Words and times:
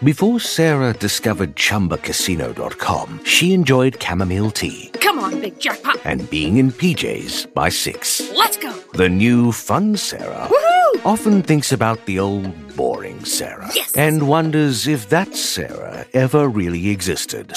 Before 0.00 0.40
Sarah 0.40 0.92
discovered 0.94 1.54
ChumbaCasino.com, 1.54 3.20
she 3.24 3.52
enjoyed 3.52 4.02
chamomile 4.02 4.50
tea 4.50 4.90
Come 4.94 5.18
on, 5.20 5.40
big 5.40 5.60
jackpot. 5.60 5.98
and 6.04 6.28
being 6.30 6.56
in 6.56 6.72
PJs 6.72 7.52
by 7.54 7.68
6. 7.68 8.32
Let's 8.34 8.56
go. 8.56 8.72
The 8.94 9.08
new 9.08 9.52
fun 9.52 9.96
Sarah 9.96 10.48
Woohoo! 10.50 11.04
often 11.06 11.42
thinks 11.42 11.70
about 11.72 12.04
the 12.06 12.18
old 12.18 12.74
boring 12.74 13.24
Sarah 13.24 13.70
Yes. 13.74 13.92
and 13.94 14.26
wonders 14.26 14.88
if 14.88 15.08
that 15.10 15.36
Sarah 15.36 16.04
ever 16.14 16.48
really 16.48 16.88
existed. 16.88 17.52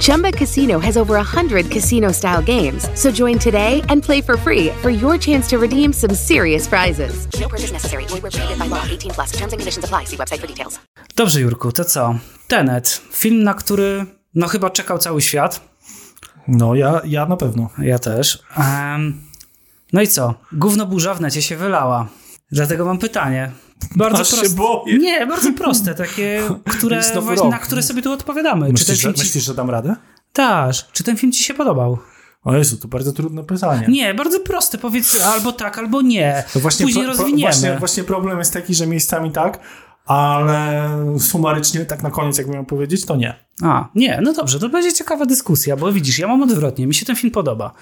Chumba 0.00 0.32
Casino 0.32 0.78
has 0.78 0.96
over 0.96 1.14
100 1.14 1.70
casino 1.70 2.12
style 2.12 2.42
games. 2.42 2.88
So 2.94 3.10
join 3.10 3.38
today 3.38 3.82
and 3.88 4.02
play 4.02 4.20
for 4.22 4.36
free 4.36 4.68
for 4.82 4.90
your 4.90 5.18
chance 5.18 5.48
to 5.50 5.58
redeem 5.58 5.92
some 5.92 6.14
serious 6.14 6.68
prizes. 6.68 7.26
No 7.40 7.48
purchase 7.48 7.72
necessary. 7.72 8.04
Void 8.06 8.22
where 8.22 8.30
prohibited 8.30 8.58
by 8.58 8.68
law. 8.68 8.82
18 8.90 9.10
plus. 9.10 9.32
Terms 9.32 9.52
and 9.52 9.60
conditions 9.60 9.84
apply. 9.84 10.04
See 10.06 10.16
website 10.16 10.40
for 10.40 10.46
details. 10.46 10.78
Dobrze, 11.16 11.40
Jurku, 11.40 11.72
to 11.72 11.84
co? 11.84 12.14
Tenet. 12.48 13.02
Film, 13.12 13.42
na 13.42 13.54
który 13.54 14.06
no 14.34 14.48
chyba 14.48 14.70
czekał 14.70 14.98
cały 14.98 15.22
świat. 15.22 15.60
No, 16.48 16.74
ja, 16.74 17.00
ja 17.04 17.26
na 17.26 17.36
pewno. 17.36 17.70
Ja 17.78 17.98
też. 17.98 18.42
Em, 18.56 19.20
no 19.92 20.02
i 20.02 20.08
co? 20.08 20.34
Gówno 20.52 20.86
burza 20.86 21.14
w 21.14 21.20
necie 21.20 21.42
się 21.42 21.56
wylała. 21.56 22.08
Dlatego 22.52 22.84
mam 22.84 22.98
pytanie. 22.98 23.50
Bardzo 23.96 24.20
Aż 24.22 24.30
proste. 24.30 24.48
Nie, 24.98 25.26
bardzo 25.26 25.52
proste, 25.52 25.94
takie, 25.94 26.42
które, 26.78 27.02
właśnie, 27.20 27.50
na 27.50 27.58
które 27.58 27.82
sobie 27.82 28.02
tu 28.02 28.12
odpowiadamy. 28.12 28.60
czy 28.60 28.66
ten 28.66 28.72
Myślisz, 28.72 28.96
że, 28.98 29.02
film 29.02 29.14
ci... 29.14 29.20
myślisz, 29.20 29.44
że 29.44 29.54
dam 29.54 29.70
radę? 29.70 29.96
Taż, 30.32 30.88
czy 30.92 31.04
ten 31.04 31.16
film 31.16 31.32
ci 31.32 31.44
się 31.44 31.54
podobał? 31.54 31.98
O 32.44 32.56
Jezu, 32.56 32.76
to 32.76 32.88
bardzo 32.88 33.12
trudne 33.12 33.44
pytanie. 33.44 33.86
Nie, 33.88 34.14
bardzo 34.14 34.40
proste. 34.40 34.78
Powiedz 34.78 35.20
albo 35.20 35.52
tak, 35.52 35.78
albo 35.78 36.02
nie. 36.02 36.44
To 36.52 36.60
właśnie 36.60 36.86
Później 36.86 37.04
pro- 37.04 37.12
rozwiniemy. 37.12 37.42
Właśnie, 37.42 37.76
właśnie 37.78 38.04
problem 38.04 38.38
jest 38.38 38.52
taki, 38.52 38.74
że 38.74 38.86
miejscami 38.86 39.30
tak, 39.32 39.60
ale 40.06 40.88
sumarycznie, 41.18 41.84
tak 41.84 42.02
na 42.02 42.10
koniec, 42.10 42.38
jak 42.38 42.46
miałem 42.46 42.66
powiedzieć, 42.66 43.06
to 43.06 43.16
nie. 43.16 43.34
A, 43.62 43.88
nie, 43.94 44.20
no 44.22 44.32
dobrze, 44.32 44.58
to 44.58 44.68
będzie 44.68 44.92
ciekawa 44.92 45.26
dyskusja, 45.26 45.76
bo 45.76 45.92
widzisz, 45.92 46.18
ja 46.18 46.28
mam 46.28 46.42
odwrotnie, 46.42 46.86
mi 46.86 46.94
się 46.94 47.06
ten 47.06 47.16
film 47.16 47.30
podoba. 47.30 47.72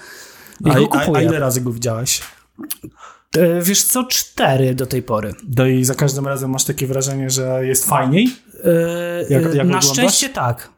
A, 0.65 0.73
go 0.73 0.87
a, 0.93 1.17
a 1.17 1.21
ile 1.21 1.39
razy 1.39 1.61
go 1.61 1.71
widziałeś? 1.71 2.21
E, 3.37 3.61
Wiesz 3.61 3.83
co, 3.83 4.03
cztery 4.03 4.75
do 4.75 4.85
tej 4.85 5.03
pory. 5.03 5.33
No 5.57 5.65
i 5.65 5.85
za 5.85 5.95
każdym 5.95 6.27
razem 6.27 6.49
masz 6.49 6.63
takie 6.65 6.87
wrażenie, 6.87 7.29
że 7.29 7.65
jest 7.65 7.85
fajniej? 7.85 8.27
E, 8.63 8.69
Jak- 9.29 9.43
e, 9.43 9.45
jak 9.45 9.55
Na 9.55 9.61
oglądasz? 9.61 9.85
szczęście 9.89 10.29
tak. 10.29 10.69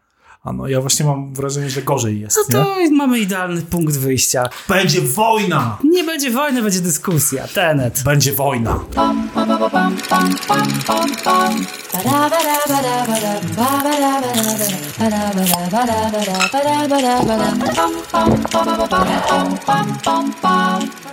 A 0.44 0.54
no, 0.54 0.68
ja 0.68 0.82
właśnie 0.82 1.06
mam 1.06 1.34
wrażenie, 1.34 1.70
że 1.70 1.82
gorzej 1.82 2.20
jest. 2.20 2.38
No 2.38 2.64
to 2.64 2.76
mamy 2.92 3.20
idealny 3.20 3.62
punkt 3.62 3.98
wyjścia. 3.98 4.42
nie? 4.44 4.76
Będzie 4.76 5.02
wojna! 5.02 5.78
Nie 5.84 6.04
będzie 6.04 6.32
wojny, 6.32 6.62
będzie 6.62 6.80
dyskusja. 6.80 7.48
Tenet. 7.48 8.04
Będzie 8.06 8.34
wojna. 8.34 8.80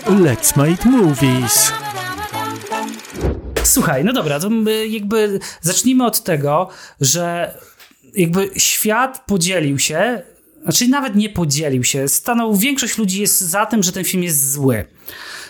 Let's 0.06 0.56
make 0.56 0.84
movies. 0.84 1.72
Słuchaj, 3.64 4.04
no 4.04 4.12
dobra, 4.12 4.40
to 4.40 4.50
my 4.50 4.86
jakby 4.86 5.40
zacznijmy 5.60 6.06
od 6.06 6.22
tego, 6.22 6.68
że 7.00 7.54
jakby 8.14 8.50
świat 8.56 9.24
podzielił 9.26 9.78
się, 9.78 10.22
znaczy 10.62 10.88
nawet 10.88 11.16
nie 11.16 11.28
podzielił 11.28 11.84
się, 11.84 12.08
stanął, 12.08 12.56
większość 12.56 12.98
ludzi 12.98 13.20
jest 13.20 13.40
za 13.40 13.66
tym, 13.66 13.82
że 13.82 13.92
ten 13.92 14.04
film 14.04 14.22
jest 14.22 14.52
zły. 14.52 14.84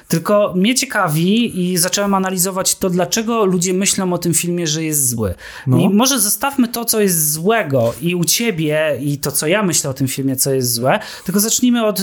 Tylko 0.08 0.52
mnie 0.56 0.74
ciekawi 0.74 1.60
i 1.60 1.78
zacząłem 1.78 2.14
analizować 2.14 2.74
to, 2.74 2.90
dlaczego 2.90 3.44
ludzie 3.44 3.74
myślą 3.74 4.12
o 4.12 4.18
tym 4.18 4.34
filmie, 4.34 4.66
że 4.66 4.84
jest 4.84 5.08
zły. 5.08 5.34
No. 5.66 5.78
I 5.78 5.88
może 5.88 6.20
zostawmy 6.20 6.68
to, 6.68 6.84
co 6.84 7.00
jest 7.00 7.32
złego 7.32 7.94
i 8.00 8.14
u 8.14 8.24
ciebie 8.24 8.98
i 9.00 9.18
to, 9.18 9.32
co 9.32 9.46
ja 9.46 9.62
myślę 9.62 9.90
o 9.90 9.94
tym 9.94 10.08
filmie, 10.08 10.36
co 10.36 10.54
jest 10.54 10.72
złe, 10.72 11.00
tylko 11.24 11.40
zacznijmy 11.40 11.86
od 11.86 12.00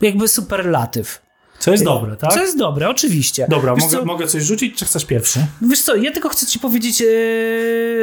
jakby 0.00 0.28
superlatyw. 0.28 1.25
Co 1.66 1.72
jest 1.72 1.84
dobre, 1.84 2.16
tak? 2.16 2.32
Co 2.32 2.40
jest 2.40 2.58
dobre, 2.58 2.88
oczywiście. 2.88 3.46
Dobra, 3.50 3.74
Wiesz 3.74 3.84
mogę, 3.84 3.96
co? 3.98 4.04
mogę 4.04 4.26
coś 4.26 4.42
rzucić, 4.42 4.78
czy 4.78 4.84
chcesz 4.84 5.04
pierwszy? 5.04 5.46
Wiesz 5.62 5.82
co, 5.82 5.96
ja 5.96 6.12
tylko 6.12 6.28
chcę 6.28 6.46
ci 6.46 6.58
powiedzieć 6.58 7.02
e, 7.02 7.06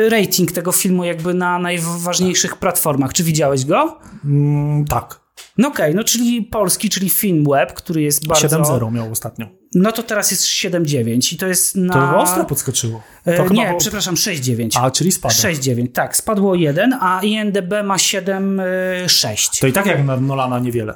rating 0.10 0.52
tego 0.52 0.72
filmu 0.72 1.04
jakby 1.04 1.34
na 1.34 1.60
najważniejszych 1.60 2.58
platformach. 2.58 3.14
Czy 3.14 3.24
widziałeś 3.24 3.66
go? 3.66 4.00
Mm, 4.26 4.86
tak. 4.86 5.24
No 5.58 5.68
okej, 5.68 5.96
no 5.96 6.04
czyli 6.04 6.42
polski, 6.42 6.90
czyli 6.90 7.10
Filmweb, 7.10 7.74
który 7.74 8.02
jest 8.02 8.28
bardzo... 8.28 8.48
7-0 8.62 8.92
miał 8.92 9.12
ostatnio. 9.12 9.48
No 9.76 9.92
to 9.92 10.04
teraz 10.04 10.32
jest 10.32 10.44
7,9 10.44 11.34
i 11.34 11.38
to 11.38 11.48
jest 11.48 11.76
na... 11.76 11.94
To 11.94 12.20
ostro 12.22 12.46
podskoczyło. 12.46 13.04
To 13.26 13.32
E, 13.32 13.38
chyba 13.38 13.50
nie, 13.56 13.68
było- 13.68 13.80
przepraszam, 13.80 14.16
6,9. 14.16 14.70
A, 14.82 14.92
czyli 14.92 15.12
spada. 15.12 15.34
6,9, 15.36 15.88
tak. 15.92 16.18
Spadło 16.18 16.56
1, 16.56 16.94
a 17.02 17.22
INDB 17.24 17.74
ma 17.84 17.96
7,6. 17.96 19.60
To 19.62 19.68
i 19.68 19.74
tak 19.74 19.86
jak 19.86 20.06
na 20.06 20.18
Nolana 20.18 20.60
niewiele. 20.60 20.96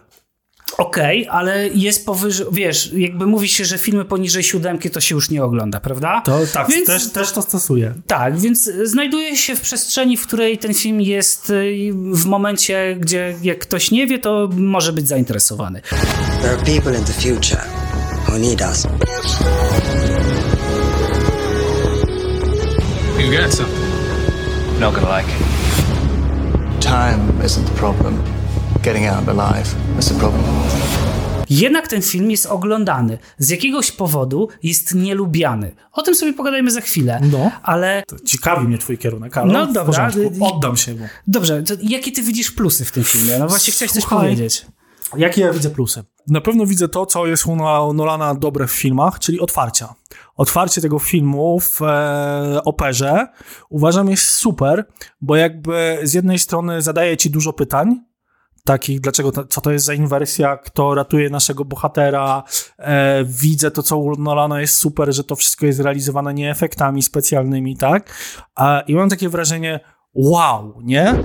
Okej, 0.78 1.28
ale 1.30 1.68
jest 1.68 2.06
powyżej, 2.06 2.46
wiesz, 2.52 2.92
jakby 2.94 3.26
mówi 3.28 3.48
się, 3.48 3.66
że 3.66 3.78
filmy 3.78 4.06
poniżej 4.06 4.44
siódemki 4.44 4.90
to 4.90 5.02
się 5.02 5.16
już 5.16 5.30
nie 5.30 5.44
ogląda, 5.44 5.80
prawda? 5.80 6.22
To 6.26 6.40
tak, 6.54 6.70
Więc- 6.70 6.88
też, 6.88 7.12
też 7.12 7.32
to 7.32 7.42
stosuję. 7.42 7.94
Tak, 8.08 8.40
więc 8.40 8.72
znajduje 8.84 9.38
się 9.38 9.56
w 9.56 9.62
przestrzeni, 9.62 10.18
w 10.18 10.28
której 10.28 10.58
ten 10.58 10.74
film 10.74 11.02
jest 11.02 11.50
y, 11.50 11.90
w 11.94 12.26
momencie, 12.26 12.98
gdzie 13.00 13.36
jak 13.44 13.60
ktoś 13.60 13.92
nie 13.92 14.08
wie, 14.08 14.20
to 14.20 14.50
może 14.58 14.94
być 14.94 15.08
zainteresowany. 15.08 15.82
There 16.42 16.54
are 16.54 16.66
people 16.66 16.98
in 16.98 17.04
the 17.06 17.14
future 17.14 17.62
who 18.28 18.38
need 18.38 18.62
us. 18.62 18.88
You 23.20 23.32
got 23.42 23.54
something. 23.54 23.88
Not 24.80 24.94
gonna 24.96 25.20
like 25.20 25.30
it. 25.30 26.82
Time 26.82 27.46
isn't 27.46 27.66
the 27.66 27.76
problem. 27.76 28.37
Getting 28.88 29.08
out 29.08 29.28
alive 29.30 29.75
is 30.00 30.08
the 30.08 30.14
problem. 30.20 30.44
Jednak 31.50 31.88
ten 31.88 32.02
film 32.02 32.31
jest 32.31 32.46
oglądany. 32.46 33.18
Z 33.38 33.50
jakiegoś 33.50 33.92
powodu 33.92 34.48
jest 34.64 34.96
nielubiany. 34.96 35.75
O 35.92 36.02
tym 36.02 36.16
sobie 36.16 36.34
pogadajmy 36.34 36.72
za 36.72 36.81
chwilę. 36.81 37.20
No. 37.31 37.52
Ale 37.64 38.03
To 38.08 38.16
ciekawi 38.25 38.68
mnie 38.68 38.78
twój 38.78 38.98
kierunek, 38.98 39.38
ale 39.38 39.53
No 39.53 39.66
w 39.68 39.74
dobra. 39.74 40.12
oddam 40.40 40.78
się 40.78 40.94
mu. 40.94 41.08
dobrze, 41.28 41.64
to 41.64 41.74
jakie 41.81 42.12
ty 42.12 42.22
widzisz 42.24 42.52
plusy 42.52 42.86
w 42.86 42.92
tym 42.92 43.03
filmie? 43.03 43.38
No 43.40 43.48
właśnie 43.48 43.74
chciałeś 43.74 43.92
coś 43.92 44.06
powiedzieć. 44.06 44.66
Jakie 45.18 45.42
ja 45.42 45.54
widzę 45.54 45.69
plusy? 45.69 46.04
Na 46.28 46.42
pewno 46.42 46.66
widzę 46.66 46.88
to, 46.88 47.06
co 47.06 47.28
jest 47.28 47.46
u 47.46 47.56
Nola- 47.56 47.94
Nolana 47.94 48.36
dobre 48.36 48.68
w 48.68 48.72
filmach, 48.72 49.19
czyli 49.19 49.40
otwarcia. 49.40 49.94
Otwarcie 50.36 50.81
tego 50.81 51.00
filmu 51.00 51.59
w 51.59 51.81
e, 51.81 52.62
operze 52.66 53.28
uważam 53.69 54.09
jest 54.09 54.24
super, 54.25 54.86
bo 55.22 55.36
jakby 55.36 56.00
z 56.04 56.14
jednej 56.14 56.40
strony 56.40 56.81
zadaje 56.81 57.18
ci 57.18 57.30
dużo 57.30 57.54
pytań, 57.54 58.02
takich, 58.68 59.02
dlaczego, 59.02 59.32
co 59.50 59.62
to 59.62 59.72
jest 59.72 59.86
za 59.86 59.94
inwersja, 59.94 60.58
kto 60.58 60.96
ratuje 60.96 61.30
naszego 61.30 61.66
bohatera. 61.66 62.44
E, 62.80 63.24
widzę 63.26 63.72
to, 63.72 63.84
co 63.84 63.98
u 63.98 64.16
Nolana 64.16 64.62
jest 64.62 64.78
super, 64.78 65.14
że 65.14 65.24
to 65.24 65.36
wszystko 65.36 65.66
jest 65.66 65.80
realizowane 65.80 66.34
nie 66.34 66.52
efektami 66.52 67.02
specjalnymi, 67.02 67.78
tak? 67.78 68.10
A, 68.56 68.84
I 68.88 68.96
mam 68.96 69.10
takie 69.10 69.30
wrażenie, 69.30 69.80
wow, 70.14 70.74
nie? 70.84 71.16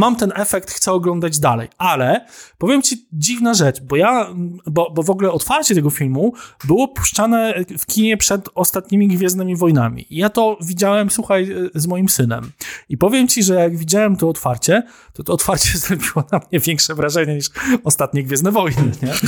Mam 0.00 0.16
ten 0.16 0.32
efekt, 0.34 0.70
chcę 0.70 0.92
oglądać 0.92 1.38
dalej. 1.38 1.68
Ale 1.78 2.26
powiem 2.58 2.82
ci 2.82 3.06
dziwna 3.12 3.54
rzecz, 3.54 3.80
bo 3.80 3.96
ja, 3.96 4.26
bo, 4.66 4.90
bo 4.90 5.02
w 5.02 5.10
ogóle 5.10 5.32
otwarcie 5.32 5.74
tego 5.74 5.90
filmu 5.90 6.34
było 6.64 6.88
puszczane 6.88 7.54
w 7.78 7.86
kinie 7.86 8.16
przed 8.16 8.48
ostatnimi 8.54 9.08
Gwiezdnymi 9.08 9.56
Wojnami. 9.56 10.06
I 10.10 10.16
ja 10.16 10.28
to 10.28 10.58
widziałem, 10.60 11.10
słuchaj, 11.10 11.48
z 11.74 11.86
moim 11.86 12.08
synem. 12.08 12.50
I 12.88 12.96
powiem 12.96 13.28
ci, 13.28 13.42
że 13.42 13.54
jak 13.54 13.76
widziałem 13.76 14.16
to 14.16 14.28
otwarcie, 14.28 14.82
to 15.12 15.22
to 15.22 15.32
otwarcie 15.32 15.78
zrobiło 15.88 16.24
na 16.32 16.38
mnie 16.38 16.60
większe 16.60 16.94
wrażenie 16.94 17.34
niż 17.34 17.46
ostatnie 17.84 18.22
Gwiezdne 18.22 18.52
Wojny, 18.52 18.92
nie? 19.02 19.12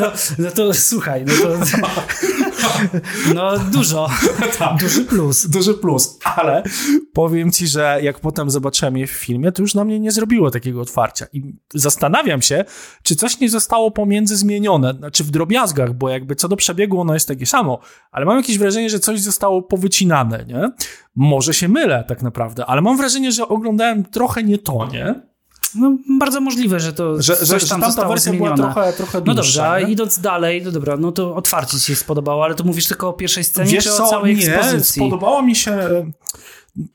No, 0.00 0.12
no 0.38 0.50
to 0.50 0.74
słuchaj, 0.74 1.24
no 1.24 1.32
to... 1.42 1.48
No 3.34 3.58
dużo, 3.58 4.08
duży 4.80 5.04
plus. 5.04 5.46
Duży 5.50 5.74
plus, 5.74 6.18
ale 6.36 6.62
powiem 7.12 7.52
ci, 7.52 7.66
że 7.66 7.98
jak 8.02 8.20
potem 8.20 8.50
zobaczyłem 8.50 8.96
je 8.96 9.06
w 9.06 9.10
filmie, 9.10 9.52
to 9.52 9.62
już 9.62 9.74
na 9.74 9.84
mnie 9.84 10.00
nie 10.00 10.12
zrobiło 10.12 10.50
takiego 10.50 10.80
otwarcia. 10.80 11.26
I 11.32 11.54
zastanawiam 11.74 12.42
się, 12.42 12.64
czy 13.02 13.16
coś 13.16 13.40
nie 13.40 13.50
zostało 13.50 13.90
pomiędzy 13.90 14.36
zmienione, 14.36 14.94
znaczy 14.94 15.24
w 15.24 15.30
drobiazgach, 15.30 15.94
bo 15.94 16.08
jakby 16.08 16.36
co 16.36 16.48
do 16.48 16.56
przebiegu 16.56 17.00
ono 17.00 17.14
jest 17.14 17.28
takie 17.28 17.46
samo, 17.46 17.78
ale 18.10 18.26
mam 18.26 18.36
jakieś 18.36 18.58
wrażenie, 18.58 18.90
że 18.90 19.00
coś 19.00 19.20
zostało 19.20 19.62
powycinane, 19.62 20.44
nie? 20.44 20.70
Może 21.14 21.54
się 21.54 21.68
mylę 21.68 22.04
tak 22.08 22.22
naprawdę, 22.22 22.66
ale 22.66 22.82
mam 22.82 22.96
wrażenie, 22.96 23.32
że 23.32 23.48
oglądałem 23.48 24.04
trochę 24.04 24.42
nie 24.42 24.58
to, 24.58 24.88
nie? 24.92 25.31
No, 25.74 25.96
bardzo 26.18 26.40
możliwe, 26.40 26.80
że 26.80 26.92
to 26.92 27.22
że, 27.22 27.36
że, 27.42 27.60
tam 27.60 27.80
że 27.80 28.08
wersja 28.08 28.32
zmieniona. 28.32 28.56
była 28.56 28.72
trochę, 28.72 28.92
trochę 28.92 29.20
dłuższa. 29.20 29.24
No 29.26 29.34
dobrze, 29.34 29.68
a 29.70 29.80
idąc 29.80 30.18
dalej, 30.20 30.62
no 30.64 30.70
dobra, 30.72 30.96
no 30.96 31.12
to 31.12 31.34
otwarcie 31.34 31.78
ci 31.78 31.86
się 31.86 31.96
spodobało, 31.96 32.44
ale 32.44 32.54
to 32.54 32.64
mówisz 32.64 32.86
tylko 32.86 33.08
o 33.08 33.12
pierwszej 33.12 33.44
scenie, 33.44 33.70
Wiesz 33.70 33.84
czy 33.84 33.90
co, 33.90 34.06
o 34.06 34.10
całej 34.10 34.36
nie, 34.36 34.54
ekspozycji? 34.56 35.02
spodobało 35.06 35.42
mi 35.42 35.56
się... 35.56 35.78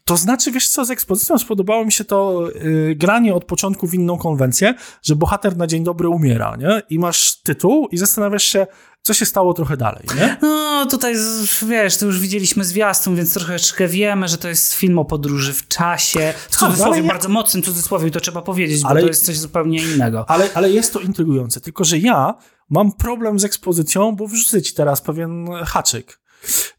To 0.06 0.18
znaczy, 0.18 0.52
wiesz 0.52 0.70
co, 0.70 0.86
z 0.86 0.92
ekspozycją 0.92 1.38
spodobało 1.38 1.86
mi 1.86 1.92
się 1.92 2.04
to 2.04 2.50
y, 2.56 2.96
granie 2.96 3.36
od 3.36 3.46
początku 3.46 3.88
w 3.88 3.94
inną 3.94 4.18
konwencję, 4.18 4.74
że 5.04 5.16
bohater 5.16 5.58
na 5.58 5.68
dzień 5.68 5.84
dobry 5.84 6.10
umiera, 6.10 6.56
nie? 6.56 6.82
I 6.90 7.00
masz 7.00 7.36
tytuł 7.42 7.88
i 7.92 7.98
zastanawiasz 7.98 8.44
się, 8.44 8.68
co 9.08 9.14
się 9.14 9.26
stało 9.26 9.54
trochę 9.54 9.78
dalej, 9.78 10.04
nie? 10.18 10.38
No 10.42 10.86
tutaj, 10.86 11.16
wiesz, 11.68 11.98
to 11.98 12.06
już 12.06 12.20
widzieliśmy 12.20 12.64
zwiastun, 12.66 13.16
więc 13.16 13.34
troszeczkę 13.34 13.88
wiemy, 13.88 14.28
że 14.28 14.38
to 14.38 14.48
jest 14.48 14.74
film 14.74 15.00
o 15.00 15.06
podróży 15.06 15.54
w 15.54 15.68
czasie. 15.68 16.34
W 16.50 16.58
cudzysłowie, 16.58 17.02
ja- 17.02 17.08
bardzo 17.08 17.30
mocnym 17.30 17.64
cudzysłowie, 17.64 18.12
to 18.12 18.20
trzeba 18.20 18.42
powiedzieć, 18.42 18.82
Ale- 18.86 18.96
bo 18.96 19.02
to 19.02 19.08
jest 19.08 19.26
coś 19.26 19.38
zupełnie 19.38 19.84
innego. 19.84 20.30
Ale, 20.30 20.50
ale 20.54 20.72
jest 20.72 20.94
to 20.94 21.00
intrygujące, 21.00 21.62
tylko 21.62 21.84
że 21.84 21.98
ja 21.98 22.36
mam 22.70 22.92
problem 22.92 23.40
z 23.40 23.46
ekspozycją, 23.46 24.16
bo 24.16 24.28
wrzucę 24.28 24.62
ci 24.62 24.74
teraz 24.74 25.02
pewien 25.02 25.48
haczyk. 25.66 26.20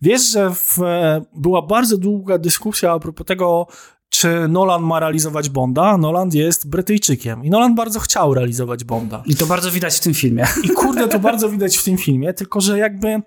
Wiesz, 0.02 0.31
że 0.32 0.50
w, 0.54 0.78
e, 0.82 1.22
była 1.34 1.62
bardzo 1.62 1.98
długa 1.98 2.38
dyskusja 2.38 2.92
a 2.92 2.98
propos 2.98 3.26
tego, 3.26 3.66
czy 4.08 4.49
Nolan 4.49 4.82
ma 4.82 5.00
realizować 5.00 5.49
Bonda. 5.49 5.99
Nolan 5.99 6.31
jest 6.32 6.69
Brytyjczykiem 6.69 7.44
i 7.44 7.50
Nolan 7.50 7.75
bardzo 7.75 8.00
chciał 8.00 8.34
realizować 8.34 8.84
Bonda. 8.84 9.22
I 9.26 9.34
to 9.37 9.46
bardzo 9.46 9.70
widać 9.70 9.96
w 9.96 10.00
tym 10.00 10.14
filmie. 10.14 10.46
I 10.64 10.69
kurde, 10.69 11.08
to 11.08 11.19
bardzo 11.19 11.49
widać 11.49 11.76
w 11.76 11.84
tym 11.84 11.96
filmie, 11.96 12.34
tylko 12.34 12.60
że 12.60 12.78
jakby 12.78 13.22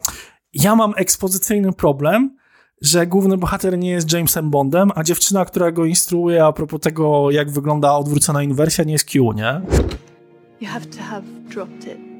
ja 0.54 0.76
mam 0.76 0.94
ekspozycyjny 0.98 1.74
problem, 1.74 2.36
że 2.82 3.08
główny 3.08 3.38
bohater 3.38 3.78
nie 3.78 3.90
jest 3.90 4.14
Jamesem 4.14 4.50
Bondem, 4.50 4.92
a 4.96 5.04
dziewczyna, 5.04 5.46
która 5.46 5.72
go 5.72 5.86
instruuje 5.86 6.46
a 6.46 6.52
propos 6.52 6.82
tego, 6.82 7.32
jak 7.32 7.52
wygląda 7.52 7.94
odwrócona 7.94 8.44
inwersja, 8.44 8.84
nie 8.84 8.94
jest 8.94 9.06
Q, 9.06 9.34
nie? 9.34 9.62
You 10.62 10.68
have 10.68 10.86
to 10.86 11.04
have 11.04 11.24
dropped 11.50 11.88
it. 11.88 12.11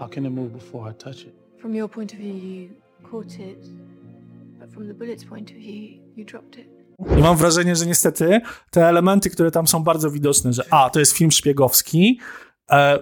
How 0.00 0.08
can 0.08 0.24
it 0.26 0.32
move 0.32 0.52
before 0.52 0.90
I 0.90 0.94
touch 0.94 1.26
it? 1.26 1.34
From 1.60 1.74
your 1.74 1.88
point 1.88 2.12
of 2.12 2.18
view, 2.18 2.34
you 2.34 2.70
caught 3.10 3.38
it, 3.38 3.66
but 4.58 4.72
from 4.72 4.86
the 4.88 4.94
bullet's 4.94 5.24
point 5.28 5.50
of 5.50 5.56
view, 5.56 6.00
you 6.16 6.24
dropped 6.24 6.58
it. 6.58 6.66
I 7.18 7.22
mam 7.22 7.36
wrażenie, 7.36 7.76
że 7.76 7.86
niestety 7.86 8.40
te 8.70 8.88
elementy, 8.88 9.30
które 9.30 9.50
tam 9.50 9.66
są 9.66 9.82
bardzo 9.82 10.10
widoczne, 10.10 10.52
że 10.52 10.64
A, 10.70 10.90
to 10.90 11.00
jest 11.00 11.12
film 11.12 11.30
szpiegowski, 11.30 12.18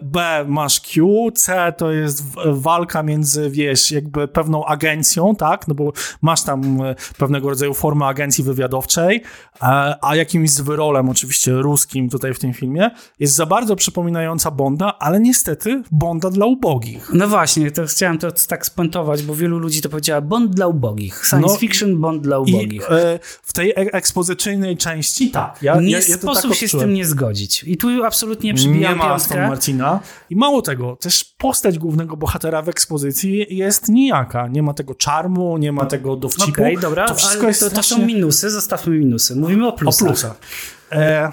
B, 0.03 0.44
masz 0.49 0.81
Q, 0.81 1.31
C, 1.35 1.73
to 1.76 1.93
jest 1.93 2.25
walka 2.47 3.03
między, 3.03 3.50
wiesz, 3.50 3.93
jakby 3.93 4.29
pewną 4.29 4.65
agencją, 4.65 5.37
tak, 5.37 5.69
no 5.69 5.75
bo 5.75 5.93
masz 6.23 6.43
tam 6.43 6.82
e, 6.82 6.94
pewnego 7.19 7.49
rodzaju 7.49 7.75
formę 7.75 8.06
agencji 8.06 8.44
wywiadowczej, 8.44 9.23
e, 9.62 9.94
a 10.03 10.17
jakimś 10.17 10.50
zwyrolem, 10.50 11.09
oczywiście 11.09 11.53
ruskim 11.53 12.09
tutaj 12.09 12.35
w 12.35 12.38
tym 12.38 12.53
filmie, 12.55 12.91
jest 13.19 13.35
za 13.35 13.47
bardzo 13.47 13.76
przypominająca 13.76 14.50
Bonda, 14.50 14.99
ale 14.99 15.20
niestety 15.20 15.82
Bonda 15.91 16.31
dla 16.31 16.47
ubogich. 16.47 17.11
No 17.12 17.29
właśnie, 17.29 17.71
to 17.71 17.87
chciałem 17.87 18.19
to 18.19 18.29
tak 18.49 18.67
spuentować, 18.67 19.23
bo 19.23 19.35
wielu 19.35 19.59
ludzi 19.59 19.81
to 19.81 19.88
powiedziała 19.88 20.21
Bond 20.21 20.55
dla 20.55 20.67
ubogich. 20.67 21.26
Science 21.26 21.53
No 21.53 21.59
fiction, 21.59 22.00
Bond 22.00 22.23
dla 22.23 22.37
I 22.37 22.41
ubogich. 22.41 22.91
e, 22.91 23.19
w 23.43 23.53
tej 23.53 23.71
e- 23.71 23.75
ekspozycyjnej 23.75 24.76
części, 24.76 25.31
tak, 25.31 25.62
ja, 25.62 25.81
nie 25.81 25.91
ja, 25.91 25.99
ja 25.99 26.17
sposób 26.17 26.50
tak 26.50 26.59
się 26.59 26.69
z 26.69 26.71
tym 26.71 26.94
nie 26.94 27.05
zgodzić. 27.05 27.64
I 27.64 27.76
tu 27.76 28.05
absolutnie 28.05 28.55
przybijam 28.55 28.93
nie 28.93 28.99
ma 28.99 29.05
piątkę. 29.09 29.57
I 30.31 30.37
mało 30.37 30.62
tego, 30.62 30.96
też 30.96 31.25
postać 31.25 31.78
głównego 31.78 32.16
bohatera 32.16 32.62
w 32.62 32.69
ekspozycji 32.69 33.46
jest 33.56 33.88
nijaka. 33.88 34.49
Nie 34.49 34.62
ma 34.62 34.75
tego 34.75 34.94
czarmu, 34.94 35.58
nie 35.58 35.72
ma 35.72 35.87
tego 35.87 36.16
dowcipu. 36.16 36.50
Okej, 36.50 36.78
dobra, 36.78 37.06
to 37.08 37.14
wszystko 37.14 37.40
ale 37.40 37.49
jest 37.49 37.60
to, 37.60 37.70
to 37.70 37.82
są 37.82 38.06
minusy, 38.06 38.50
zostawmy 38.50 38.99
minusy. 38.99 39.37
Mówimy 39.37 39.66
o 39.66 39.69
o 39.69 39.72
plusach. 39.72 40.08
plusach. 40.08 40.37
E, 40.93 41.32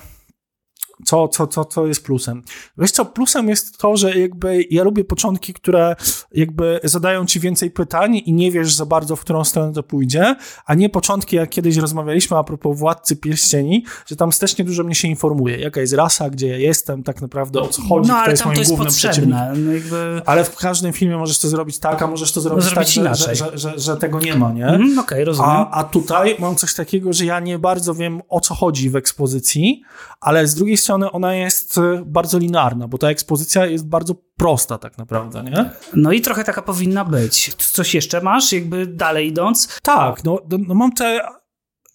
co, 1.06 1.28
co, 1.28 1.48
co, 1.48 1.66
co 1.66 1.88
jest 1.88 2.04
plusem? 2.06 2.44
Wiesz 2.78 2.92
co, 2.92 3.06
plusem 3.06 3.50
jest 3.50 3.78
to, 3.78 3.98
że 3.98 4.20
jakby 4.20 4.64
ja 4.70 4.84
lubię 4.84 5.04
początki, 5.04 5.54
które 5.54 5.96
jakby 6.32 6.80
zadają 6.84 7.26
ci 7.26 7.40
więcej 7.40 7.72
pytań 7.72 8.16
i 8.26 8.34
nie 8.34 8.52
wiesz 8.52 8.74
za 8.74 8.86
bardzo, 8.86 9.16
w 9.16 9.22
którą 9.22 9.44
stronę 9.44 9.74
to 9.74 9.84
pójdzie, 9.84 10.36
a 10.66 10.74
nie 10.74 10.90
początki, 10.90 11.36
jak 11.36 11.50
kiedyś 11.50 11.78
rozmawialiśmy 11.78 12.38
a 12.38 12.44
propos 12.44 12.80
Władcy 12.80 13.16
Pierścieni, 13.16 13.86
że 14.06 14.16
tam 14.16 14.32
strasznie 14.32 14.66
dużo 14.66 14.84
mnie 14.84 14.96
się 14.96 15.08
informuje, 15.08 15.58
jaka 15.58 15.82
jest 15.82 15.94
rasa, 15.94 16.30
gdzie 16.30 16.48
ja 16.48 16.58
jestem, 16.58 17.04
tak 17.04 17.22
naprawdę 17.22 17.60
o 17.62 17.68
co 17.68 17.82
chodzi, 17.82 18.10
No 18.10 18.14
kto 18.14 18.24
ale 18.24 18.32
jest 18.32 18.44
tam 18.44 18.50
moim 18.50 18.56
to 18.56 18.62
jest 18.62 18.72
głównym 18.72 18.88
przeciwnikiem. 18.94 19.32
potrzebne. 19.40 19.62
No, 19.66 19.72
jakby... 19.74 20.22
Ale 20.26 20.44
w 20.44 20.56
każdym 20.56 20.94
filmie 20.94 21.18
możesz 21.18 21.40
to 21.40 21.48
zrobić 21.48 21.80
tak, 21.80 22.02
a 22.02 22.08
możesz 22.08 22.32
to 22.32 22.42
zrobić, 22.42 22.64
zrobić 22.66 22.76
tak, 22.78 22.88
że, 22.88 23.02
inaczej. 23.02 23.36
że, 23.36 23.58
że, 23.58 23.80
że, 23.80 23.98
tego 23.98 24.20
nie 24.20 24.36
ma, 24.36 24.52
nie? 24.52 24.68
Mhm, 24.68 25.00
Okej, 25.00 25.26
rozumiem. 25.26 25.52
A, 25.52 25.72
a 25.72 25.84
tutaj 25.84 26.36
mam 26.40 26.56
coś 26.56 26.74
takiego, 26.74 27.14
że 27.14 27.26
ja 27.26 27.40
nie 27.40 27.60
bardzo 27.60 27.94
wiem 27.94 28.22
o 28.30 28.40
co 28.40 28.56
chodzi 28.56 28.90
w 28.90 28.96
ekspozycji, 28.96 29.82
ale 30.22 30.48
z 30.48 30.56
drugiej 30.56 30.78
strony 30.78 30.86
ona 31.12 31.36
jest 31.36 31.78
e, 31.78 32.04
bardzo 32.06 32.38
linearna, 32.38 32.88
bo 32.88 32.98
ta 32.98 33.10
ekspozycja 33.10 33.66
jest 33.66 33.88
bardzo 33.88 34.16
prosta 34.38 34.78
tak 34.78 34.98
naprawdę, 34.98 35.44
nie? 35.44 35.70
No 35.94 36.12
i 36.12 36.22
trochę 36.22 36.44
taka 36.44 36.62
powinna 36.62 37.06
być. 37.06 37.54
Coś 37.56 37.94
jeszcze 37.94 38.22
masz, 38.22 38.52
jakby 38.52 38.88
dalej 38.88 39.28
idąc? 39.28 39.80
Tak, 39.84 40.24
no, 40.24 40.40
no, 40.68 40.74
mam 40.74 40.92
te 40.92 41.22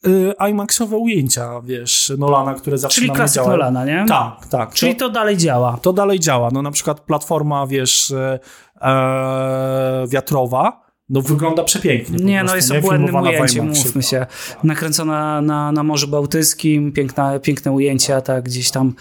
y, 0.07 0.33
IMAXowe 0.51 0.97
ujęcia, 0.97 1.61
wiesz, 1.65 2.13
Nolana, 2.19 2.55
które 2.55 2.79
zawsze 2.79 3.01
Czyli 3.01 3.11
klasyk 3.11 3.35
działają. 3.35 3.57
Nolana, 3.57 3.85
nie? 3.85 4.05
Tak, 4.09 4.47
tak. 4.47 4.75
Czyli 4.75 4.97
to, 4.97 5.07
to 5.07 5.15
dalej 5.15 5.37
działa. 5.37 5.79
to 5.83 5.93
dalej 5.93 6.21
działa. 6.21 6.49
No 6.53 6.63
na 6.63 6.71
przykład 6.71 7.01
platforma, 7.01 7.67
wiesz, 7.67 8.11
e, 8.11 8.39
e, 8.83 10.05
wiatrowa, 10.09 10.90
no 11.11 11.23
wygląda 11.23 11.65
przepięknie. 11.65 12.25
Nie, 12.25 12.45
no 12.45 12.57
jest 12.57 12.71
obłędnym 12.73 13.15
ujęciem, 13.15 13.69
mówmy 13.69 14.03
się. 14.03 14.27
Nakręcona 14.65 15.41
na, 15.41 15.73
na 15.73 15.83
Morzu 15.83 16.09
Bałtyckim, 16.09 16.93
piękna, 16.93 17.39
piękne 17.39 17.73
ujęcia, 17.73 18.21
tak, 18.21 18.45
gdzieś 18.45 18.71
tam 18.71 18.95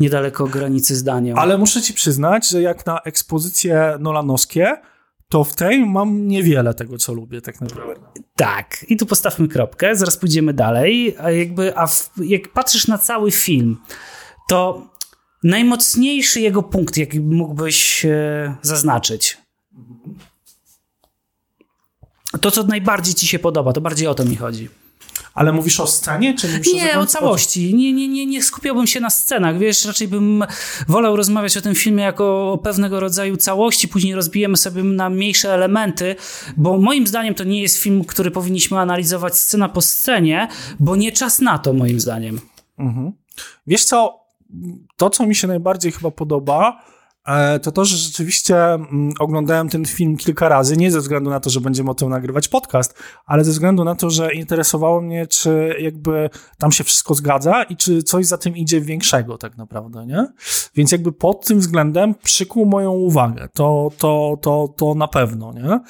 niedaleko 0.00 0.46
granicy 0.46 0.96
z 0.96 1.02
Danią. 1.04 1.34
Ale 1.34 1.58
muszę 1.58 1.82
ci 1.82 1.94
przyznać, 1.94 2.48
że 2.48 2.62
jak 2.62 2.86
na 2.86 3.00
ekspozycje 3.00 3.96
nolanowskie, 4.00 4.76
to 5.28 5.44
w 5.44 5.54
tej 5.54 5.86
mam 5.86 6.28
niewiele 6.28 6.74
tego, 6.74 6.98
co 6.98 7.12
lubię 7.12 7.40
tak 7.40 7.60
naprawdę. 7.60 8.06
Tak, 8.36 8.86
i 8.88 8.96
tu 8.96 9.06
postawmy 9.06 9.48
kropkę, 9.48 9.96
zaraz 9.96 10.16
pójdziemy 10.16 10.52
dalej. 10.52 11.16
A 11.20 11.30
jakby, 11.30 11.76
a 11.76 11.86
w, 11.86 12.10
jak 12.24 12.48
patrzysz 12.48 12.86
na 12.86 12.98
cały 12.98 13.30
film, 13.30 13.76
to 14.48 14.90
najmocniejszy 15.42 16.40
jego 16.40 16.62
punkt, 16.62 16.96
jaki 16.96 17.20
mógłbyś 17.20 18.04
e, 18.04 18.56
zaznaczyć? 18.62 19.38
To, 22.40 22.50
co 22.50 22.62
najbardziej 22.62 23.14
ci 23.14 23.26
się 23.26 23.38
podoba, 23.38 23.72
to 23.72 23.80
bardziej 23.80 24.08
o 24.08 24.14
to 24.14 24.24
mi 24.24 24.36
chodzi. 24.36 24.68
Ale 25.34 25.52
mówisz 25.52 25.80
o 25.80 25.86
scenie, 25.86 26.34
czy 26.34 26.48
mówisz 26.48 26.68
o 26.68 26.76
Nie, 26.76 26.82
o 26.82 26.86
zakończeniu? 26.86 27.06
całości. 27.06 27.74
Nie, 27.74 27.92
nie, 27.92 28.08
nie, 28.08 28.26
nie 28.26 28.42
skupiałbym 28.42 28.86
się 28.86 29.00
na 29.00 29.10
scenach, 29.10 29.58
wiesz, 29.58 29.84
raczej 29.84 30.08
bym 30.08 30.44
wolał 30.88 31.16
rozmawiać 31.16 31.56
o 31.56 31.60
tym 31.60 31.74
filmie 31.74 32.04
jako 32.04 32.52
o 32.52 32.58
pewnego 32.58 33.00
rodzaju 33.00 33.36
całości, 33.36 33.88
później 33.88 34.14
rozbijemy 34.14 34.56
sobie 34.56 34.82
na 34.82 35.10
mniejsze 35.10 35.54
elementy, 35.54 36.16
bo 36.56 36.78
moim 36.78 37.06
zdaniem 37.06 37.34
to 37.34 37.44
nie 37.44 37.62
jest 37.62 37.76
film, 37.76 38.04
który 38.04 38.30
powinniśmy 38.30 38.78
analizować 38.78 39.36
scena 39.38 39.68
po 39.68 39.80
scenie, 39.80 40.48
bo 40.80 40.96
nie 40.96 41.12
czas 41.12 41.40
na 41.40 41.58
to, 41.58 41.72
moim 41.72 42.00
zdaniem. 42.00 42.40
Wiesz 43.66 43.84
co, 43.84 44.20
to 44.96 45.10
co 45.10 45.26
mi 45.26 45.34
się 45.34 45.46
najbardziej 45.48 45.92
chyba 45.92 46.10
podoba, 46.10 46.82
to 47.62 47.72
to, 47.72 47.84
że 47.84 47.96
rzeczywiście 47.96 48.56
mm, 48.56 49.12
oglądałem 49.18 49.68
ten 49.68 49.84
film 49.84 50.16
kilka 50.16 50.48
razy, 50.48 50.76
nie 50.76 50.90
ze 50.90 51.00
względu 51.00 51.30
na 51.30 51.40
to, 51.40 51.50
że 51.50 51.60
będziemy 51.60 51.90
o 51.90 51.94
tym 51.94 52.08
nagrywać 52.08 52.48
podcast, 52.48 52.94
ale 53.26 53.44
ze 53.44 53.50
względu 53.50 53.84
na 53.84 53.94
to, 53.94 54.10
że 54.10 54.34
interesowało 54.34 55.00
mnie, 55.00 55.26
czy 55.26 55.74
jakby 55.80 56.30
tam 56.58 56.72
się 56.72 56.84
wszystko 56.84 57.14
zgadza 57.14 57.62
i 57.62 57.76
czy 57.76 58.02
coś 58.02 58.26
za 58.26 58.38
tym 58.38 58.56
idzie 58.56 58.80
większego 58.80 59.38
tak 59.38 59.56
naprawdę, 59.56 60.06
nie? 60.06 60.26
Więc 60.74 60.92
jakby 60.92 61.12
pod 61.12 61.46
tym 61.46 61.60
względem 61.60 62.14
przykuł 62.22 62.66
moją 62.66 62.92
uwagę. 62.92 63.48
To, 63.54 63.90
to, 63.98 64.38
to, 64.42 64.74
to 64.76 64.94
na 64.94 65.08
pewno, 65.08 65.52
nie? 65.52 65.80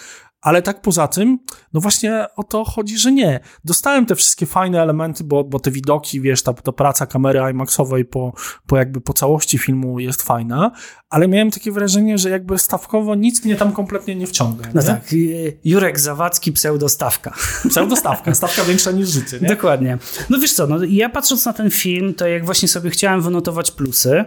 Ale 0.47 0.63
tak 0.63 0.81
poza 0.81 1.09
tym, 1.09 1.39
no 1.73 1.81
właśnie 1.81 2.27
o 2.37 2.45
to 2.45 2.65
chodzi, 2.65 2.99
że 2.99 3.13
nie. 3.13 3.41
Dostałem 3.65 4.07
te 4.07 4.15
wszystkie 4.15 4.47
fajne 4.47 4.83
elementy, 4.83 5.25
bo, 5.25 5.45
bo 5.45 5.61
te 5.61 5.71
widoki, 5.71 6.21
wiesz, 6.21 6.43
ta, 6.43 6.53
ta 6.53 6.73
praca 6.73 7.07
kamery 7.07 7.41
IMAXowej 7.51 8.05
po, 8.05 8.33
po 8.67 8.77
jakby 8.77 9.01
po 9.01 9.13
całości 9.13 9.59
filmu 9.59 10.01
jest 10.01 10.23
fajna, 10.23 10.71
ale 11.11 11.29
miałem 11.29 11.51
takie 11.51 11.73
wrażenie, 11.73 12.19
że 12.19 12.31
jakby 12.31 12.59
stawkowo 12.59 13.15
nic 13.15 13.45
mnie 13.45 13.57
tam 13.57 13.73
kompletnie 13.73 14.17
nie 14.17 14.27
wciąga. 14.27 14.65
No 14.75 14.81
nie? 14.81 14.87
tak, 14.87 15.13
y, 15.13 15.59
Jurek 15.65 16.01
Zawadzki, 16.01 16.53
pseudostawka. 16.53 17.35
Pseudostawka, 17.71 18.35
stawka 18.35 18.65
większa 18.65 18.91
niż 18.91 19.09
życie, 19.09 19.39
nie? 19.43 19.49
Dokładnie. 19.49 19.99
No 20.31 20.39
wiesz 20.39 20.53
co, 20.53 20.67
no, 20.67 20.85
ja 20.85 21.09
patrząc 21.09 21.45
na 21.45 21.53
ten 21.53 21.71
film, 21.71 22.15
to 22.15 22.27
jak 22.27 22.45
właśnie 22.45 22.69
sobie 22.69 22.91
chciałem 22.91 23.21
wynotować 23.21 23.71
plusy, 23.71 24.25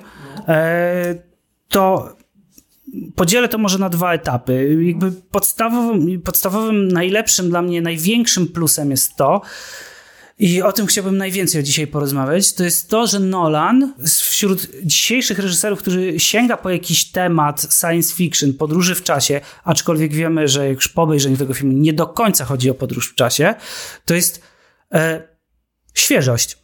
e, 0.48 1.16
to 1.70 2.16
podzielę 3.16 3.50
to 3.50 3.58
może 3.58 3.78
na 3.78 3.90
dwa 3.90 4.14
etapy. 4.14 4.78
Jakby 4.82 5.12
podstawowym, 5.12 6.22
podstawowym, 6.22 6.88
najlepszym 6.88 7.50
dla 7.50 7.62
mnie, 7.62 7.82
największym 7.82 8.48
plusem 8.48 8.92
jest 8.92 9.16
to, 9.16 9.42
i 10.40 10.62
o 10.62 10.72
tym 10.72 10.88
chciałbym 10.88 11.18
najwięcej 11.18 11.64
dzisiaj 11.64 11.88
porozmawiać, 11.88 12.54
to 12.54 12.64
jest 12.64 12.90
to, 12.90 13.08
że 13.08 13.20
Nolan 13.20 13.94
wśród 14.08 14.68
dzisiejszych 14.84 15.40
reżyserów, 15.40 15.80
którzy 15.80 16.20
sięga 16.20 16.58
po 16.58 16.70
jakiś 16.70 17.12
temat 17.12 17.68
science 17.80 18.16
fiction, 18.16 18.54
podróży 18.54 18.96
w 18.96 19.04
czasie, 19.04 19.42
aczkolwiek 19.64 20.14
wiemy, 20.14 20.48
że 20.48 20.70
już 20.70 20.88
po 20.88 21.02
obejrzeniu 21.02 21.38
tego 21.38 21.54
filmu 21.54 21.74
nie 21.74 21.94
do 21.94 22.08
końca 22.08 22.46
chodzi 22.46 22.70
o 22.70 22.74
podróż 22.74 23.10
w 23.10 23.16
czasie, 23.16 23.56
to 24.06 24.14
jest 24.14 24.42
e, 24.94 25.28
świeżość. 25.94 26.58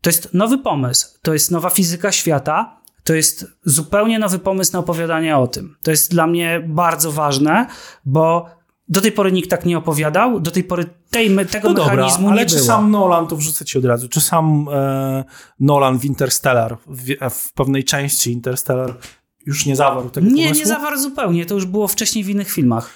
To 0.00 0.10
jest 0.10 0.34
nowy 0.34 0.58
pomysł, 0.58 1.08
to 1.22 1.32
jest 1.32 1.50
nowa 1.50 1.70
fizyka 1.70 2.12
świata, 2.12 2.79
to 3.04 3.14
jest 3.14 3.46
zupełnie 3.64 4.18
nowy 4.18 4.38
pomysł 4.38 4.72
na 4.72 4.78
opowiadanie 4.78 5.36
o 5.36 5.46
tym. 5.46 5.76
To 5.82 5.90
jest 5.90 6.10
dla 6.10 6.26
mnie 6.26 6.64
bardzo 6.68 7.12
ważne, 7.12 7.66
bo 8.04 8.46
do 8.88 9.00
tej 9.00 9.12
pory 9.12 9.32
nikt 9.32 9.50
tak 9.50 9.64
nie 9.64 9.78
opowiadał, 9.78 10.40
do 10.40 10.50
tej 10.50 10.64
pory 10.64 10.84
tej, 11.10 11.46
tego 11.46 11.68
no 11.68 11.84
mechanizmu 11.84 12.18
dobra, 12.18 12.32
ale 12.32 12.42
nie 12.42 12.46
czy 12.46 12.54
było. 12.54 12.66
sam 12.66 12.90
Nolan, 12.90 13.26
to 13.26 13.36
wrzucę 13.36 13.64
ci 13.64 13.78
od 13.78 13.84
razu, 13.84 14.08
czy 14.08 14.20
sam 14.20 14.68
e, 14.72 15.24
Nolan 15.60 15.98
w 15.98 16.04
Interstellar, 16.04 16.78
w, 16.86 17.30
w, 17.30 17.52
pewnej 17.52 17.84
części 17.84 18.32
Interstellar 18.32 18.98
już 19.46 19.66
nie 19.66 19.76
zawarł 19.76 20.10
tego 20.10 20.26
Nie, 20.26 20.42
pomysłu? 20.42 20.60
nie 20.60 20.66
zawarł 20.66 20.98
zupełnie, 20.98 21.46
to 21.46 21.54
już 21.54 21.66
było 21.66 21.88
wcześniej 21.88 22.24
w 22.24 22.28
innych 22.28 22.50
filmach. 22.50 22.90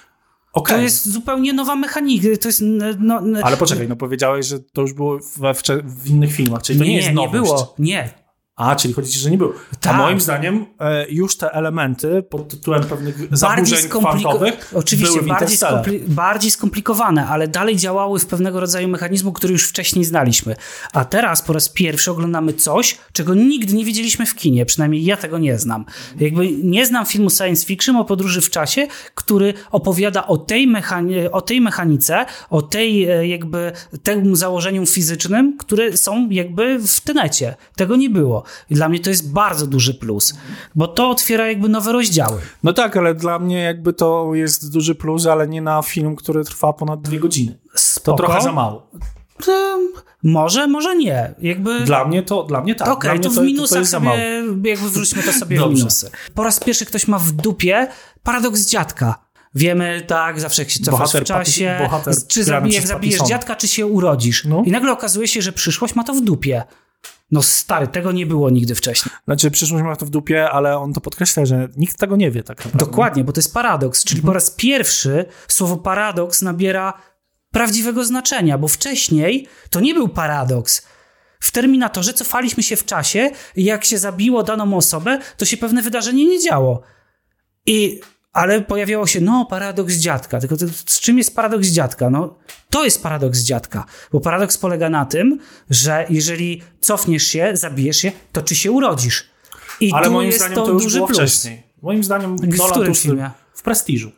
Okay. 0.53 0.77
To 0.77 0.83
jest 0.83 1.09
zupełnie 1.09 1.53
nowa 1.53 1.77
mechanika, 1.77 2.29
to 2.41 2.49
jest... 2.49 2.63
No, 2.99 3.23
ale 3.43 3.57
poczekaj, 3.57 3.89
no 3.89 3.97
powiedziałeś, 3.97 4.47
że 4.47 4.61
to 4.61 4.81
już 4.83 4.93
było 4.93 5.19
we, 5.37 5.55
w 5.85 6.11
innych 6.11 6.33
filmach, 6.33 6.63
czyli 6.63 6.79
to 6.79 6.85
nie, 6.85 6.91
nie 6.91 6.97
jest 6.97 7.13
nowość. 7.13 7.33
Nie 7.35 7.41
było, 7.41 7.75
nie. 7.79 8.24
A, 8.57 8.77
czyli 8.77 8.95
chodzi 8.95 9.13
ci, 9.13 9.19
że 9.19 9.31
nie 9.31 9.39
było. 9.39 9.53
Tak. 9.81 9.95
A 9.95 9.97
moim 9.97 10.21
zdaniem 10.21 10.67
e, 10.81 11.11
już 11.11 11.37
te 11.37 11.53
elementy 11.53 12.23
pod 12.23 12.49
tytułem 12.49 12.85
pewnych 12.85 13.37
zaburzeń 13.37 13.89
kwantowych 13.89 14.73
Oczywiście, 14.75 15.19
były 15.19 15.29
bardziej, 15.29 15.57
skompli 15.57 16.01
bardziej 16.01 16.51
skomplikowane, 16.51 17.27
ale 17.27 17.49
dalej 17.49 17.77
działały 17.77 18.19
w 18.19 18.27
pewnego 18.27 18.61
rodzaju 18.61 18.89
mechanizmu, 18.89 19.33
który 19.33 19.53
już 19.53 19.69
wcześniej 19.69 20.05
znaliśmy. 20.05 20.57
A 20.93 21.05
teraz 21.05 21.43
po 21.43 21.53
raz 21.53 21.69
pierwszy 21.69 22.11
oglądamy 22.11 22.53
coś, 22.53 22.99
czego 23.13 23.35
nigdy 23.35 23.75
nie 23.75 23.85
widzieliśmy 23.85 24.27
w 24.27 24.35
kinie, 24.35 24.67
przynajmniej 24.67 25.05
ja 25.05 25.17
tego 25.17 25.39
nie 25.39 25.59
znam. 25.59 25.85
Jakby 26.21 26.51
nie 26.51 26.87
znam 26.87 27.07
filmu 27.07 27.31
science 27.31 27.67
fiction 27.67 27.97
o 27.97 28.05
podróży 28.05 28.41
w 28.41 28.51
czasie, 28.51 28.87
który 29.15 29.55
opowiada 29.71 30.27
o 30.27 30.37
tej, 30.37 30.67
mechani 30.67 31.29
o 31.29 31.41
tej 31.41 31.61
mechanice, 31.61 32.27
o 32.51 32.63
tej 32.63 33.11
e, 33.11 33.27
jakby 33.27 33.73
tym 34.03 34.37
założeniom 34.37 34.87
fizycznym, 34.87 35.57
które 35.59 35.97
są 35.97 36.29
jakby 36.31 36.79
w 36.79 37.01
tenecie. 37.01 37.55
Tego 37.77 37.97
nie 37.97 38.11
było. 38.11 38.44
I 38.71 38.75
dla 38.75 38.89
mnie 38.89 39.01
to 39.01 39.11
jest 39.11 39.33
bardzo 39.33 39.67
duży 39.67 39.95
plus, 39.95 40.35
bo 40.75 40.89
to 40.89 41.11
otwiera 41.11 41.49
jakby 41.49 41.69
nowe 41.69 41.93
rozdziały. 41.93 42.41
No 42.63 42.73
tak, 42.73 42.97
ale 42.97 43.15
dla 43.15 43.39
mnie 43.39 43.63
jakby 43.63 43.93
to 43.93 44.31
jest 44.35 44.73
duży 44.73 44.95
plus, 44.95 45.27
ale 45.27 45.49
nie 45.49 45.63
na 45.63 45.83
film, 45.83 46.17
który 46.17 46.45
trwa 46.45 46.73
ponad 46.73 47.03
dwie 47.03 47.21
godziny. 47.21 47.59
Spoko. 47.75 48.19
To 48.19 48.25
trochę 48.25 48.43
za 48.43 48.53
mało. 48.53 48.91
To 49.45 49.79
może, 50.23 50.67
może 50.67 50.97
nie. 50.97 51.35
Jakby... 51.39 51.81
Dla 51.81 52.05
mnie 52.05 52.23
to, 52.23 52.43
dla 52.43 52.61
mnie 52.61 52.75
tak. 52.75 52.89
Okej, 52.89 53.11
okay, 53.11 53.23
to 53.23 53.31
w 53.31 53.45
minusach 53.45 53.83
to 53.83 53.87
sobie, 53.87 54.43
jakby 54.65 54.89
wrzućmy 54.91 55.23
to 55.23 55.33
sobie 55.33 55.61
w 55.61 55.69
minusy. 55.69 56.11
Po 56.35 56.45
raz 56.45 56.61
pierwszy 56.61 56.87
ktoś 56.87 57.09
ma 57.09 57.19
w 57.19 57.33
dupie 57.33 57.89
paradoks 58.23 58.67
dziadka. 58.67 59.25
Wiemy, 59.55 60.03
tak, 60.07 60.41
zawsze 60.41 60.63
jak 60.63 60.71
się 60.71 60.81
cofasz 60.81 61.01
bohater, 61.01 61.23
w 61.23 61.27
czasie, 61.27 61.77
bohater, 61.83 62.15
czy 62.29 62.45
zabij, 62.45 62.73
jak 62.73 62.87
zabijesz 62.87 63.21
dziadka, 63.21 63.57
czy 63.57 63.69
się 63.69 63.87
urodzisz. 63.87 64.45
No. 64.45 64.63
I 64.67 64.71
nagle 64.71 64.93
okazuje 64.93 65.29
się, 65.29 65.43
że 65.43 65.53
przyszłość 65.53 65.95
ma 65.95 66.05
to 66.05 66.15
w 66.15 66.21
dupie. 66.21 66.63
No 67.35 67.43
stary, 67.43 67.87
tego 67.87 68.12
nie 68.12 68.26
było 68.26 68.50
nigdy 68.50 68.75
wcześniej. 68.75 69.14
Znaczy, 69.25 69.50
przyszłość 69.50 69.85
ma 69.85 69.97
to 69.97 70.07
w 70.07 70.11
dupie, 70.11 70.50
ale 70.50 70.79
on 70.79 70.93
to 70.93 71.00
podkreśla, 71.00 71.45
że 71.45 71.69
nikt 71.76 71.99
tego 71.99 72.17
nie 72.17 72.31
wie 72.31 72.43
tak 72.43 72.59
naprawdę. 72.59 72.79
Dokładnie, 72.79 73.25
bo 73.25 73.33
to 73.33 73.38
jest 73.38 73.55
paradoks. 73.55 74.05
Czyli 74.05 74.19
mhm. 74.19 74.26
po 74.26 74.35
raz 74.35 74.50
pierwszy 74.50 75.25
słowo 75.49 75.76
paradoks 75.76 76.43
nabiera 76.43 76.93
prawdziwego 77.50 78.05
znaczenia, 78.05 78.59
bo 78.59 78.69
wcześniej 78.69 79.49
to 79.71 79.81
nie 79.81 79.95
był 79.95 80.09
paradoks. 80.09 80.87
W 81.41 81.50
Terminatorze 81.50 82.12
cofaliśmy 82.12 82.62
się 82.62 82.76
w 82.76 82.85
czasie 82.85 83.31
i 83.57 83.64
jak 83.64 83.85
się 83.85 83.99
zabiło 83.99 84.43
daną 84.43 84.76
osobę, 84.76 85.19
to 85.37 85.45
się 85.45 85.57
pewne 85.57 85.83
wydarzenie 85.83 86.25
nie 86.26 86.41
działo. 86.41 86.83
I 87.67 88.00
ale 88.35 88.61
pojawiało 88.61 89.07
się, 89.07 89.21
no, 89.21 89.47
paradoks 89.50 89.95
dziadka. 89.95 90.41
Tylko 90.41 90.57
to, 90.57 90.67
z 90.87 91.00
czym 91.00 91.19
jest 91.19 91.37
paradoks 91.37 91.69
dziadka? 91.69 92.11
No, 92.11 92.35
to 92.71 92.85
jest 92.85 93.03
paradoks 93.03 93.41
dziadka, 93.41 93.85
bo 94.12 94.21
paradoks 94.21 94.59
polega 94.59 94.91
na 94.91 95.05
tym, 95.07 95.38
że 95.71 96.07
jeżeli 96.11 96.62
cofniesz 96.81 97.26
się, 97.26 97.50
zabijesz 97.53 97.97
się, 97.97 98.12
to 98.33 98.43
czy 98.43 98.55
się 98.55 98.73
urodzisz? 98.73 99.25
I 99.81 99.93
Ale 99.93 100.07
tu 100.07 100.12
moim 100.12 100.26
jest 100.26 100.38
zdaniem 100.38 100.55
to, 100.55 100.67
to 100.67 100.73
już 100.73 100.83
duży 100.83 100.97
było 100.97 101.07
plus. 101.07 101.19
wcześniej. 101.19 101.62
Moim 101.83 102.05
zdaniem 102.05 102.37
w 102.37 102.59
Nolan 102.59 102.73
którym 102.73 102.95
filmie? 102.95 103.31
W 103.55 103.62
Prestiżu. 103.62 104.12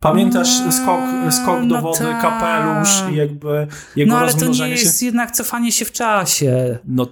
Pamiętasz 0.00 0.48
skok, 0.48 1.00
skok 1.42 1.60
do 1.60 1.74
no 1.74 1.82
wody, 1.82 1.98
tak. 1.98 2.22
kapelusz 2.22 3.12
i 3.12 3.16
jakby 3.16 3.66
jego 3.96 4.12
No 4.12 4.18
ale 4.18 4.28
to 4.28 4.34
nie 4.34 4.40
rozmnożenie 4.40 4.76
się? 4.76 4.82
jest 4.84 5.02
jednak 5.02 5.30
cofanie 5.30 5.72
się 5.72 5.84
w 5.84 5.92
czasie. 5.92 6.78
No, 6.84 7.06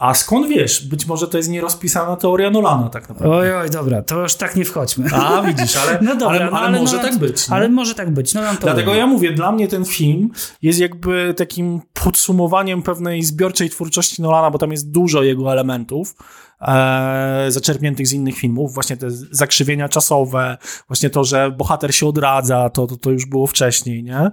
a 0.00 0.14
skąd 0.14 0.48
wiesz? 0.48 0.86
Być 0.86 1.06
może 1.06 1.28
to 1.28 1.36
jest 1.36 1.50
nierozpisana 1.50 2.16
teoria 2.16 2.50
Nolana 2.50 2.88
tak 2.88 3.08
naprawdę. 3.08 3.36
Oj, 3.36 3.52
oj, 3.54 3.70
dobra, 3.70 4.02
to 4.02 4.20
już 4.20 4.34
tak 4.34 4.56
nie 4.56 4.64
wchodźmy. 4.64 5.10
A, 5.12 5.42
widzisz, 5.42 5.76
ale, 5.82 5.98
No 6.02 6.16
dobra, 6.16 6.38
ale, 6.38 6.50
no, 6.50 6.60
ale, 6.60 6.78
może 6.78 6.96
Nolan- 6.96 7.10
tak 7.10 7.18
być. 7.18 7.48
nie? 7.48 7.54
Ale 7.54 7.68
może 7.68 7.94
tak 7.94 8.10
być. 8.10 8.34
No, 8.34 8.40
to 8.40 8.60
Dlatego 8.60 8.94
ja 8.94 9.06
mówię, 9.06 9.32
dla 9.32 9.52
mnie 9.52 9.68
ten 9.68 9.84
film 9.84 10.30
jest 10.62 10.78
jakby 10.78 11.34
takim 11.36 11.80
podsumowaniem 11.92 12.82
pewnej 12.82 13.22
zbiorczej 13.22 13.70
twórczości 13.70 14.22
Nolana, 14.22 14.50
bo 14.50 14.58
tam 14.58 14.70
jest 14.70 14.90
dużo 14.90 15.22
jego 15.22 15.52
elementów 15.52 16.14
e, 16.60 17.46
zaczerpniętych 17.48 18.06
z 18.08 18.12
innych 18.12 18.36
filmów. 18.36 18.74
Właśnie 18.74 18.96
te 18.96 19.10
zakrzywienia 19.10 19.88
czasowe, 19.88 20.58
właśnie 20.88 21.10
to, 21.10 21.24
że 21.24 21.50
bohater 21.50 21.94
się 21.94 22.06
odradza, 22.06 22.70
to, 22.70 22.86
to, 22.86 22.96
to 22.96 23.10
już 23.10 23.26
było 23.26 23.46
wcześniej, 23.46 24.02
nie? 24.02 24.30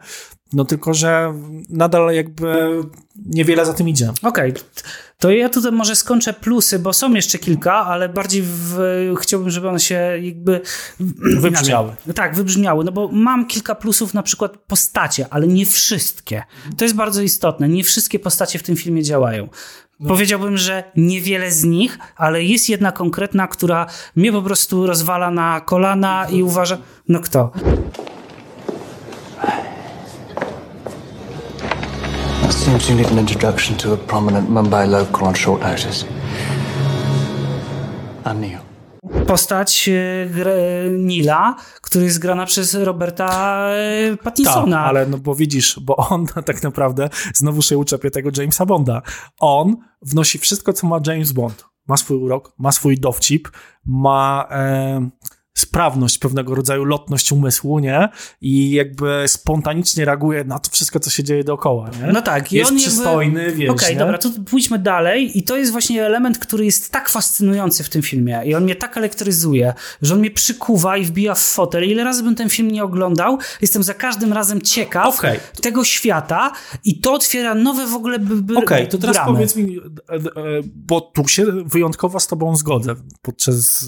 No 0.54 0.66
tylko, 0.66 0.94
że 0.94 1.34
nadal 1.70 2.16
jakby 2.16 2.82
niewiele 3.26 3.66
za 3.66 3.74
tym 3.74 3.90
idzie. 3.90 4.12
Okej, 4.24 4.54
to 5.20 5.32
ja 5.32 5.50
tutaj 5.50 5.72
może 5.72 5.96
skończę 5.96 6.34
plusy, 6.34 6.80
bo 6.80 6.94
są 6.94 7.14
jeszcze 7.14 7.38
kilka, 7.38 7.74
ale 7.74 8.10
bardziej 8.10 8.44
w, 8.46 8.80
chciałbym, 9.22 9.50
żeby 9.50 9.70
one 9.70 9.80
się 9.80 9.96
jakby 10.22 10.62
Wybrzmiały. 11.42 11.88
Inaczej. 11.88 12.14
Tak, 12.14 12.36
wybrzmiały, 12.36 12.84
no 12.84 12.92
bo 12.92 13.08
mam 13.12 13.46
kilka 13.46 13.76
plusów, 13.76 14.14
na 14.14 14.24
przykład 14.24 14.58
postacie, 14.58 15.26
ale 15.30 15.48
nie 15.48 15.66
wszystkie. 15.66 16.44
To 16.78 16.86
jest 16.86 16.96
bardzo 16.96 17.22
istotne, 17.22 17.70
nie 17.70 17.84
wszystkie 17.84 18.20
postacie 18.20 18.60
w 18.60 18.64
tym 18.64 18.76
filmie 18.76 19.04
działają. 19.04 19.50
Powiedziałbym, 20.08 20.58
że 20.58 20.84
niewiele 20.96 21.52
z 21.52 21.64
nich, 21.64 22.00
ale 22.16 22.44
jest 22.44 22.70
jedna 22.70 22.92
konkretna, 22.92 23.48
która 23.48 23.86
mnie 24.16 24.32
po 24.32 24.42
prostu 24.42 24.88
rozwala 24.88 25.32
na 25.32 25.62
kolana 25.62 26.28
i 26.30 26.44
uważa... 26.44 26.78
No 27.08 27.20
kto? 27.20 27.52
Seems 32.68 32.90
you 32.90 32.96
need 32.96 33.12
an 33.12 33.20
introduction 33.20 33.78
to 33.78 33.94
a 33.94 33.98
prominent 33.98 34.50
Mumbai 34.50 34.86
local 34.90 35.28
on 35.28 35.36
short 35.36 35.62
notice. 35.62 36.06
I'm 38.26 38.40
Neil. 38.42 38.60
Postać 39.28 39.90
e, 39.90 40.30
gr- 40.30 40.92
Nila, 40.98 41.56
który 41.82 42.06
jest 42.06 42.20
grana 42.20 42.46
przez 42.46 42.74
Roberta 42.76 43.60
e, 43.70 44.18
Pattinsona. 44.18 44.78
Tak, 44.78 44.88
ale 44.88 45.06
no 45.06 45.18
bo 45.18 45.36
widzisz, 45.36 45.80
bo 45.80 45.96
on 45.96 46.26
tak 46.46 46.64
naprawdę, 46.64 47.10
znowu 47.34 47.62
się 47.62 47.78
uczepię 47.78 48.12
tego 48.12 48.30
Jamesa 48.38 48.66
Bonda, 48.66 49.02
on 49.40 49.76
wnosi 50.02 50.38
wszystko, 50.40 50.74
co 50.74 50.88
ma 50.88 51.00
James 51.08 51.32
Bond. 51.32 51.66
Ma 51.88 51.98
swój 51.98 52.18
urok, 52.18 52.54
ma 52.58 52.72
swój 52.72 52.98
dowcip, 53.00 53.50
ma 53.86 54.48
e, 54.52 55.10
sprawność, 55.60 56.18
pewnego 56.18 56.56
rodzaju 56.56 56.84
lotność 56.84 57.32
umysłu, 57.32 57.80
nie? 57.80 58.10
I 58.42 58.72
jakby 58.72 59.24
spontanicznie 59.28 60.06
reaguje 60.06 60.44
na 60.44 60.60
to 60.60 60.72
wszystko, 60.72 61.00
co 61.00 61.10
się 61.10 61.24
dzieje 61.24 61.44
dookoła, 61.44 61.90
nie? 61.90 62.14
No 62.14 62.22
tak. 62.22 62.52
Jest 62.52 62.72
on 62.72 62.78
przystojny, 62.78 63.44
jakby... 63.44 63.58
wiesz, 63.58 63.70
Okej, 63.70 63.94
nie? 63.94 64.00
dobra, 64.00 64.18
to 64.18 64.30
pójdźmy 64.50 64.80
dalej 64.80 65.38
i 65.38 65.44
to 65.44 65.58
jest 65.58 65.72
właśnie 65.72 66.06
element, 66.06 66.40
który 66.40 66.66
jest 66.66 66.92
tak 66.92 67.10
fascynujący 67.10 67.84
w 67.84 67.90
tym 67.90 68.02
filmie 68.02 68.42
i 68.46 68.56
on 68.56 68.64
mnie 68.64 68.76
tak 68.76 68.98
elektryzuje, 68.98 69.74
że 70.02 70.14
on 70.14 70.20
mnie 70.20 70.32
przykuwa 70.32 70.98
i 70.98 71.06
wbija 71.06 71.36
w 71.36 71.40
fotel. 71.40 71.84
Ile 71.84 72.04
razy 72.04 72.24
bym 72.24 72.36
ten 72.36 72.50
film 72.50 72.72
nie 72.72 72.84
oglądał, 72.84 73.38
jestem 73.62 73.84
za 73.84 73.94
każdym 73.94 74.34
razem 74.34 74.62
ciekaw 74.62 75.20
Okej. 75.20 75.40
tego 75.62 75.84
świata 75.84 76.52
i 76.84 77.00
to 77.00 77.14
otwiera 77.14 77.56
nowe 77.56 77.88
w 77.88 77.94
ogóle 77.94 78.20
Okej, 78.56 78.88
to 78.88 78.98
teraz 78.98 79.16
bramy. 79.16 79.34
powiedz 79.34 79.56
mi, 79.56 79.78
e, 79.78 80.14
e, 80.14 80.22
bo 80.76 81.02
tu 81.02 81.28
się 81.28 81.46
wyjątkowo 81.66 82.20
z 82.20 82.28
tobą 82.28 82.56
zgodzę 82.56 82.96
podczas 83.22 83.86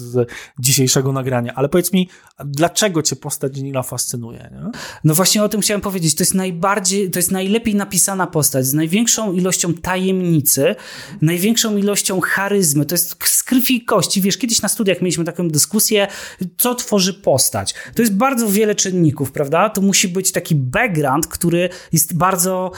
dzisiejszego 0.58 1.12
nagrania, 1.12 1.54
ale 1.60 1.68
powiedz 1.68 1.92
mi, 1.92 2.08
dlaczego 2.44 3.02
cię 3.02 3.16
postać 3.16 3.56
Nila 3.56 3.82
fascynuje, 3.82 4.50
nie? 4.52 4.70
No 5.04 5.14
właśnie 5.14 5.42
o 5.42 5.48
tym 5.48 5.60
chciałem 5.60 5.80
powiedzieć. 5.80 6.14
To 6.14 6.22
jest 6.22 6.34
najbardziej, 6.34 7.10
to 7.10 7.18
jest 7.18 7.30
najlepiej 7.30 7.74
napisana 7.74 8.26
postać, 8.26 8.66
z 8.66 8.74
największą 8.74 9.32
ilością 9.32 9.74
tajemnicy, 9.74 10.74
największą 11.22 11.76
ilością 11.76 12.20
charyzmy. 12.20 12.86
To 12.86 12.94
jest 12.94 13.16
z 13.24 13.42
krwi 13.42 13.76
i 13.76 13.84
kości. 13.84 14.20
Wiesz, 14.20 14.38
kiedyś 14.38 14.62
na 14.62 14.68
studiach 14.68 15.00
mieliśmy 15.00 15.24
taką 15.24 15.48
dyskusję, 15.48 16.06
co 16.58 16.74
tworzy 16.74 17.14
postać. 17.14 17.74
To 17.94 18.02
jest 18.02 18.14
bardzo 18.14 18.48
wiele 18.48 18.74
czynników, 18.74 19.32
prawda? 19.32 19.70
To 19.70 19.80
musi 19.80 20.08
być 20.08 20.32
taki 20.32 20.54
background, 20.54 21.26
który 21.26 21.68
jest 21.92 22.16
bardzo 22.16 22.72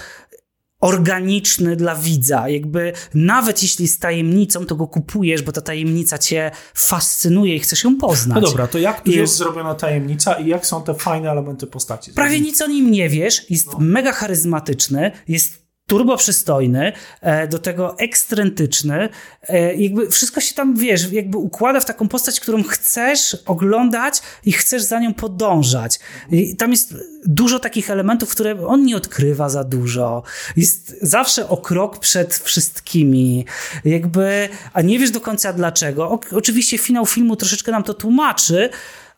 organiczny 0.83 1.77
dla 1.77 1.95
widza. 1.97 2.49
Jakby 2.49 2.93
nawet 3.15 3.63
jeśli 3.63 3.83
jest 3.85 4.01
tajemnicą, 4.01 4.67
to 4.67 4.77
go 4.77 4.87
kupujesz, 4.87 5.43
bo 5.43 5.53
ta 5.53 5.61
tajemnica 5.61 6.19
cię 6.19 6.51
fascynuje 6.75 7.57
i 7.57 7.61
chcesz 7.61 7.85
ją 7.85 7.97
poznać. 7.99 8.43
No 8.43 8.49
dobra, 8.49 8.67
to 8.67 8.79
jak 8.79 9.01
tu 9.01 9.11
I- 9.11 9.15
jest 9.15 9.37
zrobiona 9.37 9.75
tajemnica 9.75 10.33
i 10.35 10.47
jak 10.49 10.67
są 10.67 10.83
te 10.83 10.95
fajne 10.95 11.31
elementy 11.31 11.67
postaci? 11.67 12.13
Prawie 12.13 12.41
nic 12.41 12.63
o 12.63 12.67
nim 12.67 12.91
nie 12.91 13.09
wiesz, 13.09 13.51
jest 13.51 13.67
No. 13.73 13.79
mega 13.79 14.13
charyzmatyczny, 14.13 15.13
jest 15.29 15.62
turbo 15.87 16.17
przystojny, 16.17 16.93
e, 17.21 17.49
do 17.49 17.59
tego 17.59 17.99
ekstrentyczny. 17.99 19.09
E, 19.43 19.75
jakby 19.75 20.11
wszystko 20.11 20.41
się 20.41 20.55
tam, 20.55 20.77
wiesz, 20.77 21.13
jakby 21.13 21.39
układa 21.39 21.81
w 21.81 21.85
taką 21.85 22.09
postać, 22.09 22.41
którą 22.41 22.63
chcesz 22.63 23.37
oglądać 23.47 24.23
i 24.45 24.53
chcesz 24.53 24.83
za 24.83 25.01
nią 25.01 25.15
podążać. 25.15 25.99
I 26.31 26.57
tam 26.57 26.71
jest 26.71 26.95
dużo 27.27 27.59
takich 27.59 27.91
elementów, 27.91 28.31
które 28.31 28.67
on 28.67 28.85
nie 28.85 28.97
odkrywa 28.97 29.49
za 29.49 29.65
dużo. 29.65 30.23
Jest 30.57 30.97
zawsze 31.03 31.49
o 31.49 31.57
krok 31.57 31.99
przed 31.99 32.35
wszystkimi. 32.35 33.47
Jakby, 33.85 34.49
a 34.73 34.83
nie 34.83 34.99
wiesz 34.99 35.11
do 35.11 35.21
końca 35.21 35.53
dlaczego. 35.53 36.11
O, 36.11 36.21
oczywiście 36.33 36.79
finał 36.79 37.07
filmu 37.07 37.37
troszeczkę 37.37 37.73
nam 37.73 37.83
to 37.83 37.95
tłumaczy, 37.95 38.71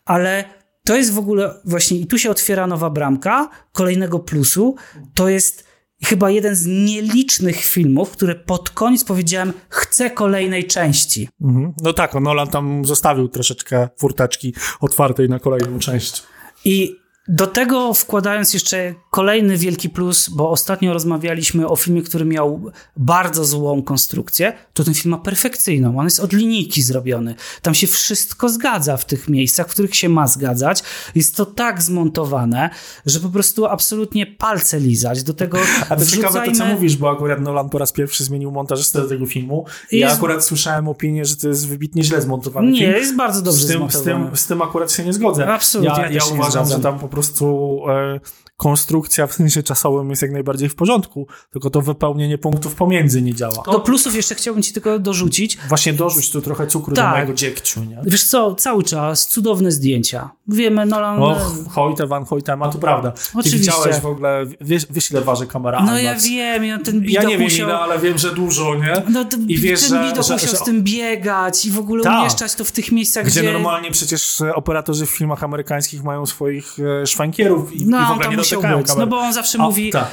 ale 0.05 0.43
to 0.83 0.95
jest 0.95 1.13
w 1.13 1.17
ogóle 1.17 1.53
właśnie, 1.65 1.97
i 1.97 2.07
tu 2.07 2.17
się 2.17 2.31
otwiera 2.31 2.67
nowa 2.67 2.89
bramka 2.89 3.49
kolejnego 3.71 4.19
plusu. 4.19 4.75
To 5.13 5.29
jest 5.29 5.64
chyba 6.05 6.29
jeden 6.29 6.55
z 6.55 6.65
nielicznych 6.65 7.65
filmów, 7.65 8.11
które 8.11 8.35
pod 8.35 8.69
koniec 8.69 9.03
powiedziałem, 9.03 9.53
chcę 9.69 10.09
kolejnej 10.09 10.67
części. 10.67 11.29
Mhm. 11.41 11.73
No 11.83 11.93
tak, 11.93 12.13
no 12.13 12.19
Nolan 12.19 12.47
tam 12.47 12.85
zostawił 12.85 13.27
troszeczkę 13.27 13.89
furteczki 13.97 14.53
otwartej 14.79 15.29
na 15.29 15.39
kolejną 15.39 15.79
część. 15.79 16.23
I 16.65 17.04
do 17.27 17.47
tego 17.47 17.93
wkładając 17.93 18.53
jeszcze 18.53 18.93
kolejny 19.11 19.57
wielki 19.57 19.89
plus, 19.89 20.29
bo 20.29 20.49
ostatnio 20.49 20.93
rozmawialiśmy 20.93 21.67
o 21.67 21.75
filmie, 21.75 22.01
który 22.01 22.25
miał 22.25 22.71
bardzo 22.97 23.45
złą 23.45 23.83
konstrukcję, 23.83 24.53
to 24.73 24.83
ten 24.83 24.93
film 24.93 25.11
ma 25.11 25.17
perfekcyjną. 25.17 25.99
On 25.99 26.05
jest 26.05 26.19
od 26.19 26.33
linijki 26.33 26.81
zrobiony. 26.81 27.35
Tam 27.61 27.73
się 27.73 27.87
wszystko 27.87 28.49
zgadza 28.49 28.97
w 28.97 29.05
tych 29.05 29.29
miejscach, 29.29 29.67
w 29.67 29.69
których 29.71 29.95
się 29.95 30.09
ma 30.09 30.27
zgadzać. 30.27 30.83
Jest 31.15 31.35
to 31.35 31.45
tak 31.45 31.81
zmontowane, 31.81 32.69
że 33.05 33.19
po 33.19 33.29
prostu 33.29 33.65
absolutnie 33.65 34.25
palce 34.25 34.79
lizać. 34.79 35.23
Do 35.23 35.33
tego 35.33 35.57
A 35.89 35.95
to 35.95 36.01
wrzucajmy... 36.01 36.27
ciekawe 36.29 36.45
to, 36.51 36.57
co 36.57 36.65
mówisz, 36.65 36.97
bo 36.97 37.09
akurat 37.11 37.41
Nolan 37.41 37.69
po 37.69 37.77
raz 37.77 37.91
pierwszy 37.91 38.23
zmienił 38.23 38.51
montażystę 38.51 39.01
do 39.01 39.07
tego 39.09 39.25
filmu. 39.25 39.65
I 39.91 39.97
Jest- 39.97 40.11
Ja 40.11 40.17
akurat 40.17 40.45
słyszałem 40.45 40.87
opinię, 40.87 41.25
że 41.25 41.35
to 41.35 41.47
jest 41.47 41.67
wybitnie 41.67 42.03
źle 42.03 42.21
zmontowany 42.21 42.71
Nie, 42.71 42.79
film. 42.79 42.91
jest 42.91 43.15
bardzo 43.15 43.41
dobrze 43.41 43.63
z 43.63 43.67
tym, 43.67 43.91
z, 43.91 44.01
tym, 44.03 44.29
z 44.33 44.45
tym 44.45 44.61
akurat 44.61 44.91
się 44.91 45.03
nie 45.05 45.13
zgodzę. 45.13 45.47
Absolutnie, 45.53 45.93
Ja, 46.03 46.07
ja 46.09 46.11
ja 46.11 46.21
nie 46.27 46.33
uważam, 46.33 46.67
że 46.69 46.79
tam 46.79 46.99
po 46.99 47.07
prostu 47.15 47.81
e, 47.89 48.21
konstrukcja 48.57 49.27
w 49.27 49.33
sensie 49.33 49.63
czasowym 49.63 50.09
jest 50.09 50.21
jak 50.21 50.31
najbardziej 50.31 50.69
w 50.69 50.75
porządku, 50.75 51.27
tylko 51.51 51.69
to 51.69 51.81
wypełnienie 51.81 52.37
punktów 52.37 52.75
pomiędzy 52.75 53.21
nie 53.21 53.35
działa. 53.35 53.63
Do 53.71 53.79
plusów 53.79 54.15
jeszcze 54.15 54.35
chciałbym 54.35 54.63
ci 54.63 54.73
tylko 54.73 54.99
dorzucić. 54.99 55.57
Właśnie 55.69 55.93
dorzuć 55.93 56.29
tu 56.31 56.41
trochę 56.41 56.67
cukru 56.67 56.95
do 56.95 57.01
Tak. 57.01 57.13
mojego 57.13 57.33
dziegciu, 57.33 57.83
nie? 57.83 58.01
Wiesz 58.05 58.23
co, 58.23 58.55
cały 58.55 58.83
czas 58.83 59.27
cudowne 59.27 59.71
zdjęcia. 59.71 60.29
Wiemy, 60.47 60.85
Nolan... 60.85 61.23
Och, 61.23 61.53
Hojte 61.71 62.07
van 62.07 62.25
Hoytema, 62.25 62.69
to 62.69 62.77
prawda. 62.77 63.11
Ty 63.11 63.19
Oczywiście. 63.33 63.57
widziałeś 63.59 63.95
w 63.99 64.05
ogóle, 64.05 64.45
wiesz, 64.61 64.85
wiesz 64.89 65.11
ile 65.11 65.21
waży 65.21 65.47
kamera 65.47 65.81
no 65.85 65.99
ja 65.99 66.15
wiem, 66.15 66.65
ja 66.65 66.79
ten 66.79 66.95
Ja 66.95 67.01
widok 67.01 67.23
nie 67.27 67.37
wiem 67.37 67.41
musiał... 67.41 67.67
ile, 67.69 67.79
ale 67.79 67.99
wiem, 67.99 68.17
że 68.17 68.35
dużo, 68.35 68.75
nie? 68.75 68.93
No, 69.09 69.25
to, 69.25 69.37
I 69.47 69.57
wiesz, 69.57 69.81
ten 69.81 69.89
że, 69.89 70.09
widok 70.09 70.25
że, 70.25 70.33
musiał 70.33 70.49
że 70.49 70.57
z 70.57 70.63
tym 70.63 70.83
biegać 70.83 71.65
i 71.65 71.71
w 71.71 71.79
ogóle 71.79 72.03
Tak. 72.03 72.19
umieszczać 72.21 72.55
to 72.55 72.63
w 72.63 72.71
tych 72.71 72.91
miejscach, 72.91 73.25
Gdzie 73.25 73.41
gdzie... 73.41 73.53
normalnie 73.53 73.91
przecież 73.91 74.41
operatorzy 74.55 75.05
w 75.05 75.09
filmach 75.09 75.43
amerykańskich 75.43 76.03
mają 76.03 76.25
swoich 76.25 76.75
e, 77.01 77.07
szwankierów 77.07 77.73
i, 77.73 77.85
No, 77.85 78.03
i 78.03 78.05
w 78.07 78.11
ogóle 78.11 78.29
nie 78.29 78.37
musiał 78.45 78.77
być, 78.77 78.87
no 78.97 79.07
bo 79.07 79.17
on 79.17 79.33
zawsze 79.33 79.59
A, 79.59 79.61
mówi, 79.61 79.89
tak. 79.91 80.07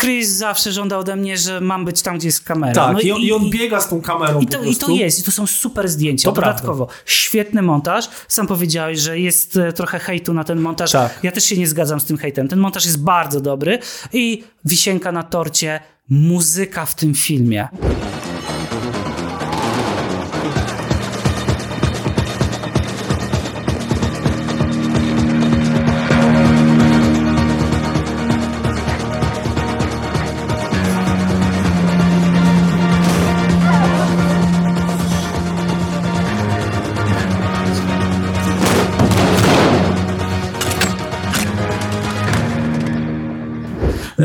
Chris 0.00 0.28
zawsze 0.28 0.72
żąda 0.72 0.98
ode 0.98 1.16
mnie, 1.16 1.38
że 1.38 1.60
mam 1.60 1.84
być 1.84 2.02
tam, 2.02 2.18
gdzie 2.18 2.28
jest 2.28 2.44
kamera. 2.44 2.74
Tak, 2.74 2.92
no 2.92 3.00
i, 3.00 3.12
on, 3.12 3.20
i 3.20 3.32
on 3.32 3.50
biega 3.50 3.80
z 3.80 3.88
tą 3.88 4.00
kamerą 4.00 4.40
I 4.40 4.46
po 4.46 4.52
to, 4.52 4.62
I 4.64 4.76
to 4.76 4.90
jest, 4.90 5.18
i 5.18 5.22
to 5.22 5.30
są 5.30 5.46
super 5.46 5.88
zdjęcia. 5.88 6.28
To 6.28 6.34
Dodatkowo, 6.34 6.88
świetny 7.06 7.62
montaż. 7.62 8.08
Sam 8.28 8.46
powiedziałeś, 8.46 8.98
że 8.98 9.18
jest 9.18 9.56
e, 9.56 9.72
trochę 9.72 9.98
hejtu 9.98 10.34
na 10.34 10.44
ten 10.44 10.60
montaż. 10.60 10.92
Tak. 10.92 11.18
Ja 11.22 11.32
też 11.32 11.44
się 11.44 11.56
nie 11.56 11.66
zgadzam 11.66 12.00
z 12.00 12.04
tym 12.04 12.16
hejtem. 12.18 12.48
Ten 12.48 12.58
montaż 12.58 12.84
jest 12.84 13.02
bardzo 13.02 13.40
dobry 13.40 13.78
i 14.12 14.44
wisienka 14.64 15.12
na 15.12 15.22
torcie, 15.22 15.80
muzyka 16.08 16.86
w 16.86 16.94
tym 16.94 17.14
filmie. 17.14 17.68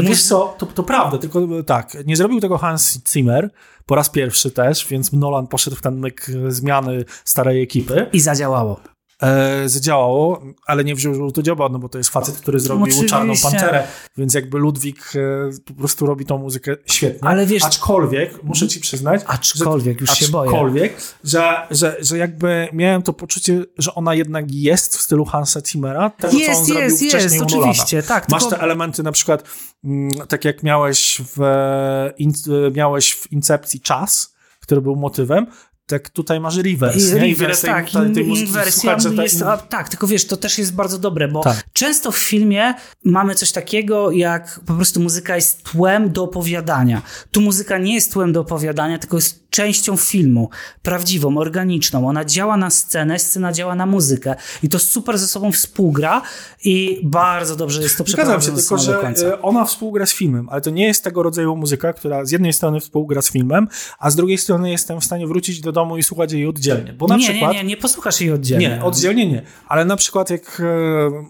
Wiesz 0.10 0.24
co, 0.24 0.56
to, 0.58 0.65
to 0.65 0.84
prawda, 0.84 1.17
tylko 1.17 1.39
e, 1.60 1.63
tak, 1.63 1.98
nie 2.06 2.15
zrobił 2.15 2.39
tego 2.39 2.58
Hans 2.58 3.00
Zimmer 3.10 3.50
po 3.86 3.96
raz 3.96 4.10
pierwszy 4.10 4.52
też, 4.52 4.88
więc 4.88 5.13
Nolan 5.13 5.48
poszedł 5.48 5.76
w 5.76 5.82
ten 5.82 6.00
myk 6.00 6.26
zmiany 6.48 7.06
starej 7.26 7.63
ekipy. 7.63 8.10
I 8.13 8.20
zadziałało. 8.20 8.80
E, 9.23 9.69
zadziałało, 9.69 10.41
ale 10.65 10.84
nie 10.84 10.95
wziął 10.95 11.13
żółtodzioba, 11.13 11.69
no 11.69 11.80
bo 11.80 11.89
to 11.89 11.97
jest 11.97 12.10
facet, 12.10 12.36
który 12.38 12.60
zrobił 12.60 12.84
Oczywiście. 12.84 13.06
Czarną 13.10 13.34
Panterę, 13.43 13.84
więc 14.17 14.34
jakby 14.34 14.58
Ludwik 14.58 15.13
e, 15.15 15.19
po 15.65 15.73
prostu 15.73 16.06
robi 16.06 16.25
tą 16.25 16.38
muzykę 16.38 16.75
świetnie. 16.86 17.27
Ale 17.30 17.45
wiesz- 17.45 17.63
Aczkolwiek, 17.63 18.43
muszę 18.43 18.67
ci 18.67 18.80
przyznać, 18.80 19.21
Aczkolwiek, 19.27 20.01
już 20.01 20.12
się 20.12 20.27
boję. 20.27 20.49
aczkolwiek, 20.51 20.93
że, 21.23 21.67
że, 21.71 21.97
że 21.99 22.17
jakby 22.17 22.67
miałem 22.73 23.01
to 23.01 23.13
poczucie, 23.13 23.65
że 23.77 23.95
ona 23.95 24.13
jednak 24.15 24.51
jest 24.51 24.97
w 24.97 25.01
stylu 25.01 25.25
Hansa 25.25 25.60
Zimmera, 25.67 26.10
tego 26.10 26.32
co 26.34 26.38
on 26.38 26.41
Jest, 26.41 26.65
zrobił 26.65 26.84
jest, 26.84 26.97
wcześniej 26.97 27.41
jest, 27.41 27.56
oczywiście, 27.56 28.03
tak. 28.03 28.30
Masz 28.30 28.43
tylko- 28.43 28.58
te 28.58 28.62
elementy 28.63 29.03
na 29.03 29.12
przykład, 29.12 29.43
mm, 29.84 30.10
tak 30.27 30.45
jak 30.45 30.63
miałeś 30.63 31.21
w, 31.36 31.41
e, 31.41 32.13
in, 32.17 32.32
e, 32.67 32.71
miałeś 32.71 33.13
w 33.13 33.32
Incepcji 33.32 33.80
czas, 33.82 34.38
który 34.60 34.82
był 34.82 34.95
motywem, 34.95 35.47
tak 35.88 36.10
tutaj 36.10 36.39
masz 36.39 36.58
reverse. 36.58 37.00
I 37.00 37.13
nie? 37.13 37.36
Reverse, 37.36 37.67
tak, 37.67 37.89
tej, 37.89 38.13
tej 38.13 38.47
słuchać, 38.71 39.04
jest, 39.17 39.41
a, 39.41 39.58
tak, 39.58 39.89
tylko 39.89 40.08
wiesz, 40.08 40.28
to 40.28 40.38
też 40.38 40.58
jest 40.58 40.76
bardzo 40.76 40.97
dobre, 40.97 41.28
bo 41.28 41.41
Tak. 41.41 41.63
często 41.73 42.12
w 42.12 42.17
filmie 42.17 42.73
mamy 43.04 43.36
coś 43.36 43.52
takiego, 43.52 44.12
jak 44.12 44.60
po 44.65 44.73
prostu 44.73 45.00
muzyka 45.00 45.36
jest 45.36 45.63
tłem 45.63 46.12
do 46.12 46.23
opowiadania. 46.23 47.02
Tu 47.32 47.41
muzyka 47.41 47.78
nie 47.78 47.93
jest 47.95 48.13
tłem 48.13 48.34
do 48.34 48.41
opowiadania, 48.41 49.00
tylko 49.00 49.17
jest 49.17 49.47
częścią 49.50 49.97
filmu, 49.97 50.50
prawdziwą, 50.82 51.38
organiczną. 51.38 52.08
Ona 52.10 52.26
działa 52.26 52.58
na 52.58 52.69
scenę, 52.69 53.19
scena 53.19 53.54
działa 53.54 53.76
na 53.76 53.86
muzykę 53.86 54.36
i 54.63 54.69
to 54.69 54.80
super 54.80 55.17
ze 55.17 55.28
sobą 55.28 55.52
współgra 55.52 56.21
i 56.63 57.02
bardzo 57.04 57.56
dobrze 57.56 57.82
jest 57.82 57.97
to 57.97 58.04
Zgadzam 58.08 58.41
się, 58.41 58.52
przeprowadzone 58.52 58.62
tylko 58.62 58.78
że 58.78 59.08
końca. 59.08 59.26
e, 59.28 59.41
ona 59.41 59.65
współgra 59.65 60.06
z 60.06 60.13
filmem, 60.13 60.50
ale 60.52 60.62
to 60.62 60.69
nie 60.69 60.88
jest 60.88 61.04
tego 61.04 61.23
rodzaju 61.23 61.56
muzyka, 61.56 61.93
która 61.93 62.26
z 62.26 62.32
jednej 62.32 62.54
strony 62.54 62.80
współgra 62.80 63.21
z 63.21 63.32
filmem, 63.32 63.67
a 64.00 64.10
z 64.10 64.15
drugiej 64.15 64.38
strony 64.38 64.71
jestem 64.71 65.02
w 65.02 65.06
stanie 65.06 65.28
wrócić 65.28 65.62
do 65.62 65.71
domu 65.77 65.97
i 65.97 66.03
słuchać 66.03 66.31
jej 66.31 66.47
oddzielnie. 66.47 66.93
Bo 66.93 67.07
na 67.07 67.17
nie, 67.17 67.29
przykład... 67.29 67.53
nie, 67.53 67.57
nie, 67.57 67.63
nie 67.69 67.77
posłuchasz 67.77 68.21
jej 68.21 68.31
oddzielnie. 68.31 68.69
Nie, 68.69 68.83
oddzielnie 68.83 69.27
nie. 69.31 69.41
Ale 69.67 69.85
na 69.85 69.95
przykład 69.95 70.29
jak 70.29 70.61
e, 70.61 70.63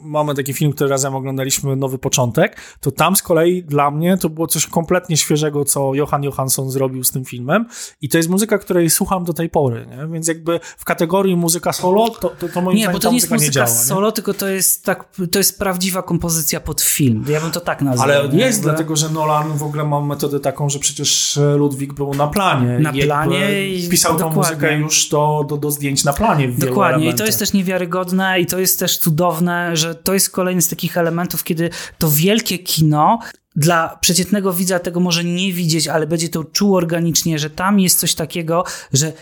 mamy 0.04 0.36
taki 0.36 0.54
film, 0.54 0.72
który 0.74 0.90
razem 0.90 1.16
oglądaliśmy, 1.16 1.76
Nowy 1.76 1.98
Początek, 1.98 2.58
to 2.82 2.92
tam 2.92 3.16
z 3.16 3.22
kolei 3.22 3.64
dla 3.64 3.92
mnie 3.92 4.18
to 4.18 4.30
było 4.30 4.48
coś 4.48 4.68
kompletnie 4.68 5.18
świeżego, 5.18 5.66
co 5.66 5.94
Johan 5.96 6.24
Johansson 6.24 6.72
zrobił 6.72 7.04
z 7.04 7.12
tym 7.12 7.26
filmem 7.26 7.66
i 8.02 8.10
to 8.10 8.18
jest 8.18 8.30
muzyka, 8.30 8.58
której 8.58 8.90
słucham 8.90 9.24
do 9.24 9.34
tej 9.34 9.50
pory, 9.50 9.88
nie? 9.90 10.08
Więc 10.14 10.28
jakby 10.28 10.60
w 10.78 10.86
kategorii 10.86 11.36
muzyka 11.36 11.74
solo, 11.74 12.10
to, 12.10 12.30
to, 12.30 12.50
to 12.50 12.62
moim 12.62 12.78
Nie, 12.78 12.84
zdaniem 12.84 13.00
bo 13.00 13.04
to 13.04 13.10
nie 13.10 13.16
jest 13.16 13.32
muzyka 13.32 13.46
nie 13.46 13.52
działa. 13.52 13.68
nie? 13.68 13.74
solo, 13.74 14.12
tylko 14.12 14.34
to 14.34 14.48
jest, 14.48 14.86
tak, 14.86 15.06
to 15.32 15.40
jest 15.40 15.60
prawdziwa 15.60 16.02
kompozycja 16.04 16.60
pod 16.60 16.82
film. 16.82 17.26
Ja 17.30 17.42
bym 17.42 17.52
to 17.52 17.60
tak 17.60 17.82
nazwał. 17.82 18.04
Ale 18.10 18.30
nie? 18.30 18.40
jest, 18.40 18.62
dlatego 18.62 18.96
że 18.96 19.10
Nolan 19.10 19.58
w 19.58 19.64
ogóle 19.64 19.84
ma 19.84 20.02
metodę 20.02 20.40
taką, 20.40 20.70
że 20.70 20.80
przecież 20.80 21.40
Ludwik 21.58 21.94
był 21.94 22.14
na 22.14 22.28
planie. 22.28 22.80
Na 22.80 22.94
planie 22.94 23.68
i- 23.70 23.90
Pisał 23.90 24.18
tą. 24.18 24.37
Muzykę 24.38 24.78
już 24.78 25.10
do, 25.10 25.46
do, 25.50 25.58
do 25.58 25.72
zdjęć 25.72 26.04
na 26.04 26.14
planie 26.14 26.48
w 26.48 26.60
Dokładnie, 26.60 27.10
i 27.10 27.14
to 27.14 27.26
jest 27.26 27.40
też 27.40 27.54
niewiarygodne 27.54 28.40
i 28.40 28.46
to 28.46 28.60
jest 28.60 28.80
też 28.80 28.98
cudowne, 28.98 29.78
że 29.78 29.96
to 29.96 30.14
jest 30.14 30.30
kolejny 30.30 30.62
z 30.62 30.68
takich 30.68 30.98
elementów, 30.98 31.44
kiedy 31.44 31.70
to 31.98 32.10
wielkie 32.12 32.60
kino 32.60 33.20
dla 33.56 33.98
przeciętnego 34.02 34.54
widza 34.54 34.80
tego 34.80 35.00
może 35.00 35.24
nie 35.24 35.54
widzieć, 35.54 35.88
ale 35.88 36.08
będzie 36.08 36.30
to 36.30 36.44
czuł 36.44 36.76
organicznie, 36.76 37.40
że 37.40 37.50
tam 37.50 37.80
jest 37.80 38.00
coś 38.00 38.16
takiego, 38.16 38.64
że 38.94 39.14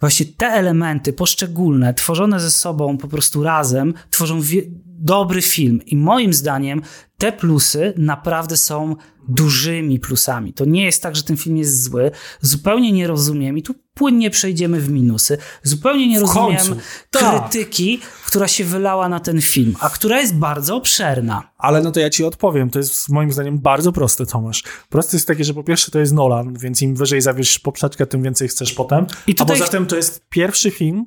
właśnie 0.00 0.26
te 0.26 0.46
elementy 0.46 1.12
poszczególne, 1.12 1.94
tworzone 1.94 2.40
ze 2.40 2.50
sobą 2.50 2.98
po 2.98 3.08
prostu 3.08 3.42
razem, 3.42 3.94
tworzą 4.10 4.40
wie- 4.40 4.62
dobry 5.02 5.42
film. 5.42 5.80
I 5.86 5.96
moim 5.96 6.32
zdaniem 6.32 6.82
te 7.18 7.32
plusy 7.32 7.94
naprawdę 7.96 8.56
są 8.56 8.96
dużymi 9.28 10.00
plusami. 10.00 10.52
To 10.52 10.64
nie 10.64 10.84
jest 10.84 11.02
tak, 11.02 11.16
że 11.16 11.22
ten 11.22 11.36
film 11.36 11.56
jest 11.56 11.82
zły. 11.82 12.10
Zupełnie 12.40 12.92
nie 12.92 13.06
rozumiem 13.06 13.58
i 13.58 13.62
tu 13.62 13.74
płynnie 13.94 14.30
przejdziemy 14.30 14.80
w 14.80 14.88
minusy. 14.88 15.38
Zupełnie 15.62 16.08
nie 16.08 16.18
W 16.18 16.20
rozumiem 16.22 16.56
końcu. 16.56 16.76
Tak. 17.10 17.50
krytyki, 17.50 18.00
która 18.26 18.48
się 18.48 18.64
wylała 18.64 19.08
na 19.08 19.20
ten 19.20 19.40
film, 19.40 19.76
a 19.80 19.90
która 19.90 20.20
jest 20.20 20.34
bardzo 20.36 20.76
obszerna. 20.76 21.52
Ale 21.58 21.82
no 21.82 21.92
to 21.92 22.00
ja 22.00 22.10
ci 22.10 22.24
odpowiem. 22.24 22.70
To 22.70 22.78
jest 22.78 23.08
moim 23.08 23.32
zdaniem 23.32 23.58
bardzo 23.58 23.92
proste, 23.92 24.26
Tomasz. 24.26 24.62
Proste 24.88 25.16
jest 25.16 25.26
takie, 25.26 25.44
że 25.44 25.54
po 25.54 25.64
pierwsze 25.64 25.90
to 25.90 25.98
jest 25.98 26.12
Nolan, 26.12 26.54
więc 26.58 26.82
im 26.82 26.94
wyżej 26.94 27.20
zawiesz 27.20 27.58
poprzeczkę, 27.58 28.06
tym 28.06 28.22
więcej 28.22 28.48
chcesz 28.48 28.72
potem. 28.72 29.06
I 29.26 29.32
A 29.32 29.34
tutaj- 29.34 29.58
poza 29.58 29.70
tym 29.70 29.86
to 29.86 29.96
jest 29.96 30.24
pierwszy 30.28 30.70
film 30.70 31.04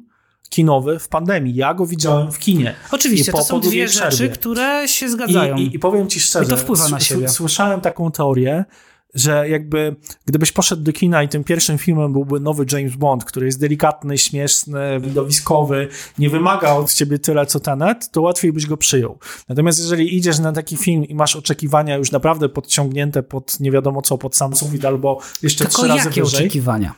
kinowy 0.56 1.00
w 1.00 1.08
pandemii. 1.08 1.56
Ja 1.56 1.74
go 1.74 1.86
widziałem 1.86 2.32
w 2.32 2.40
kinie. 2.40 2.76
Oczywiście, 2.92 3.32
po- 3.32 3.38
to 3.38 3.44
są 3.44 3.60
dwie 3.60 3.88
rzeczy, 3.88 4.08
przerwie. 4.10 4.30
które 4.30 4.88
się 4.88 5.10
zgadzają. 5.10 5.56
I, 5.56 5.62
i, 5.62 5.76
I 5.76 5.80
powiem 5.80 6.08
ci 6.08 6.20
szczerze, 6.20 6.46
I 6.46 6.48
to 6.50 6.58
wpływa 6.58 6.90
na 6.90 7.00
siebie. 7.00 7.30
Słyszałem 7.30 7.82
taką 7.82 8.12
teorię, 8.12 8.66
że 9.14 9.50
jakby 9.50 9.96
gdybyś 10.26 10.52
poszedł 10.52 10.82
do 10.84 10.94
kina 10.94 11.24
i 11.24 11.30
tym 11.30 11.44
pierwszym 11.44 11.78
filmem 11.78 12.14
byłby 12.14 12.40
nowy 12.40 12.66
James 12.72 12.96
Bond, 12.96 13.26
który 13.26 13.46
jest 13.46 13.60
delikatny, 13.60 14.18
śmieszny, 14.18 15.00
widowiskowy, 15.00 15.88
nie 16.20 16.30
wymaga 16.30 16.74
od 16.74 16.94
ciebie 16.94 17.20
tyle 17.20 17.46
co 17.46 17.60
Tenet, 17.60 18.12
to 18.12 18.22
łatwiej 18.22 18.54
byś 18.54 18.66
go 18.66 18.78
przyjął. 18.78 19.18
Natomiast 19.50 19.80
jeżeli 19.80 20.16
idziesz 20.18 20.40
na 20.40 20.52
taki 20.52 20.78
film 20.78 21.04
i 21.06 21.16
masz 21.16 21.36
oczekiwania 21.36 21.98
już 21.98 22.12
naprawdę 22.12 22.50
podciągnięte 22.50 23.24
pod 23.24 23.60
nie 23.60 23.72
wiadomo 23.72 24.02
co, 24.02 24.18
pod 24.18 24.36
sam 24.36 24.56
sufit 24.56 24.86
albo 24.86 25.20
jeszcze 25.44 25.66
Tylko 25.66 25.78
trzy 25.82 25.88
razy 25.88 26.08
jakie 26.10 26.24
wyżej. 26.24 26.40
oczekiwania? 26.40 26.94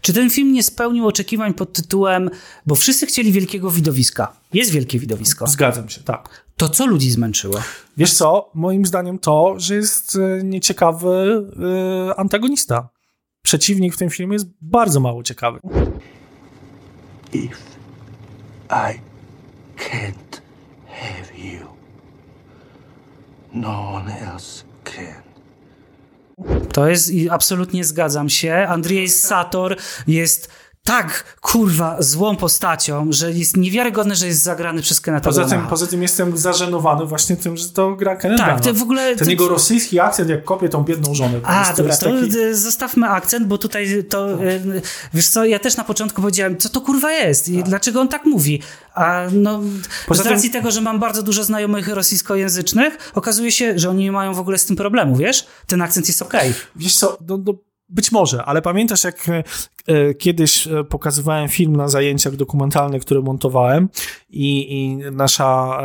Czy 0.00 0.12
ten 0.12 0.30
film 0.30 0.52
nie 0.52 0.62
spełnił 0.62 1.06
oczekiwań 1.08 1.54
pod 1.54 1.72
tytułem, 1.72 2.30
bo 2.66 2.74
wszyscy 2.74 3.06
chcieli 3.06 3.32
wielkiego 3.32 3.70
widowiska. 3.70 4.32
Jest 4.52 4.70
wielkie 4.70 4.98
widowisko. 4.98 5.46
Zgadzam 5.46 5.88
się, 5.88 6.02
tak. 6.02 6.46
To 6.56 6.68
co 6.68 6.86
ludzi 6.86 7.10
zmęczyło? 7.10 7.60
Wiesz 7.96 8.12
co, 8.14 8.50
moim 8.54 8.86
zdaniem 8.86 9.18
to, 9.18 9.54
że 9.56 9.74
jest 9.74 10.16
e, 10.16 10.44
nieciekawy 10.44 11.42
e, 12.10 12.20
antagonista. 12.20 12.88
Przeciwnik 13.42 13.94
w 13.94 13.98
tym 13.98 14.10
filmie 14.10 14.32
jest 14.32 14.46
bardzo 14.60 15.00
mało 15.00 15.22
ciekawy. 15.22 15.60
If 17.32 17.56
I 18.70 19.00
can't 19.76 20.40
have 20.88 21.38
you, 21.38 21.66
no 23.52 23.94
one 23.94 24.20
else 24.20 24.64
can. 24.84 25.25
To 26.72 26.88
jest 26.88 27.10
i 27.10 27.30
absolutnie 27.30 27.84
zgadzam 27.84 28.28
się. 28.28 28.54
Andrzej 28.68 29.08
Sator 29.08 29.76
jest 30.06 30.50
tak, 30.86 31.36
kurwa, 31.40 31.96
złą 31.98 32.36
postacią, 32.36 33.06
że 33.10 33.32
jest 33.32 33.56
niewiarygodne, 33.56 34.16
że 34.16 34.26
jest 34.26 34.42
zagrany 34.42 34.82
przez 34.82 35.02
Kenneth'a 35.02 35.20
Poza 35.20 35.44
tym, 35.44 35.66
poza 35.66 35.86
tym 35.86 36.02
jestem 36.02 36.38
zażenowany 36.38 37.06
właśnie 37.06 37.36
tym, 37.36 37.56
że 37.56 37.68
to 37.68 37.96
gra 37.96 38.16
Kenneth 38.16 38.44
Tak, 38.44 38.60
to 38.60 38.74
w 38.74 38.82
ogóle... 38.82 39.16
Ten 39.16 39.30
jego 39.30 39.48
rosyjski 39.48 40.00
akcent, 40.00 40.30
jak 40.30 40.44
kopie 40.44 40.68
tą 40.68 40.84
biedną 40.84 41.14
żonę. 41.14 41.40
A, 41.42 41.64
prostu 41.64 41.76
dobra, 41.76 41.92
jest 41.92 42.02
to 42.02 42.10
taki- 42.10 42.54
zostawmy 42.54 43.08
akcent, 43.08 43.46
bo 43.46 43.58
tutaj 43.58 44.04
to, 44.08 44.44
y, 44.44 44.82
wiesz 45.14 45.28
co, 45.28 45.44
ja 45.44 45.58
też 45.58 45.76
na 45.76 45.84
początku 45.84 46.22
powiedziałem, 46.22 46.58
co 46.58 46.68
to 46.68 46.80
kurwa 46.80 47.12
jest 47.12 47.48
i 47.48 47.62
dlaczego 47.62 48.00
on 48.00 48.08
tak 48.08 48.24
mówi. 48.24 48.62
A 48.94 49.22
no, 49.32 49.60
Poza 50.06 50.22
z 50.22 50.26
tym- 50.26 50.34
racji 50.34 50.50
tego, 50.50 50.70
że 50.70 50.80
mam 50.80 51.00
bardzo 51.00 51.22
dużo 51.22 51.44
znajomych 51.44 51.88
rosyjskojęzycznych, 51.88 53.12
okazuje 53.14 53.52
się, 53.52 53.78
że 53.78 53.90
oni 53.90 54.04
nie 54.04 54.12
mają 54.12 54.34
w 54.34 54.38
ogóle 54.38 54.58
z 54.58 54.64
tym 54.64 54.76
problemu, 54.76 55.16
wiesz? 55.16 55.46
Ten 55.66 55.82
akcent 55.82 56.08
jest 56.08 56.22
okej. 56.22 56.54
Wiesz 56.76 56.96
co, 56.96 57.18
no, 57.28 57.38
no, 57.46 57.54
być 57.88 58.12
może, 58.12 58.44
ale 58.44 58.62
pamiętasz 58.62 59.04
jak 59.04 59.28
e, 59.28 59.44
e, 59.86 60.14
kiedyś 60.14 60.66
e, 60.66 60.84
pokazywałem 60.84 61.48
film 61.48 61.76
na 61.76 61.88
zajęciach 61.88 62.36
dokumentalnych, 62.36 63.02
które 63.02 63.20
montowałem 63.20 63.88
i, 64.30 64.74
i 64.74 64.96
nasza... 64.96 65.78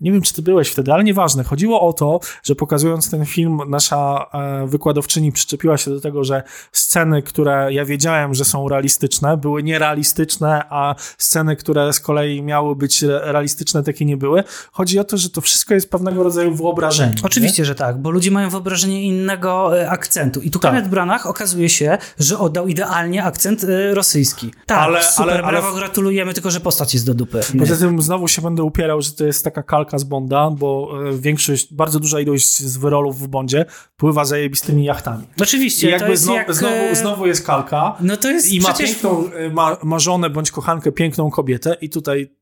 Nie 0.00 0.12
wiem, 0.12 0.22
czy 0.22 0.34
ty 0.34 0.42
byłeś 0.42 0.68
wtedy, 0.68 0.92
ale 0.92 1.04
nieważne. 1.04 1.44
Chodziło 1.44 1.80
o 1.88 1.92
to, 1.92 2.20
że 2.42 2.54
pokazując 2.54 3.10
ten 3.10 3.26
film, 3.26 3.58
nasza 3.68 4.26
e, 4.34 4.66
wykładowczyni 4.66 5.32
przyczepiła 5.32 5.76
się 5.76 5.90
do 5.90 6.00
tego, 6.00 6.24
że 6.24 6.42
sceny, 6.72 7.22
które 7.22 7.68
ja 7.72 7.84
wiedziałem, 7.84 8.34
że 8.34 8.44
są 8.44 8.68
realistyczne, 8.68 9.36
były 9.36 9.62
nierealistyczne, 9.62 10.62
a 10.70 10.94
sceny, 11.18 11.56
które 11.56 11.92
z 11.92 12.00
kolei 12.00 12.42
miały 12.42 12.76
być 12.76 13.02
re- 13.02 13.32
realistyczne, 13.32 13.82
takie 13.82 14.04
nie 14.04 14.16
były. 14.16 14.44
Chodzi 14.72 14.98
o 14.98 15.04
to, 15.04 15.16
że 15.16 15.30
to 15.30 15.40
wszystko 15.40 15.74
jest 15.74 15.90
pewnego 15.90 16.22
rodzaju 16.22 16.54
wyobrażenie. 16.54 17.14
nie? 17.16 17.22
Oczywiście, 17.22 17.64
że 17.64 17.74
tak, 17.74 17.98
bo 17.98 18.10
ludzie 18.10 18.30
mają 18.30 18.50
wyobrażenie 18.50 19.02
innego 19.02 19.78
e, 19.80 19.90
akcentu. 19.90 20.40
I 20.40 20.50
tu 20.50 20.58
Tak. 20.58 20.70
Kenneth 20.70 20.90
Branagh 20.90 21.26
okazuje 21.26 21.68
się, 21.68 21.98
że 22.18 22.38
oddał 22.38 22.66
idealnie 22.68 23.24
akcent 23.24 23.64
e, 23.64 23.94
rosyjski. 23.94 24.50
Tak, 24.66 24.78
Ale- 24.78 25.02
super, 25.02 25.30
ale- 25.34 25.42
ale- 25.42 25.60
brawo, 25.60 25.76
gratulujemy, 25.76 26.34
tylko 26.34 26.50
że 26.50 26.60
postać 26.60 26.94
jest 26.94 27.06
do 27.06 27.14
dupy. 27.14 27.40
Poza 27.58 27.76
tym 27.76 28.02
znowu 28.02 28.28
się 28.28 28.42
będę 28.42 28.62
upierał, 28.62 29.02
że 29.02 29.12
to 29.12 29.24
jest 29.24 29.44
taka 29.44 29.62
kalka 29.62 29.89
z 29.98 30.04
Bonda, 30.04 30.50
bo 30.50 30.90
e, 31.08 31.18
większość, 31.18 31.74
bardzo 31.74 32.00
duża 32.00 32.20
ilość 32.20 32.58
z 32.58 32.76
wyrolów 32.76 33.18
w 33.18 33.28
Bondzie 33.28 33.64
pływa 33.96 34.24
zajebistymi 34.24 34.84
jachtami. 34.84 35.24
Oczywiście, 35.42 35.88
I 35.88 35.90
jakby 35.90 36.16
znowu, 36.16 36.38
jak... 36.38 36.54
znowu, 36.54 36.74
e, 36.74 36.96
znowu 36.96 37.26
jest 37.26 37.46
kalka 37.46 37.96
No 38.00 38.16
to 38.16 38.30
jest 38.30 38.52
i 38.52 38.60
ma 38.60 38.72
przecież... 38.72 38.90
piękną, 38.90 39.32
e, 39.32 39.50
ma, 39.50 39.76
ma 39.82 39.98
żonę 39.98 40.30
bądź 40.30 40.50
kochankę, 40.50 40.92
piękną 40.92 41.30
kobietę 41.30 41.76
i 41.80 41.90
tutaj 41.90 42.39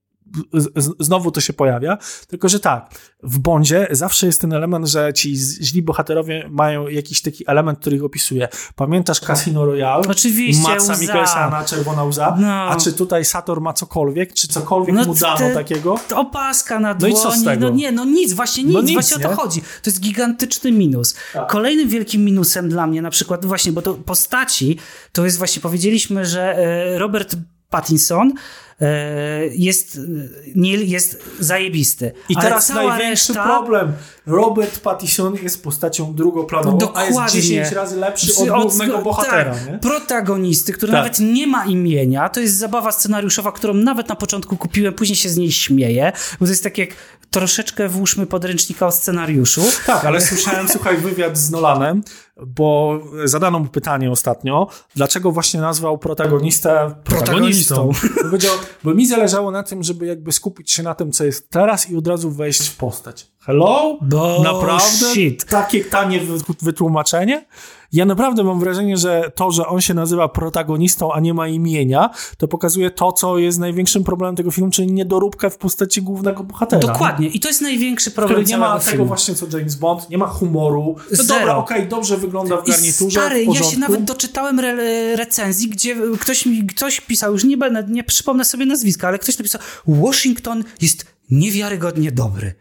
znowu 0.98 1.30
to 1.30 1.40
się 1.40 1.52
pojawia, 1.52 1.98
tylko 2.28 2.48
że 2.48 2.60
tak, 2.60 2.90
w 3.22 3.38
Bondzie 3.38 3.86
zawsze 3.90 4.26
jest 4.26 4.40
ten 4.40 4.52
element, 4.52 4.86
że 4.86 5.12
ci 5.12 5.36
źli 5.36 5.82
bohaterowie 5.82 6.48
mają 6.50 6.88
jakiś 6.88 7.22
taki 7.22 7.44
element, 7.46 7.78
który 7.78 7.96
ich 7.96 8.04
opisuje. 8.04 8.48
Pamiętasz 8.76 9.20
Casino 9.20 9.66
Royale? 9.66 10.02
Oczywiście, 10.08 10.62
Matsa 10.62 10.92
łza. 11.22 11.64
Czerwona 11.66 12.04
Łza? 12.04 12.36
No. 12.40 12.52
A 12.52 12.76
czy 12.76 12.92
tutaj 12.92 13.24
Sator 13.24 13.60
ma 13.60 13.72
cokolwiek? 13.72 14.32
Czy 14.34 14.48
cokolwiek 14.48 14.94
No 14.94 15.04
mu 15.04 15.14
dano 15.14 15.36
te- 15.38 15.54
takiego? 15.54 15.98
To 16.08 16.20
Opaska 16.20 16.80
na 16.80 16.88
No 16.88 16.94
dłoni, 16.94 17.14
i 17.14 17.16
co 17.16 17.32
z 17.32 17.44
tego? 17.44 17.60
no 17.60 17.76
nie, 17.76 17.92
no 17.92 18.04
nic, 18.04 18.32
właśnie 18.32 18.64
nic, 18.64 18.72
No 18.74 18.80
nic, 18.80 18.92
właśnie 18.92 19.16
o 19.16 19.20
to 19.20 19.28
nie? 19.28 19.34
chodzi. 19.34 19.60
To 19.60 19.90
jest 19.90 20.00
gigantyczny 20.00 20.72
minus. 20.72 21.14
Tak. 21.32 21.50
Kolejnym 21.50 21.88
wielkim 21.88 22.24
minusem 22.24 22.68
dla 22.68 22.86
mnie 22.86 23.02
na 23.02 23.10
przykład, 23.10 23.44
właśnie, 23.44 23.72
bo 23.72 23.82
to 23.82 23.94
postaci, 23.94 24.78
to 25.12 25.24
jest 25.24 25.38
właśnie, 25.38 25.62
powiedzieliśmy, 25.62 26.26
że 26.26 26.56
e, 26.56 26.98
Robert 26.98 27.36
Pattinson 27.70 28.32
e, 28.80 29.46
jest, 29.46 30.00
nie, 30.54 30.74
jest 30.74 31.22
zajebisty. 31.40 32.12
I 32.28 32.36
teraz 32.36 32.68
największy 32.68 33.32
reszta, 33.32 33.44
problem. 33.44 33.92
Robert 34.26 34.80
Pattinson 34.80 35.34
jest 35.42 35.62
postacią 35.62 36.14
drugoplanową, 36.14 36.78
a 36.94 37.04
jest 37.04 37.16
Dokładnie. 37.16 37.42
10 37.42 37.72
razy 37.72 37.96
lepszy 37.96 38.26
Przy- 38.26 38.52
od 38.54 38.62
głównego 38.62 38.98
bohatera. 38.98 39.54
tak, 39.54 39.66
nie? 39.72 39.78
protagonisty, 39.78 40.72
który 40.72 40.92
Tak. 40.92 40.98
nawet 41.02 41.20
nie 41.20 41.46
ma 41.46 41.64
imienia. 41.66 42.28
To 42.28 42.40
jest 42.40 42.54
zabawa 42.56 42.92
scenariuszowa, 42.92 43.52
którą 43.52 43.74
nawet 43.74 44.08
na 44.08 44.14
początku 44.16 44.56
kupiłem, 44.56 44.94
później 44.94 45.16
się 45.16 45.28
z 45.28 45.36
niej 45.36 45.52
śmieję, 45.52 46.12
bo 46.40 46.46
to 46.46 46.52
jest 46.52 46.62
tak 46.62 46.78
jak 46.78 46.88
troszeczkę 47.30 47.88
włóżmy 47.88 48.26
podręcznika 48.26 48.86
o 48.86 48.92
scenariuszu. 48.92 49.62
Tak, 49.86 50.04
ale 50.04 50.20
słyszałem, 50.28 50.68
słuchaj, 50.68 50.96
wywiad 50.96 51.36
z 51.38 51.50
Nolanem, 51.50 52.02
bo 52.46 52.98
zadano 53.24 53.58
mu 53.58 53.66
pytanie 53.66 54.10
ostatnio, 54.10 54.68
dlaczego 54.96 55.32
właśnie 55.32 55.60
nazwał 55.60 55.98
protagonistę 55.98 56.94
protagonistą. 57.04 57.90
Powiedział, 58.22 58.52
bo 58.84 58.94
mi 58.94 59.06
zależało 59.06 59.50
na 59.50 59.62
tym, 59.62 59.82
żeby 59.82 60.06
jakby 60.06 60.32
skupić 60.32 60.70
się 60.70 60.82
na 60.82 60.94
tym, 60.94 61.12
co 61.12 61.24
jest 61.24 61.50
teraz 61.50 61.90
i 61.90 61.96
od 61.96 62.06
razu 62.06 62.30
wejść 62.30 62.68
w 62.68 62.76
postać. 62.76 63.26
Hello? 63.40 63.98
Naprawdę? 64.42 65.06
Takie 65.48 65.84
tanie 65.84 66.20
wy- 66.20 66.38
wytłumaczenie? 66.62 67.46
Ja 67.92 68.04
naprawdę 68.04 68.44
mam 68.44 68.60
wrażenie, 68.60 68.96
że 68.96 69.30
to, 69.34 69.50
że 69.50 69.66
on 69.66 69.80
się 69.80 69.94
nazywa 69.94 70.28
protagonistą, 70.28 71.12
a 71.12 71.20
nie 71.20 71.34
ma 71.34 71.48
imienia, 71.48 72.10
to 72.38 72.48
pokazuje 72.48 72.90
to, 72.90 73.12
co 73.12 73.38
jest 73.38 73.58
największym 73.58 74.04
problemem 74.04 74.36
tego 74.36 74.50
filmu, 74.50 74.70
czyli 74.70 74.92
niedoróbkę 74.92 75.50
w 75.50 75.58
postaci 75.58 76.02
głównego 76.02 76.44
bohatera. 76.44 76.92
Dokładnie. 76.92 77.28
I 77.28 77.40
to 77.40 77.48
jest 77.48 77.60
największy 77.60 78.10
problem 78.10 78.36
Który 78.36 78.50
nie 78.50 78.58
ma 78.58 78.78
tego 78.78 78.90
filmu. 78.90 79.06
właśnie 79.06 79.34
co 79.34 79.46
James 79.58 79.74
Bond, 79.74 80.10
nie 80.10 80.18
ma 80.18 80.26
humoru. 80.26 80.96
No 81.10 81.16
Zero. 81.22 81.38
dobra, 81.38 81.56
okej, 81.56 81.88
dobrze 81.88 82.16
wygląda 82.16 82.56
w 82.56 82.68
I 82.68 82.70
garniturze, 82.70 83.20
Stary, 83.20 83.46
w 83.46 83.54
ja 83.54 83.62
się 83.62 83.78
nawet 83.78 84.04
doczytałem 84.04 84.58
re 84.58 85.16
recenzji, 85.16 85.68
gdzie 85.68 85.96
ktoś 86.20 86.46
mi 86.46 86.66
ktoś 86.66 87.00
pisał, 87.00 87.32
już 87.32 87.44
nie 87.44 87.56
będę, 87.56 87.84
nie 87.88 88.04
przypomnę 88.04 88.44
sobie 88.44 88.66
nazwiska, 88.66 89.08
ale 89.08 89.18
ktoś 89.18 89.38
napisał, 89.38 89.60
Washington 89.86 90.64
jest 90.80 91.06
niewiarygodnie 91.30 92.12
dobry. 92.12 92.54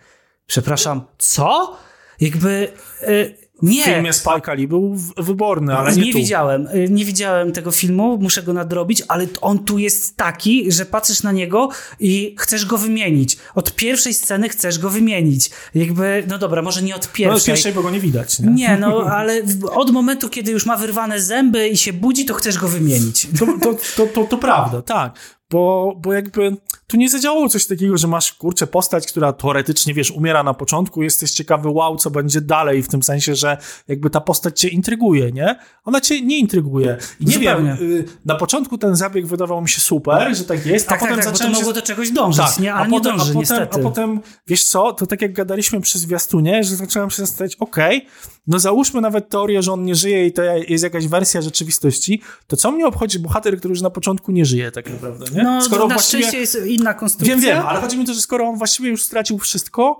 Przepraszam, 0.46 1.02
co? 1.18 1.78
Jakby... 2.22 2.72
y, 3.08 3.47
nie. 3.62 3.82
W 3.82 3.86
filmie 3.86 4.14
Spike 4.14 4.56
Lee 4.56 4.68
był 4.68 4.96
wyborny, 5.18 5.78
ale 5.78 5.96
nie, 5.96 6.02
nie 6.06 6.12
tu. 6.12 6.18
widziałem, 6.18 6.68
y, 6.68 6.88
nie 6.90 7.06
widziałem 7.06 7.52
tego 7.52 7.72
filmu, 7.72 8.18
muszę 8.22 8.44
go 8.44 8.54
nadrobić, 8.54 9.04
ale 9.08 9.28
on 9.42 9.60
tu 9.60 9.78
jest 9.78 10.18
taki, 10.18 10.72
że 10.72 10.86
patrzysz 10.86 11.24
na 11.24 11.32
niego 11.32 11.70
i 12.00 12.36
chcesz 12.40 12.66
go 12.66 12.78
wymienić. 12.78 13.38
Od 13.56 13.76
pierwszej 13.76 14.14
sceny 14.14 14.50
chcesz 14.50 14.80
go 14.80 14.90
wymienić. 14.90 15.50
Jakby, 15.76 16.24
no 16.28 16.38
dobra, 16.38 16.62
może 16.62 16.82
nie 16.82 16.96
od 16.96 17.02
No, 17.02 17.08
z 17.10 17.12
pierwszej. 17.14 17.46
pierwszej, 17.54 17.74
bo 17.74 17.82
go 17.82 17.90
nie 17.90 18.00
widać. 18.00 18.40
Nie? 18.40 18.50
Nie, 18.50 18.78
no, 18.78 19.04
ale 19.12 19.42
od 19.72 19.92
momentu, 19.92 20.30
kiedy 20.30 20.52
już 20.52 20.66
ma 20.66 20.78
wyrwane 20.78 21.22
zęby 21.22 21.68
i 21.68 21.78
się 21.78 21.94
budzi, 21.94 22.26
to 22.26 22.34
chcesz 22.34 22.58
go 22.58 22.68
wymienić. 22.68 23.28
To, 23.40 23.46
to, 23.62 23.78
to, 23.98 24.06
to, 24.08 24.24
to 24.24 24.38
prawda, 24.38 24.82
tak. 24.82 25.37
Bo, 25.50 25.94
bo 26.02 26.14
jakby 26.14 26.58
tu 26.88 26.98
nie 26.98 27.10
zadziałało 27.10 27.50
coś 27.50 27.68
takiego, 27.68 27.98
że 27.98 28.08
masz, 28.08 28.34
kurczę, 28.34 28.68
postać, 28.68 29.08
która 29.08 29.34
teoretycznie, 29.34 29.94
wiesz, 29.94 30.12
umiera 30.12 30.44
na 30.44 30.54
początku, 30.54 31.04
jesteś 31.04 31.32
ciekawy, 31.32 31.70
wow, 31.70 31.98
co 31.98 32.10
będzie 32.10 32.42
dalej, 32.42 32.84
w 32.84 32.88
tym 32.88 33.04
sensie, 33.04 33.36
że 33.36 33.58
jakby 33.88 34.10
ta 34.10 34.22
postać 34.22 34.60
cię 34.60 34.68
intryguje, 34.68 35.32
nie? 35.32 35.56
Ona 35.86 36.02
cię 36.02 36.22
nie 36.22 36.38
intryguje. 36.40 36.98
I 37.20 37.26
nie 37.26 37.34
Zupełnie. 37.34 37.78
wiem, 37.80 37.92
y, 37.92 38.06
na 38.26 38.36
początku 38.36 38.78
ten 38.78 38.96
zabieg 38.96 39.28
wydawał 39.28 39.62
mi 39.62 39.70
się 39.70 39.82
super, 39.82 40.36
że 40.36 40.44
tak 40.44 40.66
jest, 40.66 40.88
Tak, 40.88 40.98
a 40.98 41.00
potem 41.00 41.16
tak, 41.16 41.26
tak, 41.26 41.26
bo 41.26 41.32
to 41.32 41.38
zacząłem 41.38 41.54
się 41.54 41.60
mogło 41.60 41.74
do 41.74 41.82
czegoś 41.82 42.12
dążyć, 42.12 42.60
nie? 42.60 42.74
Ale 42.74 42.84
a 42.84 42.88
nie 42.88 42.98
potem, 43.00 43.18
dąży, 43.18 43.32
a 43.32 43.34
potem, 43.34 43.40
niestety. 43.40 43.80
A 43.80 43.84
potem, 43.84 44.22
wiesz 44.48 44.66
co, 44.66 44.94
to 44.94 45.08
tak 45.08 45.22
jak 45.22 45.34
gadaliśmy 45.34 45.82
przy 45.82 46.00
zwiastunie, 46.00 46.64
że 46.64 46.76
zacząłem 46.76 47.10
się 47.10 47.16
zastanawiać, 47.18 47.56
okej, 47.60 48.08
no 48.48 48.60
załóżmy 48.60 49.02
nawet 49.02 49.30
teorię, 49.30 49.64
że 49.64 49.74
on 49.74 49.84
nie 49.84 49.96
żyje 49.96 50.26
i 50.26 50.32
to 50.32 50.42
jest 50.44 50.84
jakaś 50.84 51.08
wersja 51.08 51.42
rzeczywistości, 51.42 52.22
to 52.48 52.58
co 52.58 52.72
mnie 52.72 52.88
obchodzi 52.88 53.20
bohater, 53.20 53.58
który 53.58 53.72
już 53.72 53.82
na 53.82 53.90
początku 53.90 54.32
nie 54.32 54.46
żyje 54.46 54.72
tak 54.72 54.90
naprawdę, 54.90 55.26
nie? 55.36 55.44
No, 55.44 55.88
na 55.88 56.00
szczęście 56.00 56.38
jest 56.38 56.58
inna 56.66 56.94
konstrukcja. 56.94 57.36
Wiem, 57.36 57.46
wiem, 57.46 57.68
ale 57.68 57.82
chodzi 57.82 57.98
mi 57.98 58.04
o 58.04 58.08
to, 58.08 58.14
że 58.14 58.22
skoro 58.22 58.46
on 58.46 58.58
właściwie 58.58 58.90
już 58.90 59.04
stracił 59.04 59.38
wszystko, 59.38 59.98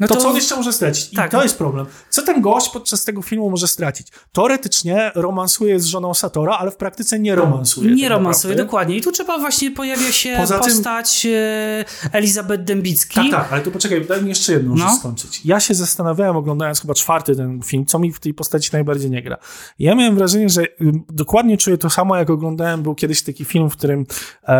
No 0.00 0.08
to, 0.08 0.14
to- 0.14 0.20
co 0.20 0.28
on 0.28 0.34
jeszcze 0.36 0.56
może 0.56 0.72
stracić? 0.72 1.12
I 1.12 1.16
Tak. 1.16 1.30
to 1.30 1.42
jest 1.42 1.58
problem. 1.58 1.86
Co 2.10 2.22
ten 2.22 2.40
gość 2.40 2.68
podczas 2.68 3.04
tego 3.04 3.22
filmu 3.22 3.50
może 3.50 3.68
stracić? 3.68 4.08
Teoretycznie 4.32 5.10
romansuje 5.14 5.80
z 5.80 5.84
żoną 5.84 6.14
Satora, 6.14 6.56
ale 6.58 6.70
w 6.70 6.76
praktyce 6.76 7.18
nie 7.18 7.34
romansuje. 7.34 7.90
Nie 7.94 8.02
tak 8.02 8.10
romansuje, 8.18 8.52
naprawdę. 8.54 8.64
dokładnie. 8.64 8.96
I 8.96 9.00
tu 9.00 9.12
trzeba 9.12 9.38
właśnie 9.38 9.70
pojawia 9.70 10.12
się 10.12 10.34
Poza 10.36 10.58
tym- 10.58 10.68
postać 10.72 11.26
e, 11.26 11.84
Elizabeth 12.12 12.64
Dębicki. 12.64 13.14
Tak, 13.14 13.30
tak, 13.30 13.52
ale 13.52 13.62
to 13.62 13.70
poczekaj, 13.70 14.06
daj 14.06 14.22
mi 14.22 14.28
jeszcze 14.28 14.52
jedną 14.52 14.76
No. 14.76 14.88
rzecz 14.88 14.98
skończyć. 14.98 15.40
Ja 15.44 15.60
się 15.60 15.74
zastanawiałem, 15.74 16.36
oglądając 16.36 16.80
chyba 16.80 16.94
czwarty 16.94 17.36
ten 17.36 17.62
film, 17.62 17.86
co 17.86 17.98
mi 17.98 18.12
w 18.12 18.20
tej 18.20 18.34
postaci 18.34 18.70
najbardziej 18.72 19.10
nie 19.10 19.22
gra. 19.22 19.36
Ja 19.78 19.94
miałem 19.94 20.14
wrażenie, 20.14 20.48
że 20.48 20.62
dokładnie 21.08 21.56
czuję 21.58 21.78
to 21.78 21.90
samo, 21.90 22.16
jak 22.16 22.30
oglądałem, 22.30 22.82
był 22.82 22.94
kiedyś 22.94 23.22
taki 23.22 23.44
film, 23.44 23.70
w 23.70 23.76
którym 23.76 24.06
e, 24.48 24.52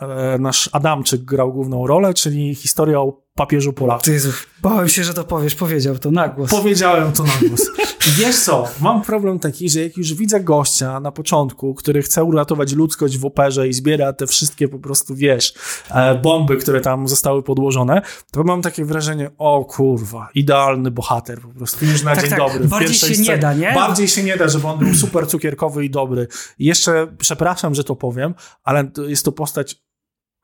e, 0.00 0.38
nasz 0.38 0.70
Adamczyk 0.72 1.22
grał 1.22 1.52
główną 1.52 1.86
rolę, 1.86 2.14
czyli 2.14 2.54
historia 2.54 3.00
o 3.00 3.29
papieżu 3.34 3.72
Polaku. 3.72 4.10
Jezu, 4.10 4.30
bałem 4.62 4.88
się, 4.88 5.04
że 5.04 5.14
to 5.14 5.24
powiesz. 5.24 5.54
Powiedział 5.54 5.98
to 5.98 6.10
na 6.10 6.28
głos. 6.28 6.50
Powiedziałem 6.50 7.12
to 7.12 7.22
na 7.22 7.48
głos. 7.48 7.60
Wiesz 8.18 8.38
co, 8.38 8.68
mam 8.80 9.02
problem 9.02 9.38
taki, 9.38 9.70
że 9.70 9.80
jak 9.80 9.96
już 9.96 10.14
widzę 10.14 10.40
gościa 10.40 11.00
na 11.00 11.12
początku, 11.12 11.74
który 11.74 12.02
chce 12.02 12.24
uratować 12.24 12.72
ludzkość 12.72 13.18
w 13.18 13.24
operze 13.24 13.68
i 13.68 13.72
zbiera 13.72 14.12
te 14.12 14.26
wszystkie 14.26 14.68
po 14.68 14.78
prostu, 14.78 15.14
wiesz, 15.14 15.54
e, 15.90 16.14
bomby, 16.14 16.56
które 16.56 16.80
tam 16.80 17.08
zostały 17.08 17.42
podłożone, 17.42 18.02
to 18.32 18.44
mam 18.44 18.62
takie 18.62 18.84
wrażenie, 18.84 19.30
o 19.38 19.64
kurwa, 19.64 20.28
idealny 20.34 20.90
bohater 20.90 21.40
po 21.40 21.48
prostu, 21.48 21.84
już 21.84 22.02
na 22.02 22.10
Tak, 22.14 22.20
dzień 22.20 22.30
tak. 22.30 22.38
dobry. 22.38 22.68
Bardziej 22.68 22.94
się 22.94 23.08
nie 23.08 23.14
scenie. 23.14 23.38
da, 23.38 23.54
nie? 23.54 23.72
Bardziej 23.74 24.08
się 24.08 24.22
nie 24.22 24.36
da, 24.36 24.48
żeby 24.48 24.66
on 24.66 24.78
był 24.78 24.94
super 24.94 25.26
cukierkowy 25.26 25.84
i 25.84 25.90
dobry. 25.90 26.26
I 26.58 26.64
jeszcze, 26.64 27.06
przepraszam, 27.18 27.74
że 27.74 27.84
to 27.84 27.96
powiem, 27.96 28.34
ale 28.62 28.90
jest 29.08 29.24
to 29.24 29.32
postać 29.32 29.82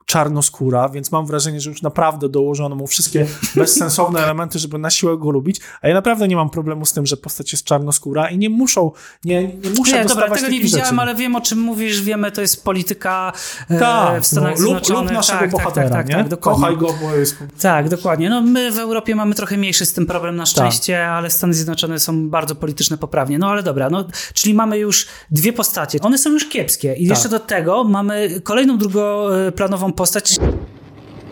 czarnoskóra, 0.07 0.89
więc 0.89 1.11
mam 1.11 1.25
wrażenie, 1.25 1.61
że 1.61 1.69
już 1.69 1.81
naprawdę 1.81 2.29
dołożono 2.29 2.75
mu 2.75 2.87
wszystkie 2.87 3.25
bezsensowne 3.55 4.19
elementy, 4.23 4.59
żeby 4.59 4.77
na 4.77 4.89
siłę 4.89 5.17
go 5.17 5.31
lubić, 5.31 5.59
a 5.81 5.87
ja 5.87 5.93
naprawdę 5.93 6.27
nie 6.27 6.35
mam 6.35 6.49
problemu 6.49 6.85
z 6.85 6.93
tym, 6.93 7.05
że 7.05 7.17
postać 7.17 7.51
jest 7.51 7.63
czarnoskóra 7.63 8.29
i 8.29 8.37
nie 8.37 8.49
muszą, 8.49 8.91
nie, 9.25 9.43
nie 9.43 9.69
muszę 9.77 9.97
Nie, 9.99 10.05
dobra, 10.05 10.29
tego 10.29 10.47
nie 10.47 10.59
widziałem, 10.61 10.85
rzeczy. 10.85 11.01
ale 11.01 11.15
wiem 11.15 11.35
o 11.35 11.41
czym 11.41 11.59
mówisz, 11.59 12.01
wiemy, 12.01 12.31
to 12.31 12.41
jest 12.41 12.63
polityka 12.63 13.33
e, 13.69 13.79
Tak, 13.79 14.23
w 14.23 14.27
Stanach 14.27 14.53
no, 14.59 14.61
lub, 14.65 14.65
Zjednoczonych. 14.65 15.03
lub 15.03 15.11
naszego 15.17 15.39
tak, 15.39 15.51
bohatera, 15.51 15.89
tak, 15.89 15.97
tak, 15.97 16.09
nie? 16.09 16.15
tak, 16.15 16.27
dokładnie. 16.27 16.61
Kochaj 16.61 16.77
go, 16.77 16.93
bo 17.01 17.15
jest... 17.15 17.35
Tak, 17.61 17.89
dokładnie. 17.89 18.29
No 18.29 18.41
my 18.41 18.71
w 18.71 18.79
Europie 18.79 19.15
mamy 19.15 19.35
trochę 19.35 19.57
mniejszy 19.57 19.85
z 19.85 19.93
tym 19.93 20.05
problem 20.05 20.33
Tak. 20.33 20.39
na 20.39 20.45
szczęście, 20.45 21.07
ale 21.07 21.29
Stany 21.29 21.53
Zjednoczone 21.53 21.99
są 21.99 22.29
bardzo 22.29 22.55
polityczne 22.55 22.97
poprawnie. 22.97 23.39
No 23.39 23.49
ale 23.49 23.63
dobra, 23.63 23.89
no, 23.89 24.05
czyli 24.33 24.53
mamy 24.53 24.77
już 24.77 25.07
dwie 25.31 25.53
postacie. 25.53 25.99
One 26.01 26.17
są 26.17 26.29
już 26.29 26.49
kiepskie 26.49 26.93
i 26.93 27.07
Tak. 27.07 27.17
jeszcze 27.17 27.29
do 27.29 27.39
tego 27.39 27.83
mamy 27.83 28.41
kolejną 28.43 28.77
drugoplanową 28.77 29.93
postać, 29.97 30.35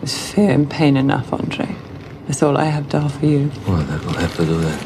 There's 0.02 0.32
fear 0.34 0.50
and 0.54 0.68
pain 0.78 0.96
enough, 0.96 1.32
Andre. 1.40 1.66
That's 2.28 2.42
all 2.42 2.56
I 2.68 2.70
have 2.70 2.84
to 2.88 2.98
offer 2.98 3.24
you. 3.26 3.48
Well, 3.68 3.84
then 3.86 3.98
we'll 4.06 4.20
have 4.20 4.36
to 4.36 4.44
do 4.44 4.60
that. 4.60 4.78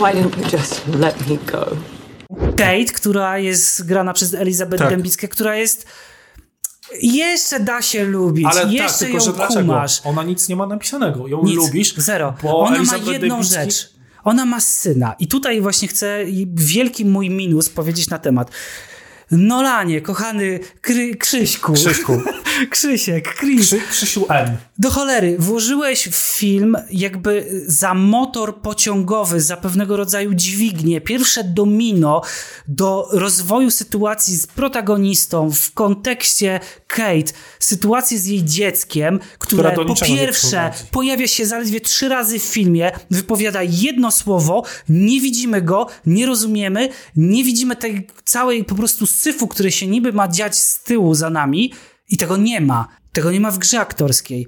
Why 0.00 0.20
don't 0.22 0.36
you 0.36 0.58
just 0.58 0.82
let 0.88 1.28
me 1.30 1.36
go? 1.52 1.66
Kate, 2.56 2.84
która 2.94 3.38
jest 3.38 3.86
grana 3.86 4.12
przez 4.12 4.34
Elizabeth 4.34 4.82
Tak. 4.82 4.90
Dębicką, 4.90 5.28
która 5.28 5.56
jest 5.56 5.86
jeszcze 7.02 7.60
da 7.60 7.82
się 7.82 8.04
lubić, 8.04 8.46
Ale 8.50 8.60
tak, 8.62 8.72
jeszcze 8.72 8.98
tylko 8.98 9.24
ją 9.24 9.24
że 9.24 9.32
kumasz. 9.60 10.00
Ona 10.04 10.22
nic 10.22 10.48
nie 10.48 10.56
ma 10.56 10.66
napisanego. 10.66 11.26
Ją 11.28 11.44
Nic, 11.44 11.56
lubisz, 11.56 11.94
Zero. 11.96 12.34
bo 12.42 12.58
Ona 12.60 12.76
Elizabeth 12.76 13.06
ma 13.06 13.12
jedną 13.12 13.40
Debicki- 13.40 13.54
rzecz. 13.54 13.90
Ona 14.24 14.44
ma 14.44 14.60
syna. 14.60 15.14
I 15.18 15.26
tutaj 15.28 15.60
właśnie 15.60 15.88
chcę 15.88 16.18
wielki 16.54 17.04
mój 17.04 17.30
minus 17.30 17.68
powiedzieć 17.68 18.10
na 18.10 18.18
temat. 18.18 18.50
Nolanie, 19.30 20.00
kochany 20.00 20.60
Kry, 20.80 21.16
Krzyśku. 21.16 21.72
Krzyśku. 21.72 22.22
Krzysiek. 22.70 23.34
Krzy, 23.34 23.80
Krzysiu 23.90 24.26
M. 24.28 24.56
Do 24.78 24.90
cholery, 24.90 25.36
włożyłeś 25.38 26.08
w 26.08 26.14
film 26.14 26.76
jakby 26.90 27.62
za 27.66 27.94
motor 27.94 28.60
pociągowy, 28.60 29.40
za 29.40 29.56
pewnego 29.56 29.96
rodzaju 29.96 30.34
dźwignię, 30.34 31.00
pierwsze 31.00 31.44
domino 31.44 32.22
do 32.68 33.08
rozwoju 33.12 33.70
sytuacji 33.70 34.36
z 34.36 34.46
protagonistą 34.46 35.50
w 35.50 35.72
kontekście 35.72 36.60
Kate, 36.86 37.32
sytuacji 37.60 38.18
z 38.18 38.26
jej 38.26 38.44
dzieckiem, 38.44 39.20
które 39.38 39.72
po 39.72 39.94
pierwsze 40.06 40.70
pojawia 40.90 41.26
się 41.26 41.46
zaledwie 41.46 41.80
trzy 41.80 42.08
razy 42.08 42.38
w 42.38 42.42
filmie, 42.42 42.92
wypowiada 43.10 43.62
jedno 43.62 44.10
słowo, 44.10 44.62
nie 44.88 45.20
widzimy 45.20 45.62
go, 45.62 45.86
nie 46.06 46.26
rozumiemy, 46.26 46.88
nie 47.16 47.44
widzimy 47.44 47.76
tej 47.76 48.06
całej 48.24 48.64
po 48.64 48.74
prostu 48.74 49.06
syfu, 49.14 49.48
który 49.48 49.72
się 49.72 49.86
niby 49.86 50.12
ma 50.12 50.28
dziać 50.28 50.58
z 50.58 50.82
tyłu 50.82 51.14
za 51.14 51.30
nami 51.30 51.72
i 52.08 52.16
tego 52.16 52.36
nie 52.36 52.60
ma. 52.60 52.88
Tego 53.12 53.30
nie 53.32 53.40
ma 53.40 53.50
w 53.50 53.58
grze 53.58 53.80
aktorskiej. 53.80 54.46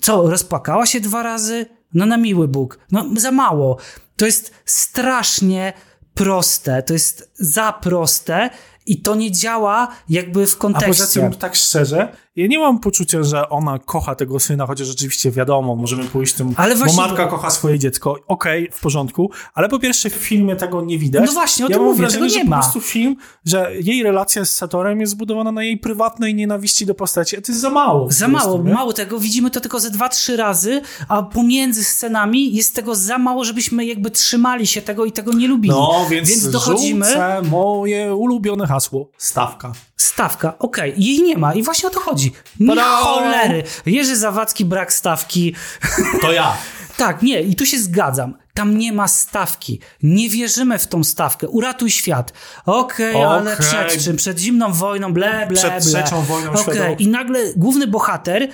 Co, 0.00 0.30
rozpłakała 0.30 0.86
się 0.86 1.00
dwa 1.00 1.22
razy? 1.22 1.66
No 1.94 2.06
na 2.06 2.16
miły 2.16 2.48
Bóg. 2.48 2.78
No 2.92 3.06
za 3.16 3.30
mało. 3.30 3.78
To 4.16 4.26
jest 4.26 4.54
strasznie 4.64 5.72
proste. 6.14 6.82
To 6.82 6.92
jest 6.92 7.30
za 7.34 7.72
proste 7.72 8.50
i 8.86 9.02
to 9.02 9.14
nie 9.14 9.32
działa 9.32 9.88
jakby 10.08 10.46
w 10.46 10.54
A 10.54 10.58
kontekście. 10.58 10.88
poza 10.88 11.06
tym, 11.06 11.34
tak 11.34 11.54
szczerze, 11.54 12.16
ja 12.36 12.46
nie 12.46 12.58
mam 12.58 12.78
poczucia, 12.78 13.22
że 13.22 13.48
ona 13.48 13.78
kocha 13.78 14.14
tego 14.14 14.40
syna, 14.40 14.66
chociaż 14.66 14.86
rzeczywiście 14.88 15.30
wiadomo, 15.30 15.76
możemy 15.76 16.04
pójść 16.04 16.34
tym, 16.34 16.54
Ale 16.56 16.74
właśnie- 16.74 16.96
bo 16.96 17.02
matka 17.08 17.26
kocha 17.26 17.50
swoje 17.50 17.78
dziecko. 17.78 18.16
Okej, 18.28 18.68
w 18.72 18.80
porządku, 18.80 19.30
ale 19.54 19.68
po 19.68 19.78
pierwsze 19.78 20.10
w 20.10 20.12
filmie 20.12 20.56
tego 20.56 20.82
nie 20.82 20.98
widać. 20.98 21.22
No 21.26 21.32
właśnie, 21.32 21.66
o 21.66 21.68
ja 21.68 21.76
tym 21.76 21.84
mówię, 21.84 21.98
wrażenie, 21.98 22.18
tego 22.20 22.28
że 22.34 22.38
nie 22.38 22.44
po 22.44 22.50
ma. 22.50 22.56
prostu 22.56 22.80
film, 22.80 23.16
że 23.44 23.70
jej 23.80 24.02
relacja 24.02 24.44
z 24.44 24.50
Satorem 24.50 25.00
jest 25.00 25.12
zbudowana 25.12 25.52
na 25.52 25.62
jej 25.64 25.78
prywatnej 25.78 26.34
nienawiści 26.34 26.86
do 26.86 26.94
postaci, 26.94 27.36
a 27.36 27.40
to 27.40 27.52
jest 27.52 27.60
za 27.60 27.70
mało. 27.70 28.06
po 28.06 28.12
Za 28.12 28.28
prostu, 28.28 28.48
mało, 28.48 28.62
nie? 28.62 28.74
mało 28.74 28.92
tego. 28.92 29.18
Widzimy 29.18 29.50
to 29.50 29.60
tylko 29.60 29.80
ze 29.80 29.90
dwa, 29.90 30.08
trzy 30.08 30.36
razy, 30.36 30.80
a 31.08 31.22
pomiędzy 31.22 31.84
scenami 31.84 32.54
jest 32.54 32.74
tego 32.74 32.94
za 32.94 33.18
mało, 33.18 33.44
żebyśmy 33.44 33.84
jakby 33.86 34.10
trzymali 34.10 34.66
się 34.66 34.82
tego 34.82 35.04
i 35.04 35.12
tego 35.12 35.32
nie 35.32 35.48
lubili. 35.48 35.74
No, 35.74 36.06
więc, 36.10 36.28
więc 36.28 36.50
dochodzimy. 36.50 37.06
moje 37.50 38.14
ulubione 38.14 38.66
hasło. 38.66 39.08
Stawka. 39.18 39.72
Stawka, 39.96 40.58
okej, 40.58 40.94
jej 40.96 41.22
nie 41.22 41.38
ma 41.38 41.54
i 41.54 41.62
właśnie 41.62 41.88
o 41.88 41.92
to 41.92 42.00
chodzi. 42.00 42.25
Nie 42.60 42.68
Tada! 42.68 42.82
cholery. 42.82 43.62
Jerzy 43.86 44.16
Zawadzki, 44.16 44.64
brak 44.64 44.92
stawki. 44.92 45.54
To 46.22 46.32
ja. 46.32 46.56
Tak, 46.96 47.22
nie, 47.22 47.40
i 47.42 47.56
tu 47.56 47.66
się 47.66 47.78
zgadzam. 47.78 48.34
Tam 48.54 48.78
nie 48.78 48.92
ma 48.92 49.08
stawki. 49.08 49.80
Nie 50.02 50.28
wierzymy 50.30 50.78
w 50.78 50.86
tą 50.86 51.04
stawkę. 51.04 51.48
Uratuj 51.48 51.90
świat. 51.90 52.32
Okej, 52.66 53.22
ale 53.22 53.52
Okej. 53.52 53.66
przed 53.66 54.04
czym? 54.04 54.16
Przed 54.16 54.38
zimną 54.38 54.72
wojną, 54.72 55.12
ble, 55.12 55.46
ble, 55.46 55.56
Przed 55.56 55.70
ble. 55.70 55.80
trzecią 55.80 56.22
wojną 56.22 56.50
Okej, 56.50 56.62
światową. 56.62 56.96
I 56.98 57.08
nagle 57.08 57.40
główny 57.56 57.86
bohater, 57.86 58.48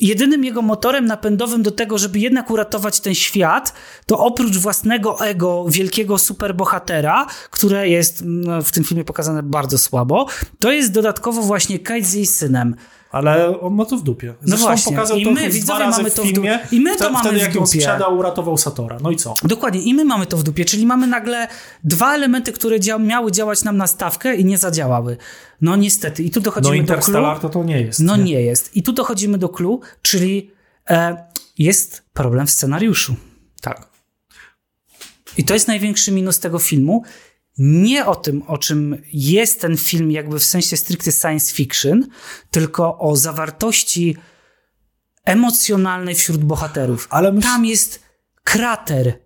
jedynym 0.00 0.44
jego 0.44 0.62
motorem 0.62 1.06
napędowym 1.06 1.62
do 1.62 1.70
tego, 1.70 1.98
żeby 1.98 2.18
jednak 2.18 2.50
uratować 2.50 3.00
ten 3.00 3.14
świat, 3.14 3.72
to 4.06 4.18
oprócz 4.18 4.56
własnego 4.56 5.20
ego 5.26 5.64
wielkiego 5.68 6.18
superbohatera, 6.18 7.26
które 7.50 7.88
jest 7.88 8.22
no, 8.24 8.62
w 8.62 8.70
tym 8.72 8.84
filmie 8.84 9.04
pokazane 9.04 9.42
bardzo 9.42 9.78
słabo, 9.78 10.26
to 10.58 10.72
jest 10.72 10.92
dodatkowo 10.92 11.42
właśnie 11.42 11.78
Kate 11.78 12.02
z 12.02 12.12
jej 12.12 12.26
synem. 12.26 12.76
Ale 13.12 13.60
on 13.60 13.74
ma 13.74 13.84
to 13.84 13.96
w 13.96 14.02
dupie. 14.02 14.28
No 14.28 14.34
Zresztą 14.42 14.66
właśnie. 14.66 14.92
pokazał 14.96 15.16
I 15.16 15.24
to 15.24 15.30
my, 15.30 15.50
widzowie, 15.50 15.88
mamy 15.88 16.10
w 16.10 16.14
to 16.14 16.22
w 16.22 16.26
filmie. 16.26 16.58
dupie. 16.60 16.76
I 16.76 16.80
my 16.80 16.90
to 16.90 16.96
Wtedy- 16.96 17.10
mamy 17.12 17.30
Wtedy 17.30 17.50
w 17.50 17.52
dupie. 17.52 17.66
sprzedał, 17.66 18.18
uratował 18.18 18.56
Satora. 18.58 18.98
No 19.02 19.10
i 19.10 19.16
co? 19.16 19.34
Dokładnie, 19.44 19.80
i 19.82 19.94
my 19.94 20.04
mamy 20.04 20.26
to 20.26 20.36
w 20.36 20.42
dupie, 20.42 20.64
czyli 20.64 20.86
mamy 20.86 21.06
nagle 21.06 21.48
dwa 21.84 22.14
elementy, 22.14 22.52
które 22.52 22.80
dzia 22.80 22.98
miały 22.98 23.32
działać 23.32 23.64
nam 23.64 23.76
na 23.76 23.86
stawkę 23.86 24.36
i 24.36 24.44
nie 24.44 24.58
zadziałały. 24.58 25.16
No 25.60 25.76
niestety, 25.76 26.22
i 26.22 26.30
tu 26.30 26.40
No 26.40 26.44
dochodzimy 26.44 26.76
do 26.76 26.80
Interstellar 26.80 27.40
clue. 27.40 27.48
to 27.50 27.58
to 27.58 27.64
nie 27.64 27.80
jest. 27.80 28.00
No 28.00 28.16
nie 28.16 28.42
jest. 28.42 28.76
I 28.76 28.82
tu 28.82 28.92
dochodzimy 28.92 29.38
do 29.38 29.48
clue, 29.48 29.80
czyli 30.02 30.50
e, 30.90 31.26
jest 31.58 32.02
problem 32.12 32.46
w 32.46 32.50
scenariuszu. 32.50 33.14
Tak. 33.60 33.88
I 35.38 35.44
to 35.44 35.54
jest 35.54 35.68
największy 35.68 36.12
minus 36.12 36.38
tego 36.40 36.58
filmu. 36.58 37.02
Nie 37.58 38.06
o 38.06 38.14
tym, 38.16 38.42
o 38.42 38.58
czym 38.58 39.02
jest 39.12 39.60
ten 39.60 39.76
film, 39.76 40.10
jakby 40.10 40.38
w 40.38 40.44
sensie 40.44 40.76
stricte 40.76 41.12
science 41.12 41.54
fiction, 41.54 42.06
tylko 42.50 42.98
o 42.98 43.16
zawartości 43.16 44.16
emocjonalnej 45.24 46.14
wśród 46.14 46.44
bohaterów. 46.44 47.06
Ale 47.10 47.32
myśl- 47.32 47.42
Tam 47.42 47.64
jest 47.64 48.02
krater, 48.44 49.18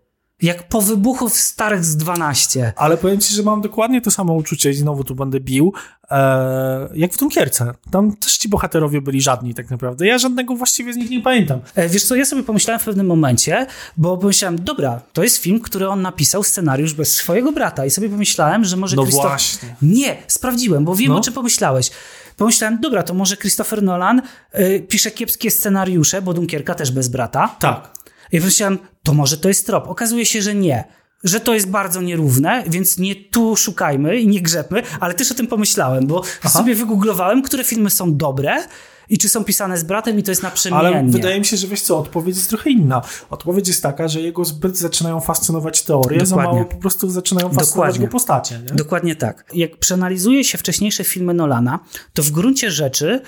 jak 0.42 0.68
po 0.68 0.80
wybuchu 0.82 1.28
w 1.28 1.36
Starych 1.36 1.84
z 1.84 1.96
12. 1.96 2.72
Ale 2.76 2.96
powiem 2.96 3.20
ci, 3.20 3.34
że 3.34 3.42
mam 3.42 3.60
dokładnie 3.60 4.00
to 4.00 4.10
samo 4.10 4.34
uczucie 4.34 4.70
i 4.70 4.74
znowu 4.74 5.04
tu 5.04 5.14
będę 5.14 5.40
bił, 5.40 5.72
e, 6.10 6.88
jak 6.94 7.12
w 7.12 7.18
Dunkierce. 7.18 7.74
Tam 7.90 8.16
też 8.16 8.36
ci 8.38 8.48
bohaterowie 8.48 9.00
byli 9.00 9.20
żadni 9.20 9.54
tak 9.54 9.70
naprawdę. 9.70 10.06
Ja 10.06 10.18
żadnego 10.18 10.56
właściwie 10.56 10.92
z 10.92 10.96
nich 10.96 11.10
nie 11.10 11.20
pamiętam. 11.22 11.60
E, 11.74 11.88
Wiesz 11.88 12.04
co, 12.04 12.14
ja 12.16 12.24
sobie 12.24 12.42
pomyślałem 12.42 12.80
w 12.80 12.84
pewnym 12.84 13.06
momencie, 13.06 13.66
bo 13.96 14.18
pomyślałem, 14.18 14.64
dobra, 14.64 15.00
to 15.12 15.22
jest 15.22 15.36
film, 15.36 15.60
który 15.60 15.88
on 15.88 16.02
napisał, 16.02 16.42
scenariusz 16.42 16.94
bez 16.94 17.12
swojego 17.14 17.52
brata 17.52 17.86
i 17.86 17.90
sobie 17.90 18.08
pomyślałem, 18.08 18.64
że 18.64 18.76
może 18.76 18.96
No 18.96 19.02
Christopher... 19.02 19.30
właśnie. 19.30 19.76
Nie, 19.82 20.16
sprawdziłem, 20.28 20.84
bo 20.84 20.94
wiem 20.94 21.08
No. 21.08 21.16
o 21.16 21.20
czym 21.20 21.34
pomyślałeś. 21.34 21.90
Pomyślałem, 22.36 22.78
dobra, 22.80 23.02
to 23.02 23.14
może 23.14 23.36
Christopher 23.36 23.82
Nolan 23.82 24.22
y, 24.58 24.86
pisze 24.88 25.10
kiepskie 25.10 25.50
scenariusze, 25.50 26.22
bo 26.22 26.34
Dunkierka 26.34 26.74
też 26.74 26.90
bez 26.90 27.08
brata. 27.08 27.56
Tak. 27.58 27.90
I 28.32 28.38
pomyślałem, 28.40 28.78
to 29.02 29.14
może 29.14 29.36
to 29.36 29.48
jest 29.48 29.66
trop. 29.66 29.88
Okazuje 29.88 30.26
się, 30.26 30.42
że 30.42 30.54
nie. 30.54 30.84
Że 31.24 31.40
to 31.40 31.54
jest 31.54 31.70
bardzo 31.70 32.02
nierówne, 32.02 32.64
więc 32.66 32.98
nie 32.98 33.14
tu 33.16 33.56
szukajmy 33.56 34.20
i 34.20 34.28
nie 34.28 34.40
grzebmy, 34.40 34.82
ale 35.00 35.14
też 35.14 35.32
o 35.32 35.34
tym 35.34 35.46
pomyślałem, 35.46 36.06
bo 36.06 36.22
sobie 36.48 36.74
wygooglowałem, 36.74 37.42
które 37.42 37.64
filmy 37.64 37.90
są 37.90 38.16
dobre 38.16 38.66
I 39.08 39.18
czy 39.18 39.28
są 39.28 39.44
pisane 39.44 39.78
z 39.78 39.84
bratem 39.84 40.18
i 40.18 40.22
to 40.22 40.30
jest 40.30 40.42
naprzemiennie. 40.42 40.88
Ale 40.88 41.04
wydaje 41.04 41.38
mi 41.38 41.44
się, 41.44 41.56
że 41.56 41.66
wiesz 41.66 41.80
co, 41.80 41.98
odpowiedź 41.98 42.36
jest 42.36 42.48
trochę 42.48 42.70
inna. 42.70 43.02
Odpowiedź 43.30 43.68
jest 43.68 43.82
taka, 43.82 44.08
że 44.08 44.20
jego 44.20 44.44
zbyt 44.44 44.76
zaczynają 44.78 45.20
fascynować 45.20 45.82
teorie, 45.82 46.18
Dokładnie. 46.18 46.26
za 46.26 46.36
mało 46.36 46.64
po 46.64 46.76
prostu 46.76 47.10
zaczynają 47.10 47.48
fascynować 47.48 47.68
Dokładnie. 47.70 48.06
go 48.06 48.12
postacie. 48.12 48.58
Nie? 48.58 48.76
Dokładnie 48.76 49.16
tak. 49.16 49.44
Jak 49.54 49.76
przeanalizuje 49.76 50.44
się 50.44 50.58
wcześniejsze 50.58 51.04
filmy 51.04 51.34
Nolana, 51.34 51.80
to 52.14 52.22
w 52.22 52.30
gruncie 52.30 52.70
rzeczy 52.70 53.20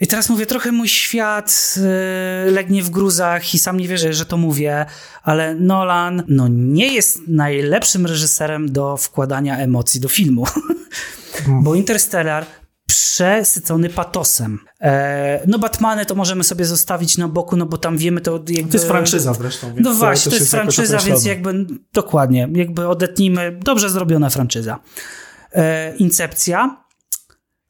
i 0.00 0.06
teraz 0.06 0.28
mówię, 0.28 0.46
trochę 0.46 0.72
mój 0.72 0.88
świat 0.88 1.74
yy, 2.44 2.50
legnie 2.50 2.82
w 2.82 2.90
gruzach 2.90 3.54
i 3.54 3.58
sam 3.58 3.76
nie 3.76 3.88
wierzę, 3.88 4.12
że 4.12 4.26
to 4.26 4.36
mówię, 4.36 4.86
ale 5.22 5.54
Nolan 5.54 6.22
no, 6.28 6.48
nie 6.48 6.94
jest 6.94 7.20
najlepszym 7.28 8.06
reżyserem 8.06 8.72
do 8.72 8.96
wkładania 8.96 9.58
emocji 9.58 10.00
do 10.00 10.08
filmu. 10.08 10.46
Bo 11.62 11.74
Interstellar 11.74 12.46
przesycony 12.88 13.88
patosem. 13.88 14.58
E, 14.80 15.42
no 15.46 15.58
Batmany 15.58 16.06
to 16.06 16.14
możemy 16.14 16.44
sobie 16.44 16.64
zostawić 16.64 17.18
na 17.18 17.28
boku, 17.28 17.56
no 17.56 17.66
bo 17.66 17.78
tam 17.78 17.96
wiemy 17.96 18.20
to 18.20 18.32
jakby... 18.48 18.70
To 18.70 18.76
jest 18.76 18.88
franczyza 18.88 19.34
zresztą. 19.34 19.74
no 19.76 19.94
właśnie, 19.94 20.30
to 20.30 20.36
jest, 20.36 20.50
franczyza, 20.50 20.98
więc 20.98 21.24
jakby 21.24 21.66
dokładnie, 21.92 22.48
jakby 22.52 22.88
odetnijmy, 22.88 23.58
dobrze 23.64 23.90
zrobiona 23.90 24.30
franczyza. 24.30 24.78
E, 25.52 25.96
Incepcja 25.96 26.88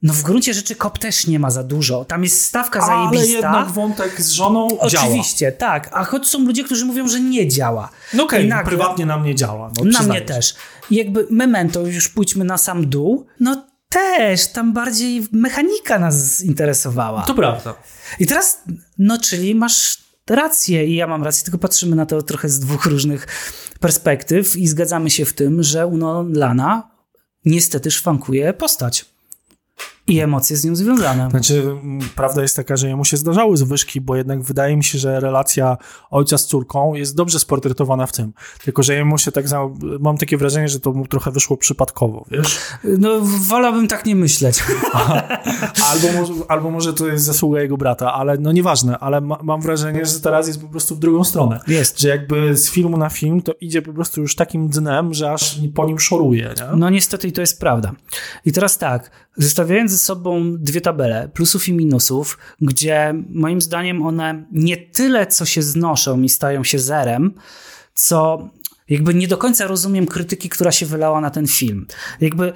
no 0.02 0.12
w 0.12 0.22
gruncie 0.22 0.54
rzeczy 0.54 0.74
Kop 0.74 0.98
też 0.98 1.26
nie 1.26 1.38
ma 1.38 1.50
za 1.50 1.64
dużo. 1.64 2.04
Tam 2.04 2.24
jest 2.24 2.44
stawka 2.44 2.86
zajebista. 2.86 3.24
Ale 3.24 3.26
jednak 3.26 3.70
wątek 3.70 4.22
z 4.22 4.30
żoną 4.30 4.68
działa. 4.68 5.06
Oczywiście, 5.06 5.52
tak. 5.52 5.90
A 5.92 6.04
choć 6.04 6.26
są 6.26 6.38
ludzie, 6.38 6.64
którzy 6.64 6.84
mówią, 6.84 7.08
że 7.08 7.20
nie 7.20 7.48
działa. 7.48 7.90
No 8.14 8.24
okej, 8.24 8.38
okay, 8.38 8.48
nagle... 8.48 8.68
prywatnie 8.68 9.06
na 9.06 9.18
mnie 9.18 9.34
działa. 9.34 9.70
No, 9.78 10.00
na 10.00 10.02
mnie 10.02 10.20
też. 10.20 10.54
Jakby 10.90 11.26
Memento, 11.30 11.86
już 11.86 12.08
pójdźmy 12.08 12.44
na 12.44 12.58
sam 12.58 12.88
dół, 12.88 13.26
no 13.40 13.67
też, 13.88 14.46
tam 14.46 14.72
bardziej 14.72 15.26
mechanika 15.32 15.98
nas 15.98 16.40
interesowała. 16.40 17.22
To 17.22 17.34
prawda. 17.34 17.74
I 18.18 18.26
teraz, 18.26 18.62
no 18.98 19.18
czyli 19.18 19.54
masz 19.54 19.98
rację 20.30 20.86
i 20.86 20.94
ja 20.94 21.06
mam 21.06 21.22
rację, 21.22 21.44
tylko 21.44 21.58
patrzymy 21.58 21.96
na 21.96 22.06
to 22.06 22.22
trochę 22.22 22.48
z 22.48 22.60
dwóch 22.60 22.86
różnych 22.86 23.26
perspektyw 23.80 24.56
i 24.56 24.68
zgadzamy 24.68 25.10
się 25.10 25.24
w 25.24 25.32
tym, 25.32 25.62
że 25.62 25.86
u 25.86 25.96
Nolana 25.96 26.90
niestety 27.44 27.90
szwankuje 27.90 28.52
postać 28.52 29.04
i 30.08 30.20
emocje 30.20 30.56
z 30.56 30.64
nią 30.64 30.76
związane. 30.76 31.30
Znaczy, 31.30 31.76
prawda 32.16 32.42
jest 32.42 32.56
taka, 32.56 32.76
że 32.76 32.88
jemu 32.88 33.04
się 33.04 33.16
zdarzały 33.16 33.56
zwyżki, 33.56 34.00
bo 34.00 34.16
jednak 34.16 34.42
wydaje 34.42 34.76
mi 34.76 34.84
się, 34.84 34.98
że 34.98 35.20
relacja 35.20 35.76
ojca 36.10 36.38
z 36.38 36.46
córką 36.46 36.94
jest 36.94 37.16
dobrze 37.16 37.38
sportretowana 37.38 38.06
w 38.06 38.12
tym. 38.12 38.32
Tylko, 38.64 38.82
że 38.82 38.94
jemu 38.94 39.18
się 39.18 39.32
tak, 39.32 39.44
mam 40.00 40.18
takie 40.18 40.36
wrażenie, 40.36 40.68
że 40.68 40.80
to 40.80 40.92
mu 40.92 41.06
trochę 41.06 41.30
wyszło 41.30 41.56
przypadkowo, 41.56 42.24
wiesz? 42.30 42.58
No, 42.84 43.20
wolałbym 43.22 43.88
tak 43.88 44.06
nie 44.06 44.16
myśleć. 44.16 44.64
albo, 45.90 46.12
może, 46.18 46.32
albo 46.48 46.70
może 46.70 46.92
to 46.92 47.06
jest 47.06 47.24
zasługa 47.24 47.60
jego 47.60 47.76
brata, 47.76 48.12
ale 48.12 48.38
no 48.38 48.52
nieważne, 48.52 48.98
ale 48.98 49.20
ma, 49.20 49.38
mam 49.42 49.60
wrażenie, 49.60 50.06
że 50.06 50.20
teraz 50.20 50.46
jest 50.46 50.60
po 50.60 50.68
prostu 50.68 50.94
w 50.94 50.98
drugą 50.98 51.24
stronę. 51.24 51.60
Jest. 51.66 52.00
Że 52.00 52.08
jakby 52.08 52.56
z 52.56 52.70
filmu 52.70 52.96
na 52.96 53.08
film 53.08 53.42
to 53.42 53.52
idzie 53.60 53.82
po 53.82 53.92
prostu 53.92 54.20
już 54.20 54.36
takim 54.36 54.68
dnem, 54.68 55.14
że 55.14 55.32
aż 55.32 55.60
po 55.74 55.86
nim 55.86 55.98
szoruje, 55.98 56.54
nie? 56.56 56.76
No 56.76 56.90
niestety 56.90 57.28
i 57.28 57.32
to 57.32 57.40
jest 57.40 57.60
prawda. 57.60 57.92
I 58.44 58.52
teraz 58.52 58.78
tak, 58.78 59.10
zestawiając 59.36 59.92
sobą 59.98 60.56
dwie 60.58 60.80
tabele, 60.80 61.28
plusów 61.28 61.68
i 61.68 61.72
minusów, 61.72 62.38
gdzie 62.60 63.14
moim 63.30 63.60
zdaniem 63.60 64.02
one 64.02 64.46
nie 64.52 64.76
tyle 64.76 65.26
co 65.26 65.44
się 65.44 65.62
znoszą 65.62 66.22
i 66.22 66.28
stają 66.28 66.64
się 66.64 66.78
zerem, 66.78 67.34
co 67.94 68.48
jakby 68.88 69.14
nie 69.14 69.28
do 69.28 69.38
końca 69.38 69.66
rozumiem 69.66 70.06
krytyki, 70.06 70.48
która 70.48 70.72
się 70.72 70.86
wylała 70.86 71.20
na 71.20 71.30
ten 71.30 71.46
film. 71.46 71.86
Jakby 72.20 72.52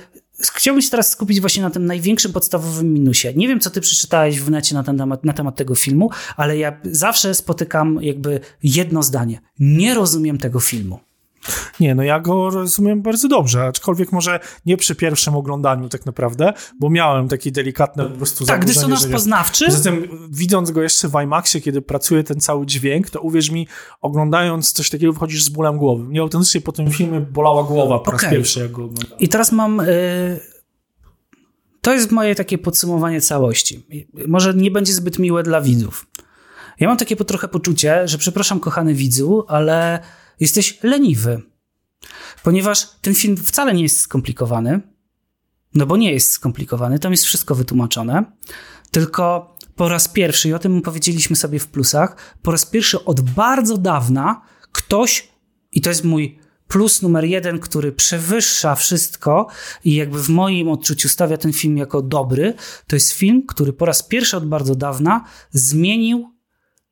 chciałbym 0.55 0.83
się 0.83 0.91
teraz 0.91 1.11
skupić 1.11 1.41
właśnie 1.41 1.63
na 1.63 1.71
tym 1.71 1.87
największym 1.87 2.33
podstawowym 2.33 2.93
minusie. 2.93 3.29
Nie 3.37 3.49
wiem, 3.49 3.61
co 3.61 3.71
ty 3.71 3.81
przeczytałeś 3.81 4.41
w 4.41 4.51
necie 4.51 4.75
na, 4.75 4.83
ten 4.83 4.99
temat, 4.99 5.25
na 5.25 5.33
temat 5.33 5.57
tego 5.57 5.75
filmu, 5.75 6.11
ale 6.37 6.59
ja 6.59 6.81
zawsze 6.85 7.35
spotykam 7.35 7.99
jakby 8.03 8.41
jedno 8.63 9.03
zdanie. 9.03 9.41
Nie 9.59 9.95
rozumiem 9.95 10.39
tego 10.39 10.61
filmu. 10.61 11.01
Nie, 11.81 11.95
no 11.95 12.03
ja 12.03 12.21
go 12.21 12.51
rozumiem 12.51 13.03
bardzo 13.03 13.29
dobrze, 13.29 13.65
aczkolwiek 13.65 14.13
może 14.13 14.41
nie 14.67 14.77
przy 14.77 14.95
pierwszym 14.95 15.37
oglądaniu 15.37 15.89
tak 15.89 16.07
naprawdę, 16.07 16.53
bo 16.81 16.91
miałem 16.91 17.29
taki 17.29 17.53
delikatne 17.53 18.05
po 18.05 18.17
prostu 18.17 18.47
Tak, 18.47 18.65
dysonans 18.65 19.07
poznawczy. 19.07 19.71
Zatem 19.71 20.09
widząc 20.31 20.71
go 20.71 20.83
jeszcze 20.83 21.09
w 21.09 21.13
IMAXie, 21.25 21.61
kiedy 21.61 21.83
pracuje 21.83 22.25
ten 22.25 22.41
cały 22.41 22.67
dźwięk, 22.67 23.11
to 23.11 23.21
uwierz 23.21 23.51
mi, 23.51 23.69
oglądając 24.01 24.73
coś 24.73 24.91
takiego 24.91 25.13
wychodzisz 25.13 25.45
z 25.45 25.49
bólem 25.49 25.79
głowy. 25.79 26.05
Mnie 26.05 26.21
autentycznie 26.21 26.61
po 26.61 26.73
tym 26.73 26.91
filmie 26.91 27.21
bolała 27.21 27.65
głowa 27.65 27.99
po 27.99 28.13
okay. 28.13 28.21
raz 28.21 28.31
pierwszy, 28.31 28.61
jak 28.61 28.73
go 28.73 28.85
oglądałem. 28.85 29.19
I 29.19 29.29
teraz 29.29 29.53
mam... 29.53 29.81
Y, 29.81 30.41
to 31.81 31.93
jest 31.93 32.11
moje 32.11 32.35
takie 32.35 32.59
podsumowanie 32.59 33.21
całości. 33.21 33.87
Może 34.29 34.55
nie 34.55 34.71
będzie 34.71 34.93
zbyt 34.93 35.19
miłe 35.19 35.43
dla 35.43 35.61
widzów. 35.61 36.07
Ja 36.81 36.89
mam 36.89 36.97
takie 36.97 37.17
trochę 37.17 37.49
poczucie, 37.49 38.09
że 38.09 38.19
przepraszam 38.19 38.61
kochany 38.61 38.95
widzu, 38.95 39.45
ale 39.49 40.01
jesteś 40.41 40.79
leniwy. 40.83 41.43
Ponieważ 42.43 42.89
ten 43.03 43.15
film 43.15 43.37
wcale 43.37 43.75
nie 43.75 43.83
jest 43.83 44.01
skomplikowany, 44.01 44.81
no 45.75 45.87
bo 45.87 45.97
nie 45.97 46.13
jest 46.13 46.31
skomplikowany, 46.31 46.99
tam 46.99 47.13
jest 47.13 47.25
wszystko 47.25 47.55
wytłumaczone, 47.55 48.25
tylko 48.91 49.57
po 49.77 49.89
raz 49.89 50.09
pierwszy, 50.09 50.49
i 50.49 50.53
o 50.53 50.59
tym 50.59 50.83
powiedzieliśmy 50.83 51.37
sobie 51.37 51.59
w 51.59 51.67
plusach, 51.67 52.17
po 52.43 52.51
raz 52.51 52.67
pierwszy 52.67 53.05
od 53.05 53.21
bardzo 53.21 53.79
dawna 53.79 54.43
ktoś, 54.73 55.29
i 55.73 55.81
to 55.81 55.89
jest 55.89 56.05
mój 56.05 56.39
plus 56.69 57.03
numer 57.03 57.25
jeden, 57.25 57.59
który 57.59 57.93
przewyższa 57.93 58.75
wszystko 58.75 59.47
i 59.85 59.95
jakby 59.95 60.23
w 60.23 60.29
moim 60.29 60.69
odczuciu 60.69 61.09
stawia 61.09 61.37
ten 61.37 61.53
film 61.53 61.77
jako 61.77 62.03
dobry, 62.03 62.55
to 62.87 62.97
jest 62.97 63.13
film, 63.13 63.47
który 63.47 63.73
po 63.73 63.85
raz 63.85 64.03
pierwszy 64.03 64.37
od 64.37 64.49
bardzo 64.49 64.75
dawna 64.75 65.25
zmienił 65.51 66.33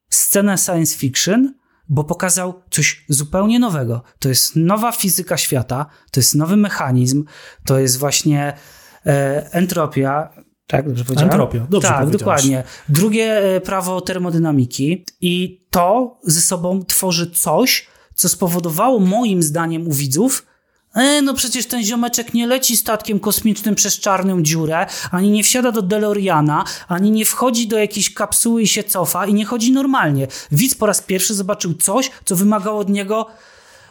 scenę 0.09 0.59
science 0.59 0.97
fiction 0.97 1.55
bo 1.91 2.05
pokazał 2.05 2.63
coś 2.71 3.05
zupełnie 3.09 3.59
nowego. 3.59 4.03
To 4.19 4.29
jest 4.29 4.57
nowa 4.57 4.93
fizyka 4.93 5.37
świata, 5.37 5.87
to 6.11 6.21
jest 6.21 6.35
nowy 6.35 6.57
mechanizm, 6.57 7.25
to 7.65 7.79
jest 7.79 7.99
właśnie 7.99 8.53
e, 9.07 9.53
entropia. 9.53 10.31
Tak, 10.67 10.89
dobrze 10.89 11.05
powiedziałem? 11.05 11.31
Entropia, 11.31 11.67
dobrze 11.71 11.89
Tak, 11.89 12.11
dokładnie. 12.11 12.65
Drugie 12.89 13.57
e, 13.57 13.61
prawo 13.61 14.01
termodynamiki 14.01 15.05
i 15.21 15.65
to 15.71 16.19
ze 16.23 16.41
sobą 16.41 16.85
tworzy 16.85 17.31
coś, 17.31 17.87
co 18.15 18.29
spowodowało 18.29 19.01
moim 19.01 19.43
zdaniem 19.43 19.89
u 19.89 19.93
widzów, 19.93 20.47
E, 20.95 21.23
no 21.23 21.35
przecież 21.35 21.67
ten 21.67 21.85
ziomeczek 21.85 22.35
nie 22.35 22.47
leci 22.47 22.77
statkiem 22.77 23.21
kosmicznym 23.21 23.75
przez 23.75 23.99
czarną 23.99 24.43
dziurę, 24.43 24.87
ani 25.11 25.31
nie 25.31 25.45
wsiada 25.45 25.73
do 25.73 25.83
DeLoreana, 25.83 26.65
ani 26.89 27.11
nie 27.11 27.25
wchodzi 27.25 27.69
do 27.69 27.79
jakiejś 27.79 28.15
kapsuły 28.15 28.63
i 28.63 28.67
się 28.67 28.85
cofa 28.85 29.27
i 29.27 29.35
nie 29.35 29.45
chodzi 29.45 29.73
normalnie. 29.73 30.27
Widz 30.53 30.75
po 30.75 30.87
raz 30.87 31.03
pierwszy 31.03 31.35
zobaczył 31.35 31.75
coś, 31.75 32.11
co 32.25 32.37
wymagało 32.37 32.81
od 32.81 32.89
niego 32.89 33.27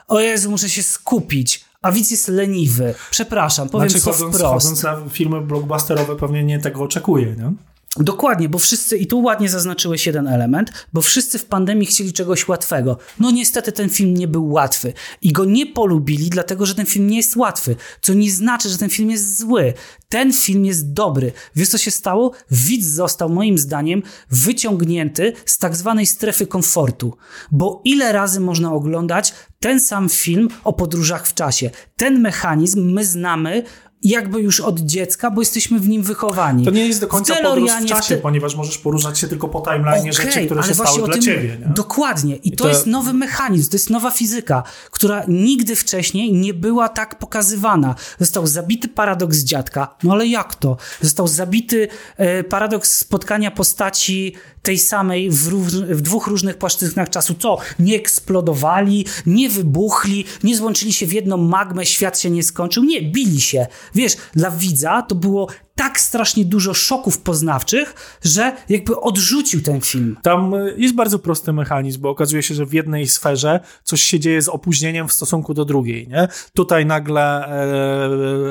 o 0.07 0.19
Jezu, 0.19 0.51
muszę 0.51 0.69
się 0.69 0.83
skupić. 0.83 1.65
A 1.81 1.91
widz 1.91 2.11
jest 2.11 2.27
leniwy. 2.27 2.95
Przepraszam, 3.11 3.69
powiem 3.69 3.89
znaczy, 3.89 4.05
chodząc, 4.05 4.35
wprost. 4.35 4.53
chodząc 4.53 4.83
na 4.83 5.09
filmy 5.09 5.41
blockbusterowe 5.41 6.15
pewnie 6.15 6.43
nie 6.43 6.59
tego 6.59 6.83
oczekuje, 6.83 7.25
nie? 7.25 7.53
Dokładnie, 7.97 8.49
bo 8.49 8.59
wszyscy, 8.59 8.97
i 8.97 9.07
tu 9.07 9.21
ładnie 9.21 9.49
zaznaczyłeś 9.49 10.05
jeden 10.05 10.27
element, 10.27 10.71
bo 10.93 11.01
wszyscy 11.01 11.39
w 11.39 11.45
pandemii 11.45 11.85
chcieli 11.85 12.13
czegoś 12.13 12.47
łatwego. 12.47 12.97
No 13.19 13.31
niestety 13.31 13.71
ten 13.71 13.89
film 13.89 14.13
nie 14.13 14.27
był 14.27 14.51
łatwy 14.51 14.93
i 15.21 15.31
go 15.31 15.45
nie 15.45 15.65
polubili, 15.65 16.29
dlatego 16.29 16.65
że 16.65 16.75
ten 16.75 16.85
film 16.85 17.07
nie 17.07 17.17
jest 17.17 17.35
łatwy, 17.35 17.75
co 18.01 18.13
nie 18.13 18.31
znaczy, 18.31 18.69
że 18.69 18.77
ten 18.77 18.89
film 18.89 19.11
jest 19.11 19.39
zły. 19.39 19.73
Ten 20.09 20.33
film 20.33 20.65
jest 20.65 20.93
dobry. 20.93 21.31
Wiesz 21.55 21.69
co 21.69 21.77
się 21.77 21.91
stało? 21.91 22.31
Widz 22.51 22.85
został 22.85 23.29
moim 23.29 23.57
zdaniem 23.57 24.03
wyciągnięty 24.31 25.33
z 25.45 25.57
tak 25.57 25.75
zwanej 25.75 26.05
strefy 26.05 26.47
komfortu, 26.47 27.17
bo 27.51 27.81
ile 27.85 28.11
razy 28.11 28.39
można 28.39 28.73
oglądać 28.73 29.33
ten 29.59 29.79
sam 29.79 30.09
film 30.09 30.47
o 30.63 30.73
podróżach 30.73 31.27
w 31.27 31.33
czasie. 31.33 31.69
Ten 31.95 32.19
mechanizm 32.19 32.91
my 32.91 33.05
znamy 33.05 33.63
jakby 34.03 34.41
już 34.41 34.59
od 34.59 34.79
dziecka, 34.79 35.31
bo 35.31 35.41
jesteśmy 35.41 35.79
w 35.79 35.89
nim 35.89 36.03
wychowani. 36.03 36.65
To 36.65 36.71
nie 36.71 36.87
jest 36.87 37.01
do 37.01 37.07
końca 37.07 37.35
podróż 37.35 37.71
w 37.71 37.85
czasie, 37.85 38.15
te... 38.15 38.21
ponieważ 38.21 38.55
możesz 38.55 38.77
poruszać 38.77 39.19
się 39.19 39.27
tylko 39.27 39.47
po 39.47 39.61
timeline 39.61 40.01
okay, 40.01 40.13
rzeczy, 40.13 40.45
które 40.45 40.63
się 40.63 40.73
stały 40.73 40.97
dla 40.97 41.13
tym... 41.13 41.21
ciebie. 41.21 41.57
Nie? 41.59 41.73
Dokładnie. 41.73 42.35
I, 42.35 42.47
I 42.47 42.51
to, 42.51 42.63
to, 42.63 42.69
jest 42.69 42.87
nowy 42.87 43.13
mechanizm, 43.13 43.69
to 43.69 43.75
jest 43.75 43.89
nowa 43.89 44.11
fizyka, 44.11 44.63
która 44.91 45.23
nigdy 45.27 45.75
wcześniej 45.75 46.33
nie 46.33 46.53
była 46.53 46.89
tak 46.89 47.19
pokazywana. 47.19 47.95
Został 48.19 48.47
zabity 48.47 48.87
paradoks 48.87 49.37
dziadka, 49.37 49.95
no 50.03 50.13
ale 50.13 50.27
jak 50.27 50.55
to? 50.55 50.77
Został 51.01 51.27
zabity 51.27 51.87
e, 52.17 52.43
paradoks 52.43 52.97
spotkania 52.97 53.51
postaci 53.51 54.35
tej 54.61 54.77
samej 54.77 55.29
w, 55.29 55.35
w, 55.35 56.01
dwóch 56.01 56.27
różnych 56.27 56.57
płaszczyznach 56.57 57.09
czasu. 57.09 57.35
Co? 57.39 57.57
Nie 57.79 57.95
eksplodowali, 57.95 59.05
nie 59.25 59.49
wybuchli, 59.49 60.25
nie 60.43 60.57
złączyli 60.57 60.93
się 60.93 61.05
w 61.05 61.13
jedną 61.13 61.37
magmę, 61.37 61.85
świat 61.85 62.19
się 62.19 62.29
nie 62.29 62.43
skończył. 62.43 62.83
Nie, 62.83 63.01
bili 63.01 63.41
się. 63.41 63.67
Wiesz, 63.95 64.17
dla 64.33 64.51
widza 64.51 65.01
to 65.01 65.15
było 65.15 65.47
tak 65.79 65.99
strasznie 65.99 66.45
dużo 66.45 66.73
szoków 66.73 67.17
poznawczych, 67.17 68.17
że 68.23 68.51
jakby 68.69 68.99
odrzucił 68.99 69.61
ten 69.61 69.81
film. 69.81 70.17
Tam 70.23 70.53
y, 70.53 70.75
jest 70.77 70.95
bardzo 70.95 71.19
prosty 71.19 71.53
mechanizm, 71.53 72.01
bo 72.01 72.09
okazuje 72.09 72.43
się, 72.43 72.53
że 72.55 72.65
w 72.65 72.73
jednej 72.73 73.07
sferze 73.07 73.59
coś 73.83 74.01
się 74.01 74.19
dzieje 74.19 74.41
z 74.41 74.49
opóźnieniem 74.49 75.07
w 75.07 75.13
stosunku 75.13 75.53
do 75.53 75.65
drugiej, 75.65 76.07
nie? 76.07 76.27
Tutaj 76.53 76.85
nagle 76.85 77.45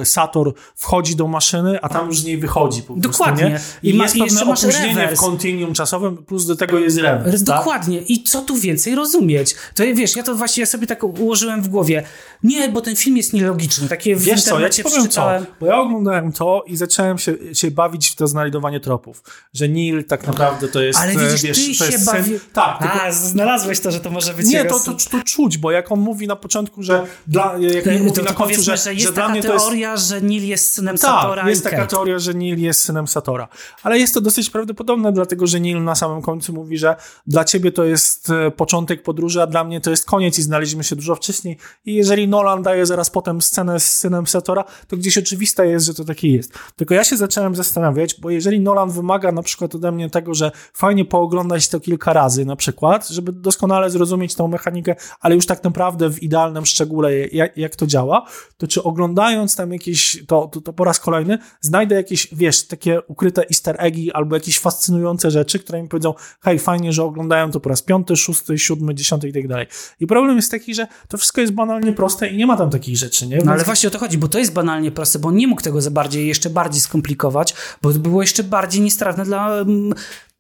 e, 0.01 0.05
Sator 0.05 0.55
wchodzi 0.77 1.17
do 1.17 1.27
maszyny, 1.27 1.81
a 1.83 1.89
tam 1.89 2.07
już 2.07 2.21
z 2.21 2.25
niej 2.25 2.39
wychodzi 2.39 2.83
po 2.83 2.87
prostu, 2.95 3.11
Dokładnie. 3.11 3.45
nie? 3.45 3.61
I, 3.83 3.95
I 3.95 3.99
ma- 3.99 4.05
jest 4.05 4.17
i 4.17 4.21
pewne 4.21 4.43
opóźnienie 4.45 4.95
rewers. 4.95 5.21
w 5.21 5.25
kontinuum 5.25 5.75
czasowym, 5.75 6.17
plus 6.17 6.47
do 6.47 6.57
tego 6.57 6.79
jest 6.79 6.99
rewers, 6.99 7.45
tak? 7.45 7.59
Dokładnie. 7.59 8.01
I 8.01 8.23
co 8.23 8.41
tu 8.41 8.57
więcej 8.57 8.95
rozumieć? 8.95 9.55
To 9.75 9.83
wiesz, 9.95 10.17
ja 10.17 10.23
to 10.23 10.35
właśnie 10.35 10.67
sobie 10.67 10.87
tak 10.87 11.05
ułożyłem 11.05 11.63
w 11.63 11.69
głowie. 11.69 12.05
Nie, 12.43 12.69
bo 12.69 12.81
ten 12.81 12.97
film 12.97 13.17
jest 13.17 13.33
nielogiczny. 13.33 13.89
Takie 13.89 14.17
w 14.17 14.23
Wiesz 14.23 14.43
co, 14.43 14.61
ja 14.61 14.71
ci 14.71 14.83
powiem 14.83 15.09
co, 15.09 15.29
bo 15.61 15.67
ja 15.67 15.81
oglądałem 15.81 16.33
to 16.33 16.65
i 16.67 16.77
zacząłem 16.77 17.18
się, 17.19 17.37
się 17.53 17.71
bawić 17.71 18.09
w 18.09 18.15
to 18.17 18.27
znajdowanie 18.27 18.81
tropów, 18.81 19.23
że 19.55 19.69
Neil 19.69 20.05
tak 20.05 20.27
naprawdę 20.27 20.69
to 20.69 20.83
jest, 20.83 20.99
Ale 20.99 21.13
e, 21.13 21.17
widzisz, 21.19 21.43
wiesz, 21.43 21.67
ty 21.67 21.75
się 21.75 21.85
jest 21.85 22.07
bawi... 22.07 22.41
Tak, 22.53 22.79
tylko 22.79 23.03
A, 23.03 23.13
znalazłeś 23.13 23.81
to, 23.81 23.91
że 23.91 24.01
to 24.01 24.11
może 24.11 24.35
być 24.35 24.47
Nie, 24.47 24.59
jego 24.59 24.79
to, 24.79 24.85
to, 24.93 25.11
to 25.11 25.23
czuć, 25.25 25.59
bo 25.59 25.71
jak 25.71 25.93
on 25.93 26.01
mówi 26.01 26.27
na 26.27 26.37
początku, 26.37 26.83
że 26.83 27.07
dla, 27.27 27.55
jak 27.59 27.85
To, 27.85 27.91
on 27.91 27.99
mówi 27.99 28.13
to, 28.13 28.23
na 28.23 28.33
końcu, 28.33 28.63
że, 28.63 28.77
że 28.77 28.95
jest 28.95 29.07
że 29.07 29.13
dla 29.13 29.23
taka 29.23 29.33
mnie 29.33 29.43
to 29.43 29.53
jest... 29.53 29.65
teoria, 29.65 29.97
że 29.97 30.21
Neil 30.21 30.49
jest 30.49 30.71
synem 30.71 30.99
Satora 30.99 31.43
Tak, 31.43 31.51
jest 31.51 31.61
i 31.61 31.65
taka 31.65 31.77
Kate. 31.77 31.89
teoria, 31.91 32.19
że 32.19 32.35
Neil 32.35 32.61
jest 32.63 32.81
synem 32.81 33.09
Satora. 33.09 33.49
Ale 33.83 33.99
jest 33.99 34.15
to 34.15 34.21
dosyć 34.21 34.51
prawdopodobne, 34.51 35.13
dlatego 35.13 35.47
że 35.47 35.61
Neil 35.61 35.85
na 35.85 35.95
samym 35.95 36.23
końcu 36.23 36.53
mówi, 36.53 36.79
że 36.79 36.97
dla 37.27 37.45
ciebie 37.45 37.73
to 37.73 37.85
jest 37.85 38.31
e, 38.31 38.51
początek 38.51 39.03
podróży, 39.03 39.43
a 39.43 39.47
dla 39.47 39.65
mnie 39.65 39.81
to 39.81 39.91
jest 39.91 40.07
koniec 40.07 40.39
i 40.39 40.43
znaleźliśmy 40.43 40.85
się 40.85 40.97
dużo 40.97 41.15
wcześniej. 41.15 41.59
I 41.87 41.95
jeżeli 41.95 42.29
Nolan 42.29 42.63
daje 42.63 42.87
zaraz 42.87 43.11
potem 43.11 43.43
scenę 43.43 43.81
z 43.81 43.97
synem 43.97 44.27
Satora, 44.27 44.65
to 44.89 44.97
gdzieś 44.97 45.19
oczywiste 45.19 45.67
jest, 45.67 45.87
że 45.87 45.95
to 45.95 46.05
taki 46.05 46.33
jest. 46.33 46.53
Tylko 46.77 46.95
ja 46.95 46.98
się 47.05 47.17
zacząłem 47.17 47.55
zastanawiać, 47.55 48.15
bo 48.21 48.31
jeżeli 48.31 48.61
Nolan 48.61 48.91
wymaga 48.91 49.33
na 49.33 49.43
przykład 49.43 49.75
ode 49.75 49.93
mnie 49.93 50.11
tego, 50.11 50.35
że 50.35 50.51
fajnie 50.73 51.05
pooglądać 51.05 51.69
to 51.69 51.81
kilka 51.81 52.13
razy 52.13 52.45
na 52.45 52.57
przykład, 52.57 53.09
żeby 53.09 53.33
doskonale 53.33 53.91
zrozumieć 53.91 54.35
tą 54.35 54.49
mechanikę, 54.49 54.97
ale 55.21 55.35
już 55.35 55.47
tak 55.47 55.65
naprawdę 55.65 56.11
w 56.11 56.23
idealnym 56.23 56.67
szczególe 56.67 57.19
jak, 57.19 57.57
jak 57.57 57.77
to 57.77 57.87
działa, 57.87 58.27
to 58.57 58.67
czy 58.67 58.83
oglądając 58.83 59.57
tam 59.57 59.73
jakieś, 59.73 60.25
to, 60.27 60.49
to, 60.53 60.61
to 60.61 60.73
po 60.73 60.85
raz 60.85 61.01
kolejny 61.01 61.39
znajdę 61.61 61.95
jakieś, 61.95 62.29
wiesz, 62.33 62.67
takie 62.67 63.03
ukryte 63.03 63.43
easter 63.43 63.77
eggi 63.79 64.13
albo 64.13 64.37
jakieś 64.37 64.59
fascynujące 64.59 65.31
rzeczy, 65.31 65.59
które 65.59 65.83
mi 65.83 65.89
powiedzą, 65.89 66.15
hej, 66.41 66.59
fajnie, 66.59 66.93
że 66.93 67.05
oglądają 67.05 67.51
to 67.51 67.61
po 67.61 67.69
raz 67.69 67.83
piąty, 67.83 68.17
szósty, 68.17 68.59
siódmy, 68.59 68.95
dziesiąty 68.95 69.29
i 69.29 69.33
tak 69.33 69.49
dalej. 69.49 69.67
I 70.01 70.07
problem 70.07 70.37
jest 70.37 70.51
taki, 70.51 70.75
że 70.75 70.87
to 71.09 71.19
wszystko 71.19 71.41
jest 71.41 71.53
banalnie 71.53 71.93
proste 71.93 72.29
i 72.29 72.37
nie 72.37 72.47
ma 72.47 72.57
tam 72.57 72.71
takich 72.71 72.97
rzeczy, 72.97 73.27
nie? 73.27 73.39
No 73.45 73.53
ale 73.53 73.65
właśnie 73.65 73.89
o 73.89 73.93
to 73.93 73.99
chodzi, 73.99 74.19
bo 74.19 74.29
to 74.29 74.39
jest 74.39 74.53
banalnie 74.53 74.91
proste, 74.91 75.19
bo 75.19 75.29
on 75.29 75.37
nie 75.37 75.47
mógł 75.47 75.63
tego 75.63 75.81
za 75.81 75.91
bardziej, 75.91 76.29
jeszcze 76.29 76.51
bardziej 76.51 76.81
skomplikować, 76.89 77.55
bo 77.83 77.93
to 77.93 77.99
było 77.99 78.23
jeszcze 78.23 78.45
bardziej 78.45 78.81
niestrawne 78.83 79.25
dla 79.25 79.49
mm, 79.55 79.95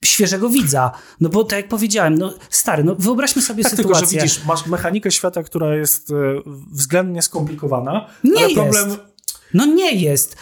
świeżego 0.05 0.49
widza. 0.49 0.90
No 1.20 1.28
bo 1.28 1.44
tak 1.44 1.57
jak 1.57 1.68
powiedziałem, 1.68 2.14
no 2.18 2.34
stary, 2.51 2.84
no 2.84 2.94
wyobraźmy 2.99 3.42
sobie 3.42 3.62
Tak, 3.62 3.72
tylko 3.76 3.94
sytuację. 3.94 4.20
że 4.20 4.26
widzisz, 4.26 4.44
masz 4.44 4.66
mechanikę 4.66 5.11
świata, 5.11 5.42
która 5.42 5.74
jest 5.74 6.11
e, 6.11 6.14
względnie 6.72 7.22
skomplikowana, 7.22 8.07
Nie 8.24 8.32
ale 8.32 8.40
jest. 8.42 8.55
problem... 8.55 8.96
No 9.55 9.66
nie 9.66 9.92
jest. 9.94 10.36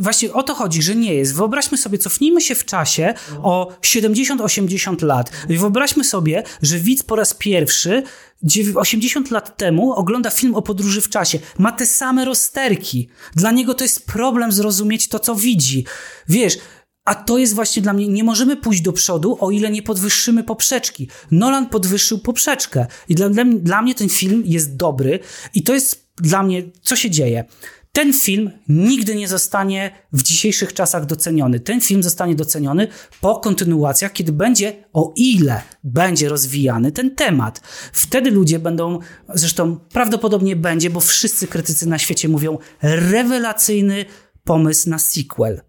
Właśnie 0.00 0.32
o 0.32 0.42
to 0.42 0.54
chodzi, 0.54 0.82
że 0.82 0.94
nie 0.94 1.14
jest. 1.14 1.34
Wyobraźmy 1.34 1.78
sobie, 1.78 1.98
cofnijmy 1.98 2.40
się 2.40 2.54
w 2.54 2.64
czasie 2.64 3.14
o 3.42 3.72
70-80 3.82 5.02
lat. 5.04 5.30
Wyobraźmy 5.48 6.04
sobie, 6.04 6.42
że 6.62 6.78
widz 6.78 7.02
po 7.02 7.16
raz 7.16 7.34
pierwszy 7.34 8.02
dziew- 8.42 8.76
80 8.76 9.30
lat 9.30 9.56
temu 9.56 9.92
ogląda 9.92 10.30
film 10.30 10.54
o 10.54 10.62
podróży 10.62 11.00
w 11.00 11.08
czasie. 11.08 11.38
Ma 11.58 11.72
te 11.72 11.86
same 11.86 12.24
rozterki. 12.24 13.08
Dla 13.34 13.50
niego 13.50 13.74
to 13.74 13.84
jest 13.84 14.06
problem 14.06 14.52
zrozumieć 14.52 15.08
to, 15.08 15.18
co 15.18 15.34
widzi. 15.34 15.84
Wiesz, 16.28 16.58
a 17.04 17.14
to 17.14 17.38
jest 17.38 17.54
właśnie 17.54 17.82
dla 17.82 17.92
mnie, 17.92 18.08
nie 18.08 18.24
możemy 18.24 18.56
pójść 18.56 18.82
do 18.82 18.92
przodu, 18.92 19.36
o 19.40 19.50
ile 19.50 19.70
nie 19.70 19.82
podwyższymy 19.82 20.44
poprzeczki. 20.44 21.08
Nolan 21.30 21.66
podwyższył 21.66 22.18
poprzeczkę 22.18 22.86
i 23.08 23.14
dla, 23.14 23.28
dla, 23.28 23.44
dla 23.44 23.82
mnie 23.82 23.94
ten 23.94 24.08
film 24.08 24.42
jest 24.46 24.76
dobry 24.76 25.18
i 25.54 25.62
to 25.62 25.74
jest 25.74 26.10
dla 26.16 26.42
mnie, 26.42 26.62
co 26.82 26.96
się 26.96 27.10
dzieje. 27.10 27.44
Ten 27.92 28.12
film 28.12 28.50
nigdy 28.68 29.14
nie 29.14 29.28
zostanie 29.28 29.90
w 30.12 30.22
dzisiejszych 30.22 30.74
czasach 30.74 31.06
doceniony. 31.06 31.60
Ten 31.60 31.80
film 31.80 32.02
zostanie 32.02 32.34
doceniony 32.34 32.88
po 33.20 33.36
kontynuacjach, 33.36 34.12
kiedy 34.12 34.32
będzie, 34.32 34.84
o 34.92 35.12
ile 35.16 35.62
będzie 35.84 36.28
rozwijany 36.28 36.92
ten 36.92 37.14
temat. 37.14 37.60
Wtedy 37.92 38.30
ludzie 38.30 38.58
będą, 38.58 38.98
zresztą 39.34 39.76
prawdopodobnie 39.76 40.56
będzie, 40.56 40.90
bo 40.90 41.00
wszyscy 41.00 41.46
krytycy 41.46 41.88
na 41.88 41.98
świecie 41.98 42.28
mówią, 42.28 42.58
rewelacyjny 42.82 44.04
pomysł 44.44 44.90
na 44.90 44.98
sequel 44.98 45.60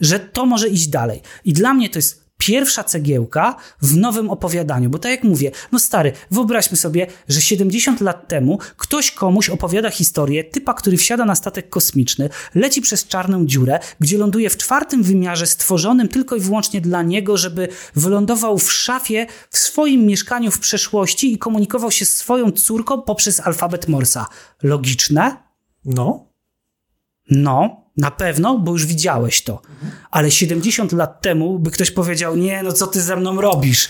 że 0.00 0.20
to 0.20 0.46
może 0.46 0.68
iść 0.68 0.88
dalej. 0.88 1.22
I 1.44 1.52
dla 1.52 1.74
mnie 1.74 1.90
to 1.90 1.98
jest 1.98 2.25
pierwsza 2.38 2.84
cegiełka 2.84 3.56
w 3.82 3.96
nowym 3.96 4.30
opowiadaniu, 4.30 4.90
bo 4.90 4.98
tak 4.98 5.10
jak 5.10 5.24
mówię, 5.24 5.50
no 5.72 5.78
stary, 5.78 6.12
wyobraźmy 6.30 6.76
sobie, 6.76 7.06
że 7.28 7.40
70 7.40 8.00
lat 8.00 8.28
temu 8.28 8.58
ktoś 8.76 9.10
komuś 9.10 9.48
opowiada 9.48 9.90
historię 9.90 10.44
typa, 10.44 10.74
który 10.74 10.96
wsiada 10.96 11.24
na 11.24 11.34
statek 11.34 11.68
kosmiczny, 11.68 12.28
leci 12.54 12.80
przez 12.80 13.06
czarną 13.06 13.46
dziurę, 13.46 13.78
gdzie 14.00 14.18
ląduje 14.18 14.50
w 14.50 14.56
czwartym 14.56 15.02
wymiarze 15.02 15.46
stworzonym 15.46 16.08
tylko 16.08 16.36
i 16.36 16.40
wyłącznie 16.40 16.80
dla 16.80 17.02
niego, 17.02 17.36
żeby 17.36 17.68
wylądował 17.94 18.58
w 18.58 18.72
szafie 18.72 19.26
w 19.50 19.58
swoim 19.58 20.06
mieszkaniu 20.06 20.50
w 20.50 20.58
przeszłości 20.58 21.32
i 21.32 21.38
komunikował 21.38 21.90
się 21.90 22.04
z 22.04 22.16
swoją 22.16 22.52
córką 22.52 23.02
poprzez 23.02 23.40
alfabet 23.40 23.88
Morsa. 23.88 24.26
Logiczne? 24.62 25.36
No, 25.84 26.26
No, 27.30 27.85
na 27.96 28.10
pewno, 28.10 28.58
bo 28.58 28.72
już 28.72 28.86
widziałeś 28.86 29.42
to. 29.42 29.62
Ale 30.10 30.30
70 30.30 30.92
lat 30.92 31.22
temu 31.22 31.58
by 31.58 31.70
ktoś 31.70 31.90
powiedział, 31.90 32.36
nie, 32.36 32.62
no 32.62 32.72
co 32.72 32.86
ty 32.86 33.00
ze 33.00 33.16
mną 33.16 33.40
robisz? 33.40 33.88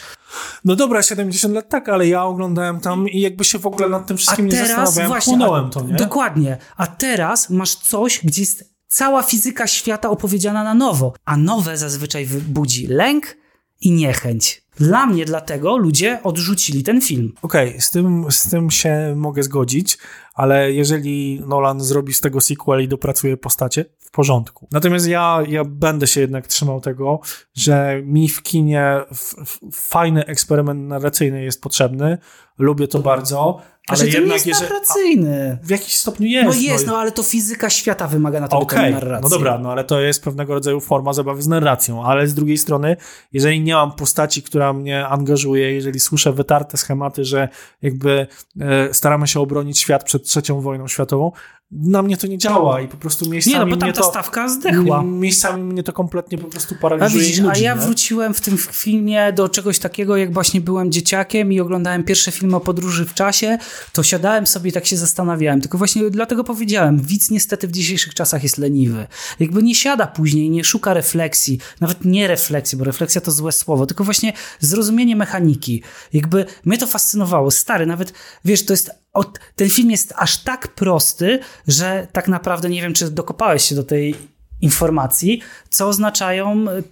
no 0.65 0.77
dobra, 0.77 1.03
70 1.03 1.55
lat 1.55 1.69
tak, 1.69 1.89
ale 1.89 2.09
ja 2.09 2.25
oglądałem 2.25 2.81
tam 2.81 3.09
i 3.09 3.21
jakby 3.21 3.45
się 3.45 3.59
w 3.59 3.67
ogóle 3.67 3.89
nad 3.89 4.07
tym 4.07 4.15
A 4.15 4.19
wszystkim 4.19 4.47
nie 4.47 4.53
teraz 4.53 4.69
zastanawiałem, 4.69 5.09
właśnie, 5.09 5.37
chłonąłem 5.37 5.67
a, 5.67 5.69
to, 5.69 5.83
nie? 5.83 5.95
dokładnie. 5.95 6.59
A 6.77 6.87
teraz 6.87 7.51
masz 7.51 7.75
coś, 7.75 8.21
gdzie 8.25 8.43
jest 8.43 8.75
cała 8.89 9.23
fizyka 9.23 9.67
świata 9.67 10.11
opowiedziana 10.11 10.65
na 10.65 10.75
nowo. 10.75 11.13
A 11.25 11.37
nowe 11.37 11.77
zazwyczaj 11.77 12.27
wy- 12.27 12.41
budzi 12.41 12.87
lęk 12.87 13.37
i 13.81 13.93
niechęć. 13.93 14.67
Dla 14.77 15.07
mnie 15.07 15.25
dlatego 15.25 15.77
ludzie 15.77 16.21
odrzucili 16.23 16.83
ten 16.83 17.01
film. 17.01 17.33
Okej, 17.43 17.81
z, 17.81 17.91
tym, 17.91 18.27
z 18.31 18.49
tym 18.51 18.71
się 18.71 19.15
mogę 19.17 19.43
zgodzić, 19.43 19.99
ale 20.37 20.73
jeżeli 20.73 21.41
Nolan 21.47 21.81
zrobi 21.81 22.13
z 22.13 22.21
tego 22.21 22.41
sequel 22.41 22.83
i 22.83 22.89
dopracuje 22.89 23.37
postacie, 23.37 23.85
w 23.99 24.11
porządku. 24.11 24.69
Natomiast 24.73 25.07
ja, 25.07 25.43
ja 25.49 25.65
będę 25.65 26.07
się 26.07 26.21
jednak 26.21 26.47
trzymał 26.47 26.81
tego, 26.81 27.21
że 27.55 28.01
mi 28.05 28.29
w 28.29 28.43
kinie 28.43 29.01
f, 29.11 29.35
f, 29.43 29.59
fajny 29.73 30.27
eksperyment 30.27 30.89
narracyjny 30.89 31.45
jest 31.45 31.63
potrzebny. 31.63 32.19
Lubię 32.59 32.89
to 32.89 32.99
bardzo, 32.99 33.61
ale 33.89 33.99
Ale 34.01 34.11
to 34.13 34.19
nie 34.19 34.21
jednak 34.21 34.47
jest 34.47 34.61
narracyjny. 34.63 35.59
w 35.63 35.71
jakiś 35.71 35.95
stopniu 35.95 36.27
jest. 36.27 36.57
No 36.57 36.63
jest, 36.63 36.87
no 36.87 36.99
ale 36.99 37.13
to 37.13 37.23
fizyka 37.23 37.71
świata 37.71 38.07
wymaga 38.09 38.41
na 38.41 38.49
to 38.49 38.59
Okej, 38.59 38.93
narracji. 38.93 39.23
no 39.23 39.29
dobra, 39.29 39.59
no 39.59 39.73
ale 39.73 39.85
to 39.85 40.01
jest 40.01 40.25
pewnego 40.25 40.55
rodzaju 40.55 40.81
forma 40.81 41.13
zabawy 41.13 41.43
z 41.43 41.47
narracją, 41.47 42.05
ale 42.05 42.27
z 42.27 42.35
drugiej 42.35 42.59
strony, 42.59 42.97
jeżeli 43.33 43.61
nie 43.61 43.75
mam 43.75 43.93
postaci, 43.93 44.43
która 44.43 44.73
mnie 44.73 45.07
angażuje, 45.07 45.73
jeżeli 45.75 46.01
słyszę 46.01 46.33
wytarte 46.33 46.77
schematy, 46.77 47.25
że 47.25 47.49
jakby 47.83 48.27
e, 48.61 48.95
staramy 48.95 49.27
się 49.27 49.41
obronić 49.41 49.79
świat 49.79 50.05
przed 50.05 50.25
trzecią 50.25 50.61
wojną 50.61 50.89
światową, 50.89 51.33
na 51.71 52.03
mnie 52.03 52.17
to 52.17 52.27
nie 52.27 52.39
działa 52.39 52.81
i 52.81 52.89
po 52.89 52.97
prostu 52.97 53.31
miejscami 53.31 53.55
Nie, 53.55 53.61
no 53.61 53.67
bo 53.67 53.77
tam 53.77 53.93
ta 53.93 54.01
to... 54.01 54.11
stawka 54.11 54.49
zdechła. 54.49 55.03
Miejscami 55.03 55.63
mnie 55.63 55.83
to 55.83 55.93
kompletnie 55.93 56.39
po 56.39 56.49
prostu 56.49 56.75
A 56.79 56.83
paraliżuje 56.83 57.23
widzisz, 57.25 57.39
i 57.39 57.43
nudzi, 57.43 57.61
a 57.61 57.63
ja 57.63 57.75
nie? 57.75 57.81
wróciłem 57.81 58.35
w 58.35 58.41
tym 58.41 58.59
filmie 58.59 59.33
do 59.33 59.49
czegoś 59.49 59.79
takiego, 59.79 60.17
jak 60.17 60.33
właśnie 60.33 60.61
byłem 60.61 60.93
dzieciakiem 60.93 61.53
i 61.53 61.61
oglądałem 61.61 62.05
pierwsze 62.05 62.31
filmy 62.31 62.57
o 62.57 62.61
podróży 62.61 63.05
w 63.05 63.15
czasie, 63.15 63.59
to 63.93 64.03
siadałem 64.03 64.47
sobie 64.47 64.71
i 64.71 64.73
tak 64.73 64.87
się 64.87 64.97
zastanawiałem. 64.97 65.61
Tylko 65.61 65.79
właśnie 65.79 66.11
dlatego 66.11 66.45
powiedziałem, 66.45 67.01
widz 67.01 67.31
niestety 67.31 67.69
w 67.69 67.73
dzisiejszych 67.73 68.15
czasach 68.15 68.43
jest 68.43 68.59
leniwy. 68.59 69.07
Jakby 69.41 69.63
nie 69.63 69.75
siada 69.75 70.07
później, 70.07 70.51
nie 70.51 70.65
szuka 70.65 70.95
refleksji, 70.95 71.59
nawet 71.81 72.05
nie 72.05 72.29
refleksji, 72.29 72.79
bo 72.79 72.85
refleksja 72.85 73.21
to 73.21 73.31
złe 73.31 73.53
słowo, 73.53 73.87
tylko 73.87 74.05
właśnie 74.05 74.33
zrozumienie 74.61 75.17
mechaniki. 75.17 75.83
Jakby 76.13 76.47
mnie 76.65 76.79
to 76.79 76.87
fascynowało. 76.87 77.51
Stary, 77.51 77.87
nawet, 77.87 78.13
wiesz, 78.45 78.65
to 78.65 78.73
jest 78.73 78.91
od, 79.17 79.41
ten 79.57 79.71
film 79.71 79.91
jest 79.91 80.13
aż 80.17 80.39
tak 80.39 80.69
prosty, 80.69 81.39
że 81.69 82.07
tak 82.13 82.29
naprawdę 82.29 82.69
nie 82.69 82.83
wiem, 82.83 82.95
czy 82.95 83.11
dokopałeś 83.11 83.63
się 83.63 83.75
do 83.75 83.85
tej 83.85 84.15
informacji, 84.61 85.41
co 85.71 85.89
oznaczają 85.89 86.65
y, 86.69 86.83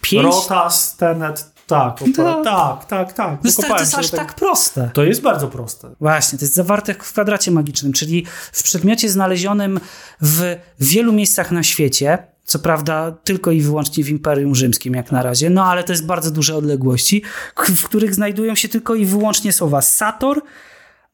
pięć... 0.00 0.24
Rotas, 0.24 0.96
Tenet, 0.96 1.50
tak, 1.66 2.02
opera, 2.02 2.36
No. 2.36 2.44
tak, 2.44 2.84
tak, 2.84 3.12
tak. 3.12 3.38
No 3.44 3.50
stary, 3.50 3.68
to 3.68 3.80
jest 3.80 3.94
aż 3.94 4.10
tak 4.10 4.34
proste. 4.34 4.90
To 4.94 5.04
jest 5.04 5.20
bardzo 5.20 5.48
proste. 5.48 5.90
Właśnie, 6.00 6.38
to 6.38 6.44
jest 6.44 6.54
zawarte 6.54 6.94
w 6.94 6.98
kwadracie 6.98 7.50
magicznym, 7.50 7.92
czyli 7.92 8.26
w 8.52 8.62
przedmiocie 8.62 9.08
znalezionym 9.08 9.80
w 10.20 10.56
wielu 10.80 11.12
miejscach 11.12 11.50
na 11.50 11.62
świecie, 11.62 12.18
co 12.44 12.58
prawda 12.58 13.12
tylko 13.24 13.50
i 13.50 13.60
wyłącznie 13.60 14.04
w 14.04 14.08
Imperium 14.08 14.54
Rzymskim 14.54 14.94
jak 14.94 15.12
na 15.12 15.22
razie, 15.22 15.50
no 15.50 15.64
ale 15.64 15.84
to 15.84 15.92
jest 15.92 16.06
bardzo 16.06 16.30
duże 16.30 16.56
odległości, 16.56 17.22
w 17.56 17.84
których 17.84 18.14
znajdują 18.14 18.54
się 18.54 18.68
tylko 18.68 18.94
i 18.94 19.06
wyłącznie 19.06 19.52
słowa 19.52 19.82
Sator, 19.82 20.42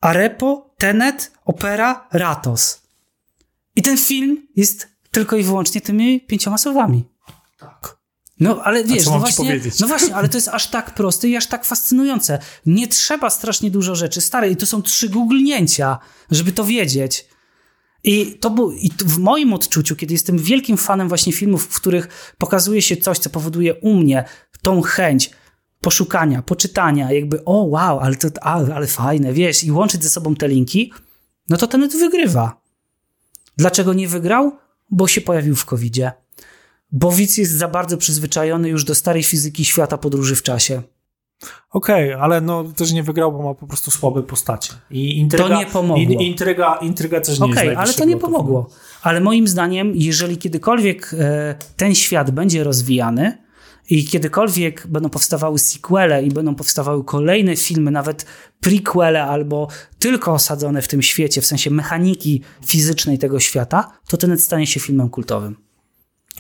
Arepo, 0.01 0.75
Tenet, 0.79 1.33
Opera, 1.45 2.09
Ratos. 2.13 2.83
I 3.77 3.83
ten 3.83 3.99
film 3.99 4.47
jest 4.57 4.89
tylko 5.11 5.37
i 5.37 5.43
wyłącznie 5.43 5.81
tymi 5.81 6.21
pięcioma 6.21 6.59
słowami. 6.59 7.05
Tak. 7.59 7.97
No, 8.41 8.61
ale 8.65 8.85
wiesz, 8.85 9.07
no 9.07 9.19
właśnie, 9.19 9.61
no 9.81 9.87
właśnie, 9.87 10.15
ale 10.15 10.29
to 10.29 10.37
jest 10.37 10.49
aż 10.49 10.67
tak 10.67 10.95
proste 10.95 11.29
i 11.29 11.37
aż 11.37 11.47
tak 11.47 11.65
fascynujące. 11.65 12.39
Nie 12.67 12.89
trzeba 12.89 13.31
strasznie 13.31 13.71
dużo 13.71 13.95
rzeczy. 13.95 14.21
Stare, 14.21 14.51
i 14.51 14.57
to 14.57 14.67
są 14.67 14.83
trzy 14.83 15.09
googlnięcia, 15.09 15.99
żeby 16.31 16.53
to 16.53 16.65
wiedzieć. 16.65 17.27
I 18.05 18.39
to 18.41 18.51
był, 18.51 18.73
i 18.73 18.91
w 18.99 19.19
moim 19.19 19.53
odczuciu, 19.53 19.97
kiedy 19.97 20.15
jestem 20.15 20.39
wielkim 20.39 20.77
fanem 20.77 21.09
właśnie 21.09 21.33
filmów, 21.33 21.65
w 21.65 21.81
których 21.81 22.35
pokazuje 22.39 22.83
się 22.83 22.97
coś, 22.97 23.19
co 23.19 23.31
powoduje 23.31 23.75
u 23.75 23.95
mnie 23.95 24.25
tą 24.63 24.83
chęć 24.83 25.31
poszukania, 25.87 26.43
poczytania, 26.43 27.13
jakby 27.13 27.45
o 27.45 27.53
wow, 27.63 27.99
ale 28.01 28.17
to 28.17 28.29
ale, 28.43 28.75
ale 28.75 28.87
fajne, 28.87 29.33
wiesz, 29.33 29.65
i 29.65 29.73
łączyć 29.73 30.03
ze 30.03 30.11
sobą 30.11 30.35
te 30.35 30.49
linki, 30.49 30.93
no 31.49 31.57
to 31.57 31.67
Tenet 31.67 31.97
wygrywa. 31.97 32.61
Dlaczego 33.57 33.95
nie 33.95 34.09
wygrał? 34.09 34.53
Bo 34.91 35.09
się 35.09 35.21
pojawił 35.21 35.57
w 35.57 35.65
COVID-zie. 35.65 36.13
Bo 36.93 37.13
widz 37.13 37.37
jest 37.39 37.53
za 37.53 37.69
bardzo 37.69 37.97
przyzwyczajony 37.97 38.69
już 38.69 38.85
do 38.85 38.95
starej 38.95 39.23
fizyki 39.23 39.65
świata 39.65 39.99
podróży 39.99 40.37
w 40.37 40.43
czasie. 40.43 40.83
Okej, 41.71 42.13
ale 42.13 42.41
no 42.41 42.65
też 42.65 42.93
nie 42.93 43.03
wygrał, 43.03 43.33
bo 43.33 43.43
ma 43.43 43.55
po 43.55 43.67
prostu 43.67 43.91
słabe 43.91 44.23
postacie. 44.23 44.73
I 44.91 45.19
intryga, 45.19 45.49
To 45.49 45.59
nie 45.59 45.67
pomogło. 45.67 46.21
I, 46.21 46.27
intryga, 46.27 46.79
intryga 46.83 47.21
też 47.21 47.41
nie 47.41 47.53
Okej, 47.53 47.69
jest 47.69 47.81
ale 47.81 47.95
to 47.95 48.05
nie 48.05 48.17
pomogło. 48.17 48.71
Ale 49.03 49.21
moim 49.21 49.49
zdaniem, 49.49 49.93
jeżeli 49.95 50.39
kiedykolwiek 50.39 51.15
e, 51.19 51.55
ten 51.77 51.95
świat 51.95 52.31
będzie 52.31 52.65
rozwijany 52.65 53.46
i 53.91 54.05
kiedykolwiek 54.05 54.87
będą 54.87 55.09
powstawały 55.09 55.59
sequele 55.59 56.23
i 56.23 56.31
będą 56.31 56.55
powstawały 56.55 57.05
kolejne 57.05 57.57
filmy, 57.57 57.91
nawet 57.91 58.27
prequele 58.61 59.25
albo 59.25 59.69
tylko 59.99 60.33
osadzone 60.33 60.83
w 60.83 60.89
tym 60.89 61.03
świecie, 61.03 61.41
w 61.41 61.47
sensie 61.47 61.71
mechaniki 61.71 62.43
fizycznej 62.67 63.19
tego 63.19 63.41
świata, 63.41 63.93
to 64.09 64.17
ten 64.17 64.39
stanie 64.39 64.67
się 64.67 64.81
filmem 64.81 65.09
kultowym. 65.09 65.57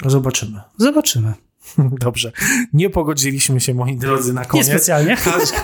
Zobaczymy. 0.06 0.60
Zobaczymy. 0.78 1.34
Dobrze. 2.00 2.32
Nie 2.72 2.90
pogodziliśmy 2.90 3.60
się, 3.60 3.74
moi 3.74 3.96
drodzy, 3.96 4.32
na 4.32 4.44
koniec. 4.44 4.68
Niespecjalnie. 4.68 5.16
Każdy, 5.16 5.56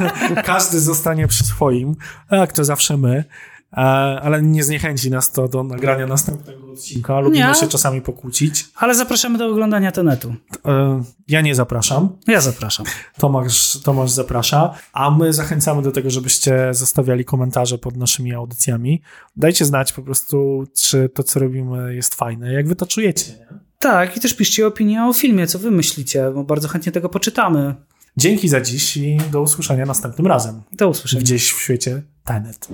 każdy 0.45 0.81
zostanie 0.81 1.29
przy 1.29 1.45
swoim, 1.45 1.97
jak 2.31 2.53
to 2.53 2.65
zawsze 2.65 2.97
my. 2.97 3.25
E, 3.73 3.77
Ale 4.23 4.43
nie 4.43 4.65
zniechęci 4.65 5.11
nas 5.11 5.33
to 5.33 5.49
do 5.49 5.63
nagrania 5.65 6.07
następnego 6.07 6.73
odcinka. 6.73 7.21
Lubimy 7.21 7.47
Nie. 7.49 7.55
się 7.55 7.69
czasami 7.69 8.01
pokłócić. 8.01 8.65
Ale 8.77 8.95
zapraszamy 8.95 9.39
do 9.39 9.47
oglądania 9.49 9.93
Tenetu. 9.93 10.35
E, 10.67 11.03
Ja 11.29 11.41
nie 11.41 11.55
zapraszam. 11.55 12.09
Ja 12.27 12.41
zapraszam. 12.41 12.87
Tomasz, 13.19 13.79
Tomasz 13.85 14.11
zaprasza, 14.11 14.75
a 14.93 15.11
my 15.11 15.33
zachęcamy 15.33 15.83
do 15.83 15.93
tego, 15.93 16.11
żebyście 16.11 16.69
zostawiali 16.75 17.25
komentarze 17.25 17.79
pod 17.79 17.97
naszymi 17.97 18.35
audycjami. 18.35 19.03
Dajcie 19.37 19.65
znać 19.65 19.93
po 19.93 20.03
prostu, 20.03 20.65
czy 20.77 21.09
to, 21.09 21.23
co 21.23 21.41
robimy, 21.41 21.95
jest 21.95 22.15
fajne. 22.15 22.53
Jak 22.53 22.69
wy 22.69 22.77
to 22.77 22.87
czujecie? 22.87 23.33
Nie? 23.33 23.47
Tak, 23.79 24.17
i 24.17 24.21
też 24.21 24.35
piszcie 24.35 24.67
opinię 24.67 25.05
o 25.05 25.13
filmie, 25.13 25.47
co 25.47 25.59
wy 25.59 25.71
myślicie, 25.71 26.31
bo 26.35 26.45
bardzo 26.45 26.69
chętnie 26.69 26.93
tego 26.93 27.09
poczytamy. 27.09 27.75
Dzięki 28.17 28.49
za 28.49 28.61
dziś 28.61 28.97
i 28.97 29.17
do 29.31 29.41
usłyszenia 29.43 29.87
następnym 29.87 30.27
razem. 30.27 30.63
Do 30.73 30.89
usłyszenia. 30.89 31.23
Gdzieś 31.23 31.53
w 31.53 31.61
świecie 31.63 32.03
Tenet. 32.25 32.69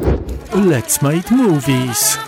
Let's 0.52 1.02
make 1.02 1.30
movies. 1.30 2.18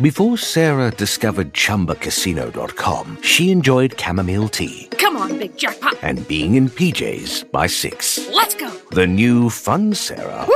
Before 0.00 0.36
Sarah 0.38 0.94
discovered 0.96 1.52
ChumbaCasino.com, 1.52 3.16
she 3.22 3.44
enjoyed 3.52 3.94
chamomile 4.02 4.48
tea 4.48 4.88
Come 5.00 5.18
on, 5.20 5.38
big 5.38 5.52
jackpot. 5.62 5.94
and 6.02 6.26
being 6.28 6.54
in 6.56 6.68
PJs 6.70 7.44
by 7.52 7.68
six. 7.68 8.18
Let's 8.34 8.54
go. 8.54 8.70
The 8.94 9.06
new 9.06 9.50
fun 9.50 9.94
Sarah 9.94 10.46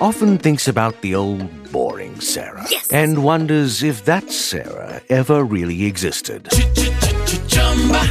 often 0.00 0.38
thinks 0.38 0.68
about 0.68 1.00
the 1.02 1.14
old 1.14 1.46
boring 1.72 2.20
Sarah 2.20 2.66
Yes. 2.70 2.88
and 2.92 3.18
wonders 3.18 3.82
if 3.84 4.04
that 4.04 4.30
Sarah 4.32 5.00
ever 5.08 5.44
really 5.44 5.84
existed. 5.86 6.48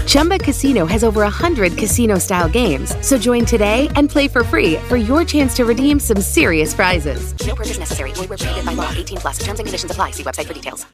Chumba 0.05 0.37
Casino 0.37 0.85
has 0.85 1.03
over 1.03 1.21
100 1.21 1.77
casino 1.77 2.19
style 2.19 2.47
games. 2.47 2.93
So 3.05 3.17
join 3.17 3.43
today 3.43 3.89
and 3.95 4.07
play 4.09 4.27
for 4.27 4.43
free 4.43 4.75
for 4.87 4.97
your 4.97 5.23
chance 5.25 5.55
to 5.55 5.65
redeem 5.65 5.99
some 5.99 6.21
serious 6.21 6.75
prizes. 6.75 7.33
No 7.47 7.55
purchase 7.55 7.79
necessary. 7.79 8.11
Void 8.13 8.29
where 8.29 8.37
prohibited 8.37 8.65
by 8.65 8.73
law. 8.73 8.91
18 8.91 9.17
plus. 9.17 9.39
Terms 9.39 9.59
and 9.59 9.65
conditions 9.65 9.91
apply. 9.91 10.11
See 10.11 10.23
website 10.23 10.45
for 10.45 10.53
details. 10.53 10.85